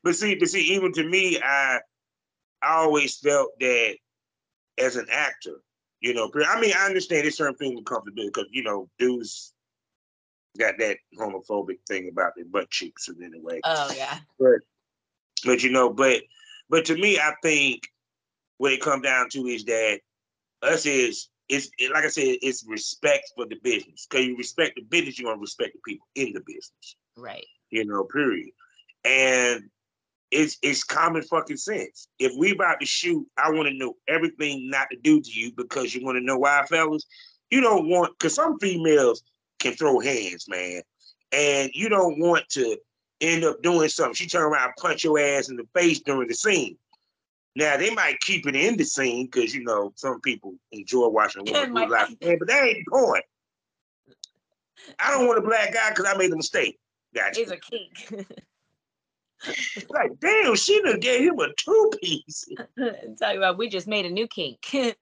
But 0.06 0.14
see, 0.14 0.36
but 0.36 0.48
see, 0.48 0.60
even 0.76 0.92
to 0.92 1.02
me, 1.02 1.36
I 1.42 1.80
I 2.62 2.74
always 2.76 3.18
felt 3.18 3.58
that 3.58 3.96
as 4.78 4.94
an 4.94 5.08
actor, 5.10 5.56
you 5.98 6.14
know, 6.14 6.30
I 6.46 6.60
mean, 6.60 6.74
I 6.78 6.86
understand 6.86 7.24
there's 7.24 7.36
certain 7.36 7.56
things 7.56 7.74
with 7.74 7.86
comfortability 7.86 8.26
because 8.26 8.46
you 8.52 8.62
know, 8.62 8.88
dudes 9.00 9.52
got 10.56 10.78
that 10.78 10.98
homophobic 11.18 11.78
thing 11.88 12.08
about 12.08 12.34
their 12.36 12.44
butt 12.44 12.70
cheeks 12.70 13.08
in 13.08 13.20
any 13.20 13.40
way. 13.40 13.60
Oh 13.64 13.92
yeah. 13.96 14.18
But 14.38 14.60
but 15.44 15.64
you 15.64 15.70
know, 15.72 15.92
but 15.92 16.22
but 16.70 16.84
to 16.84 16.96
me, 16.96 17.18
I 17.18 17.34
think 17.42 17.88
what 18.58 18.74
it 18.74 18.80
come 18.80 19.02
down 19.02 19.28
to 19.30 19.48
is 19.48 19.64
that 19.64 19.98
us 20.62 20.86
is 20.86 21.30
it's 21.48 21.68
it, 21.78 21.90
like 21.90 22.04
I 22.04 22.10
said, 22.10 22.36
it's 22.42 22.64
respect 22.68 23.32
for 23.34 23.44
the 23.44 23.56
business. 23.56 24.06
Cause 24.08 24.20
you 24.20 24.36
respect 24.36 24.76
the 24.76 24.82
business, 24.82 25.18
you're 25.18 25.32
gonna 25.32 25.40
respect 25.40 25.72
the 25.72 25.80
people 25.84 26.06
in 26.14 26.32
the 26.32 26.42
business. 26.46 26.94
Right. 27.16 27.46
You 27.70 27.84
know, 27.86 28.04
period. 28.04 28.50
And 29.04 29.68
it's 30.30 30.58
it's 30.62 30.82
common 30.84 31.22
fucking 31.22 31.56
sense. 31.56 32.08
If 32.18 32.32
we 32.36 32.52
about 32.52 32.80
to 32.80 32.86
shoot, 32.86 33.26
I 33.36 33.50
want 33.50 33.68
to 33.68 33.74
know 33.74 33.94
everything 34.08 34.68
not 34.70 34.88
to 34.90 34.96
do 34.96 35.20
to 35.20 35.30
you 35.30 35.52
because 35.56 35.94
you 35.94 36.04
want 36.04 36.16
to 36.16 36.24
know 36.24 36.38
why, 36.38 36.64
fellas. 36.68 37.06
You 37.50 37.60
don't 37.60 37.88
want 37.88 38.18
because 38.18 38.34
some 38.34 38.58
females 38.58 39.22
can 39.60 39.74
throw 39.74 40.00
hands, 40.00 40.46
man, 40.48 40.82
and 41.32 41.70
you 41.74 41.88
don't 41.88 42.18
want 42.18 42.48
to 42.50 42.76
end 43.20 43.44
up 43.44 43.62
doing 43.62 43.88
something. 43.88 44.14
She 44.14 44.26
turn 44.26 44.42
around, 44.42 44.72
punch 44.78 45.04
your 45.04 45.18
ass 45.18 45.48
in 45.48 45.56
the 45.56 45.66
face 45.74 46.00
during 46.00 46.28
the 46.28 46.34
scene. 46.34 46.76
Now 47.54 47.76
they 47.76 47.90
might 47.90 48.20
keep 48.20 48.46
it 48.46 48.56
in 48.56 48.76
the 48.76 48.84
scene 48.84 49.26
because 49.26 49.54
you 49.54 49.62
know 49.62 49.92
some 49.94 50.20
people 50.20 50.54
enjoy 50.72 51.08
watching 51.08 51.44
women 51.44 51.72
do 51.72 51.88
life, 51.88 52.14
but 52.20 52.48
that 52.48 52.64
ain't 52.64 52.84
the 52.84 52.90
point. 52.90 53.24
I 54.98 55.10
don't 55.12 55.26
want 55.26 55.38
a 55.38 55.42
black 55.42 55.72
guy 55.72 55.90
because 55.90 56.04
I 56.04 56.16
made 56.16 56.32
a 56.32 56.36
mistake. 56.36 56.78
Gotcha. 57.14 57.40
He's 57.40 57.50
a 57.50 57.56
kink. 57.56 58.26
like, 59.90 60.18
damn, 60.20 60.54
she 60.56 60.80
done 60.82 61.00
gave 61.00 61.22
him 61.22 61.38
a 61.38 61.48
two 61.56 61.90
piece. 62.02 62.46
Tell 63.18 63.34
you 63.34 63.40
what, 63.40 63.58
we 63.58 63.68
just 63.68 63.86
made 63.86 64.06
a 64.06 64.10
new 64.10 64.26
kink. 64.26 64.58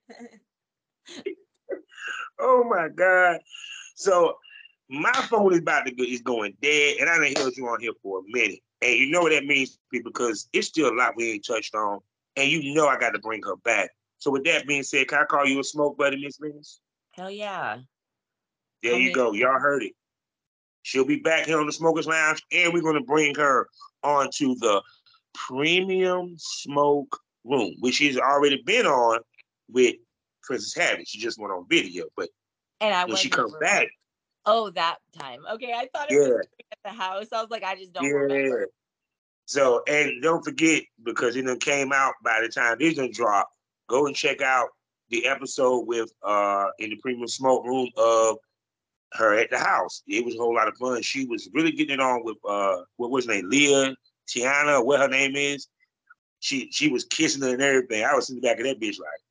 oh 2.39 2.63
my 2.63 2.89
god! 2.89 3.39
So 3.95 4.35
my 4.89 5.13
phone 5.13 5.53
is 5.53 5.59
about 5.59 5.85
to 5.85 5.91
go 5.91 6.03
is 6.03 6.21
going 6.21 6.55
dead, 6.61 6.97
and 6.99 7.09
I 7.09 7.17
done 7.17 7.33
held 7.35 7.55
you 7.57 7.67
on 7.67 7.79
here 7.79 7.93
for 8.01 8.19
a 8.19 8.23
minute. 8.27 8.59
And 8.81 8.93
you 8.95 9.09
know 9.09 9.21
what 9.21 9.31
that 9.31 9.45
means 9.45 9.79
because 9.91 10.47
it's 10.53 10.67
still 10.67 10.89
a 10.89 10.95
lot 10.95 11.15
we 11.15 11.31
ain't 11.31 11.45
touched 11.45 11.75
on, 11.75 11.99
and 12.35 12.49
you 12.49 12.73
know 12.73 12.87
I 12.87 12.97
got 12.97 13.11
to 13.11 13.19
bring 13.19 13.41
her 13.43 13.55
back. 13.57 13.91
So 14.19 14.31
with 14.31 14.43
that 14.45 14.67
being 14.67 14.83
said, 14.83 15.07
can 15.07 15.19
I 15.19 15.25
call 15.25 15.45
you 15.45 15.59
a 15.59 15.63
smoke 15.63 15.97
buddy, 15.97 16.21
Miss 16.21 16.37
Venice? 16.37 16.79
Hell 17.11 17.31
yeah. 17.31 17.77
There 18.83 18.99
you 18.99 19.13
go. 19.13 19.33
Y'all 19.33 19.59
heard 19.59 19.83
it. 19.83 19.93
She'll 20.83 21.05
be 21.05 21.15
back 21.15 21.47
here 21.47 21.59
on 21.59 21.65
the 21.65 21.71
Smokers 21.71 22.05
Lounge, 22.05 22.43
and 22.51 22.71
we're 22.71 22.81
going 22.81 22.95
to 22.95 23.01
bring 23.01 23.33
her 23.35 23.67
onto 24.05 24.55
the 24.55 24.81
Premium 25.33 26.35
Smoke 26.37 27.19
Room, 27.43 27.75
which 27.79 27.95
she's 27.95 28.17
already 28.17 28.61
been 28.65 28.85
on 28.85 29.19
with 29.69 29.95
Princess 30.43 30.75
Habit. 30.75 31.07
She 31.07 31.19
just 31.19 31.39
went 31.39 31.51
on 31.51 31.65
video, 31.69 32.05
but 32.15 32.29
and 32.79 32.93
I 32.93 33.05
when 33.05 33.17
she 33.17 33.29
comes 33.29 33.53
back, 33.59 33.87
Oh, 34.45 34.69
that 34.71 34.97
time. 35.17 35.39
Okay, 35.53 35.73
I 35.73 35.89
thought 35.93 36.11
it 36.11 36.15
yeah. 36.15 36.35
was 36.35 36.47
at 36.71 36.77
the 36.83 36.91
house. 36.91 37.27
I 37.31 37.41
was 37.41 37.49
like, 37.49 37.63
I 37.63 37.75
just 37.75 37.93
don't 37.93 38.03
yeah. 38.03 38.11
remember. 38.11 38.67
So, 39.45 39.83
and 39.87 40.21
don't 40.21 40.43
forget 40.43 40.83
because 41.03 41.35
it 41.35 41.61
came 41.61 41.91
out 41.91 42.13
by 42.23 42.41
the 42.41 42.49
time 42.49 42.77
this 42.79 42.95
done 42.95 43.11
drop. 43.11 43.49
Go 43.87 44.07
and 44.07 44.15
check 44.15 44.41
out 44.41 44.69
the 45.09 45.27
episode 45.27 45.85
with 45.87 46.11
uh 46.23 46.67
in 46.79 46.89
the 46.89 46.95
premium 46.97 47.27
smoke 47.27 47.63
room 47.65 47.87
of 47.97 48.37
her 49.15 49.37
at 49.37 49.49
the 49.49 49.57
house. 49.59 50.03
It 50.07 50.25
was 50.25 50.35
a 50.35 50.39
whole 50.39 50.55
lot 50.55 50.67
of 50.67 50.77
fun. 50.77 51.01
She 51.01 51.25
was 51.25 51.49
really 51.53 51.71
getting 51.71 51.95
it 51.95 51.99
on 51.99 52.23
with 52.23 52.37
uh 52.47 52.77
what 52.97 53.11
was 53.11 53.25
her 53.25 53.33
name, 53.33 53.49
Leah, 53.49 53.95
Tiana, 54.27 54.83
what 54.83 54.99
her 54.99 55.07
name 55.07 55.35
is. 55.35 55.67
She 56.39 56.69
she 56.71 56.89
was 56.89 57.05
kissing 57.05 57.41
her 57.43 57.53
and 57.53 57.61
everything. 57.61 58.03
I 58.03 58.13
was 58.13 58.29
in 58.29 58.35
the 58.35 58.41
back 58.41 58.59
of 58.59 58.65
that 58.65 58.79
bitch 58.79 58.99
like 58.99 59.21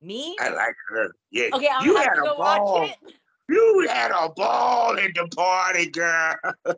me. 0.00 0.36
I 0.40 0.50
like 0.50 0.74
her. 0.88 1.12
Yeah. 1.30 1.48
Okay, 1.54 1.68
I'm 1.74 1.86
you 1.86 1.96
had 1.96 2.14
to 2.14 2.22
go 2.22 2.36
ball. 2.36 2.80
watch 2.80 2.90
it. 3.04 3.14
You 3.48 3.86
had 3.88 4.12
a 4.12 4.30
ball 4.30 4.96
in 4.96 5.12
the 5.14 5.28
party, 5.28 5.90
girl. 5.90 6.34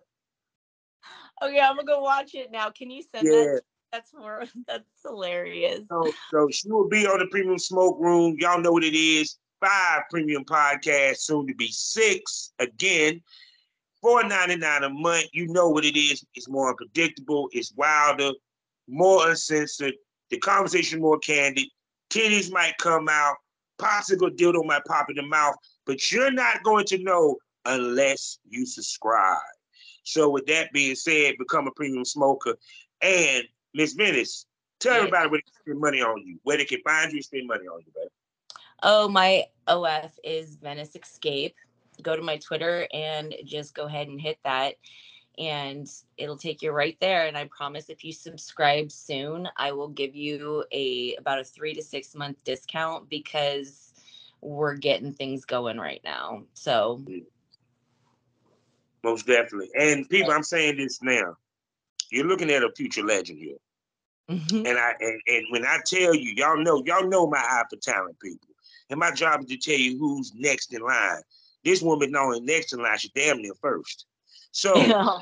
Okay, 1.43 1.61
I'm 1.61 1.75
gonna 1.75 1.85
go 1.85 2.01
watch 2.01 2.35
it 2.35 2.51
now. 2.51 2.71
Can 2.71 2.91
you 2.91 3.03
send 3.03 3.27
yeah. 3.27 3.33
that? 3.33 3.63
That's 3.93 4.15
more. 4.15 4.45
That's 4.67 4.85
hilarious. 5.05 5.81
So, 5.91 6.13
so 6.31 6.49
she 6.51 6.71
will 6.71 6.89
be 6.89 7.07
on 7.07 7.19
the 7.19 7.27
premium 7.27 7.59
smoke 7.59 7.99
room. 8.01 8.37
Y'all 8.39 8.61
know 8.61 8.73
what 8.73 8.85
it 8.85 8.97
is. 8.97 9.37
Five 9.65 10.03
premium 10.11 10.45
podcasts, 10.45 11.21
soon 11.21 11.47
to 11.47 11.55
be 11.55 11.69
six 11.69 12.53
again. 12.59 13.23
Four 14.03 14.25
ninety 14.25 14.57
nine 14.57 14.85
a 14.85 14.91
month. 14.91 15.27
You 15.33 15.49
know 15.49 15.71
what 15.71 15.85
it 15.85 15.99
is. 15.99 16.25
It's 16.35 16.49
more 16.49 16.71
unpredictable. 16.71 17.49
It's 17.53 17.73
wilder, 17.75 18.33
more 18.89 19.31
uncensored. 19.31 19.95
The 20.31 20.39
conversation 20.39 21.01
more 21.01 21.19
candid. 21.19 21.69
Titties 22.11 22.53
might 22.53 22.77
come 22.79 23.09
out. 23.09 23.37
Possible 23.79 24.31
dildo 24.31 24.65
might 24.65 24.85
pop 24.85 25.09
in 25.11 25.17
the 25.17 25.23
mouth 25.23 25.57
but 25.87 26.11
you're 26.11 26.31
not 26.31 26.63
going 26.63 26.85
to 26.87 26.99
know 26.99 27.37
unless 27.65 28.39
you 28.49 28.67
subscribe. 28.67 29.39
So, 30.03 30.29
with 30.29 30.47
that 30.47 30.73
being 30.73 30.95
said, 30.95 31.35
become 31.39 31.67
a 31.67 31.73
premium 31.73 32.05
smoker. 32.05 32.55
And 33.01 33.45
Miss 33.75 33.95
Venice, 33.95 34.47
tell 34.81 34.95
everybody 34.95 35.29
where 35.29 35.39
they 35.39 35.43
can 35.43 35.63
spend 35.63 35.81
money 35.81 36.03
on 36.03 36.23
you, 36.27 36.39
where 36.43 36.59
they 36.59 36.65
can 36.65 36.81
find 36.85 37.13
you, 37.13 37.23
spend 37.23 37.47
money 37.47 37.67
on 37.67 37.81
you, 37.81 37.93
baby. 37.95 38.11
Oh, 38.85 39.09
my 39.09 39.45
OF 39.67 40.13
is 40.23 40.57
Venice 40.57 40.95
Escape. 40.95 41.57
Go 42.03 42.15
to 42.15 42.23
my 42.23 42.37
Twitter 42.37 42.87
and 42.93 43.35
just 43.45 43.75
go 43.75 43.87
ahead 43.87 44.09
and 44.09 44.21
hit 44.21 44.39
that 44.45 44.75
and 45.37 45.89
it'll 46.17 46.39
take 46.39 46.63
you 46.63 46.71
right 46.71 46.97
there 47.01 47.27
and 47.27 47.37
i 47.37 47.45
promise 47.47 47.91
if 47.91 48.05
you 48.05 48.13
subscribe 48.13 48.93
soon 48.93 49.49
i 49.57 49.73
will 49.73 49.89
give 49.89 50.15
you 50.15 50.65
a 50.71 51.17
about 51.17 51.41
a 51.41 51.45
three 51.45 51.75
to 51.75 51.83
six 51.83 52.15
month 52.15 52.37
discount 52.45 53.11
because 53.11 53.95
we're 54.45 54.77
getting 54.77 55.13
things 55.13 55.45
going 55.45 55.79
right 55.79 56.01
now. 56.05 56.43
So 56.53 57.03
most 59.03 59.27
definitely. 59.27 59.71
And 59.75 60.09
people, 60.09 60.33
I'm 60.33 60.43
saying 60.43 60.77
this 60.77 61.03
now. 61.03 61.37
You're 62.13 62.27
looking 62.27 62.51
at 62.51 62.63
a 62.63 62.71
future 62.77 63.03
legend 63.03 63.39
here. 63.39 63.57
Mm-hmm. 64.31 64.67
And 64.67 64.79
I 64.79 64.95
and, 65.01 65.21
and 65.27 65.47
when 65.51 65.67
I 65.67 65.79
tell 65.85 66.15
you, 66.15 66.33
y'all 66.37 66.63
know, 66.63 66.83
y'all 66.87 67.09
know 67.09 67.27
my 67.27 67.39
eye 67.39 67.65
for 67.69 67.77
talent, 67.77 68.19
people. 68.21 68.49
And 68.95 69.01
my 69.01 69.11
job 69.11 69.41
is 69.41 69.47
to 69.47 69.57
tell 69.57 69.77
you 69.77 69.99
who's 69.99 70.33
next 70.37 70.73
in 70.73 70.81
line. 70.81 71.21
This 71.65 71.83
woman 71.83 72.13
knowing 72.13 72.45
next 72.45 72.73
in 72.73 72.79
line, 72.81 72.97
she's 72.97 73.11
damn 73.11 73.43
near 73.43 73.55
first. 73.61 74.07
So, 74.53 74.73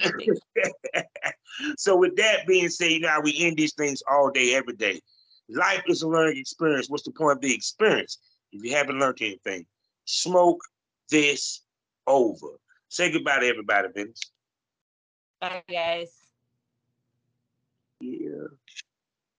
so 1.79 1.97
with 1.97 2.15
that 2.17 2.47
being 2.47 2.69
said, 2.69 2.91
you 2.91 3.01
know 3.01 3.19
we 3.25 3.35
end 3.39 3.57
these 3.57 3.73
things 3.73 4.03
all 4.07 4.31
day, 4.31 4.55
every 4.55 4.75
day. 4.75 5.01
Life 5.49 5.85
is 5.87 6.03
a 6.03 6.07
learning 6.07 6.37
experience. 6.37 6.91
What's 6.91 7.05
the 7.05 7.13
point 7.13 7.39
of 7.39 7.41
the 7.41 7.55
experience? 7.55 8.19
If 8.53 8.63
you 8.63 8.77
haven't 8.77 8.99
learned 8.99 9.17
anything, 9.23 9.65
smoke 10.05 10.61
this 11.11 11.63
over. 12.07 12.49
Say 12.91 13.11
goodbye 13.11 13.41
to 13.41 13.47
everybody, 13.47 13.89
Vince. 13.95 14.21
Bye, 15.41 15.63
guys. 15.67 16.11
Yeah. 18.01 18.49